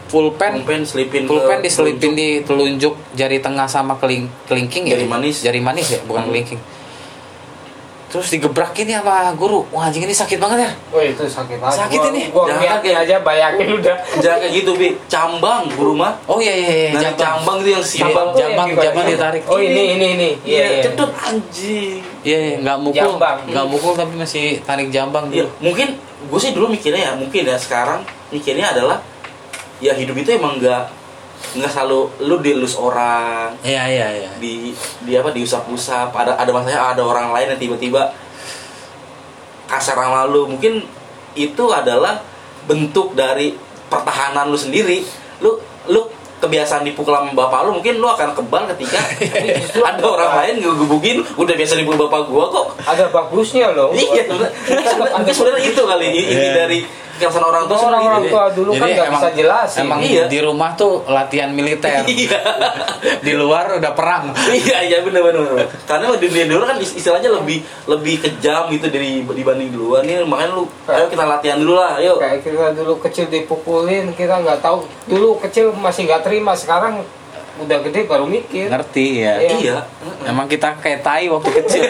pulpen 0.08 0.64
Pulpen 0.64 0.84
selipin 0.84 1.28
pulpen 1.28 1.60
diselipin 1.60 2.12
di 2.12 2.40
telunjuk 2.40 2.96
jari 3.12 3.40
tengah 3.40 3.68
sama 3.68 3.96
keling 3.96 4.28
kelingking 4.48 4.88
ya 4.88 4.96
Jari 4.96 5.04
manis. 5.06 5.36
jari 5.42 5.60
manis 5.60 5.88
ya 5.90 6.00
bukan 6.04 6.24
Hmm. 6.24 6.32
kelingking 6.32 6.60
terus 8.08 8.28
digebrakin 8.30 8.88
ya 8.88 9.00
sama 9.00 9.36
guru 9.36 9.68
wah 9.68 9.84
anjing 9.84 10.00
ini 10.02 10.12
sakit 10.12 10.38
banget 10.38 10.64
ya 10.64 10.72
oh 10.90 11.02
itu 11.02 11.20
sakit 11.22 11.58
banget 11.58 11.76
Sakit 11.78 12.00
Gua- 12.00 12.10
ini. 12.10 12.22
gua 12.28 12.44
Jangan 12.46 12.56
ngeliatin 12.58 12.84
kayak- 12.88 13.04
aja 13.04 13.16
bayangin 13.20 13.68
udah 13.74 13.96
Jangan 14.18 14.38
kayak 14.40 14.54
gitu, 14.56 14.72
Bi. 14.74 14.88
Cambang, 15.06 15.62
Bu 15.70 15.82
rumah. 15.86 16.12
oh 16.24 16.40
iya 16.40 16.54
iya 16.54 16.72
iya 16.72 16.90
Nah, 16.90 17.02
jambang 17.04 17.20
cambang 17.20 17.58
itu 17.58 17.70
yang 17.70 17.84
Iya, 17.84 17.92
simpang. 17.94 18.26
tuh 18.26 18.38
jambang 18.38 18.66
yang 18.66 18.72
gimana? 18.74 18.86
jambang 18.86 19.06
ditarik 19.10 19.44
oh 19.46 19.60
ini 19.60 19.84
ini 19.94 20.06
ini 20.14 20.30
iya 20.42 20.56
Iya, 20.58 20.66
iya 20.66 20.84
cedot 20.84 21.12
anjing. 21.14 22.00
iya 22.24 22.38
iya, 22.42 22.56
nggak 22.58 22.78
mukul 22.80 23.12
Jambang. 23.12 23.38
nggak 23.46 23.66
mukul 23.68 23.94
tapi 23.94 24.14
masih 24.16 24.46
tarik 24.62 24.88
jambang 24.88 25.26
Iya, 25.28 25.44
dulu 25.44 25.50
mungkin 25.62 25.88
gue 26.00 26.40
sih 26.40 26.52
dulu 26.52 26.66
mikirnya 26.70 27.02
ya, 27.02 27.14
mungkin 27.14 27.42
ya 27.44 27.56
sekarang 27.56 28.02
mikirnya 28.30 28.72
adalah 28.72 29.04
ya 29.78 29.92
hidup 29.94 30.16
itu 30.16 30.32
emang 30.34 30.58
nggak 30.58 30.84
nggak 31.54 31.70
selalu 31.70 32.00
lu 32.22 32.36
dielus 32.38 32.76
orang. 32.76 33.54
Iya 33.62 33.84
iya 33.86 34.08
iya. 34.18 34.30
Di 34.36 34.74
di 35.02 35.12
apa 35.14 35.30
diusap-usap. 35.30 36.12
Ada 36.12 36.36
ada 36.36 36.52
masanya 36.52 36.82
ada 36.88 37.02
orang 37.02 37.32
lain 37.32 37.54
yang 37.54 37.62
tiba-tiba 37.62 38.14
kasar 39.68 39.96
sama 39.96 40.26
lu. 40.26 40.48
Mungkin 40.48 40.84
itu 41.34 41.64
adalah 41.68 42.22
bentuk 42.66 43.14
dari 43.14 43.56
pertahanan 43.88 44.48
lu 44.48 44.58
sendiri. 44.58 45.04
Lu 45.40 45.56
lu 45.88 46.02
kebiasaan 46.38 46.86
dipukul 46.86 47.10
sama 47.12 47.34
bapak 47.34 47.66
lu 47.66 47.74
mungkin 47.74 47.98
lu 47.98 48.06
akan 48.06 48.30
kebal 48.32 48.70
ketika 48.70 49.02
justru 49.58 49.82
ada 49.90 50.06
orang 50.06 50.38
lain 50.38 50.62
ngegebukin 50.62 51.26
udah 51.34 51.56
biasa 51.56 51.74
dipukul 51.76 52.06
bapak 52.06 52.30
gua 52.30 52.46
kok. 52.48 52.68
Ada 52.84 53.10
bagusnya 53.10 53.74
loh. 53.74 53.90
Iya 53.90 54.22
sebenarnya- 54.24 54.54
sebenarnya 54.86 55.34
sebenarnya 55.34 55.64
itu 55.66 55.82
kali 55.82 56.06
i- 56.08 56.28
inti 56.28 56.38
Iya. 56.38 56.54
dari 56.56 56.80
kebiasaan 57.18 57.44
orang 57.44 57.64
tua 57.66 57.80
orang-orang 57.84 58.22
itu. 58.22 58.30
tua 58.30 58.46
dulu 58.50 58.70
kan 58.72 58.88
nggak 58.88 59.10
bisa 59.12 59.30
jelasin. 59.34 59.80
emang 59.84 60.00
Iya. 60.00 60.24
di 60.28 60.40
rumah 60.40 60.70
tuh 60.74 61.02
latihan 61.08 61.50
militer 61.50 62.06
Iya. 62.08 62.40
di 63.20 63.34
luar 63.34 63.76
udah 63.76 63.92
perang 63.92 64.32
iya 64.48 64.78
iya 64.84 64.98
benar 65.02 65.22
benar 65.24 65.44
karena 65.84 66.14
di 66.14 66.24
dunia 66.24 66.46
luar 66.48 66.66
kan 66.68 66.78
istilahnya 66.78 67.34
lebih 67.34 67.58
lebih 67.86 68.16
kejam 68.20 68.70
gitu 68.70 68.88
dari 68.88 69.22
dibanding 69.24 69.70
di 69.70 69.78
luar 69.78 70.02
nih 70.02 70.22
makanya 70.22 70.54
lu 70.54 70.64
ayo 70.86 71.06
kita 71.08 71.24
latihan 71.24 71.58
dulu 71.58 71.74
lah 71.76 71.98
ayo 71.98 72.16
Kayak 72.18 72.40
kita 72.42 72.66
dulu 72.74 72.94
kecil 73.00 73.26
dipukulin, 73.28 74.12
kita 74.12 74.38
nggak 74.38 74.60
tahu. 74.60 74.82
Dulu 75.06 75.38
kecil 75.40 75.70
masih 75.72 76.06
nggak 76.06 76.22
terima, 76.22 76.54
sekarang 76.54 77.02
udah 77.58 77.78
gede 77.82 78.06
baru 78.06 78.24
mikir. 78.24 78.70
ngerti 78.70 79.08
ya 79.20 79.34
Iya. 79.40 79.58
iya 79.58 79.78
emang 80.24 80.46
kita 80.46 80.78
kayak 80.78 81.02
tai 81.02 81.26
waktu 81.26 81.50
kecil 81.56 81.82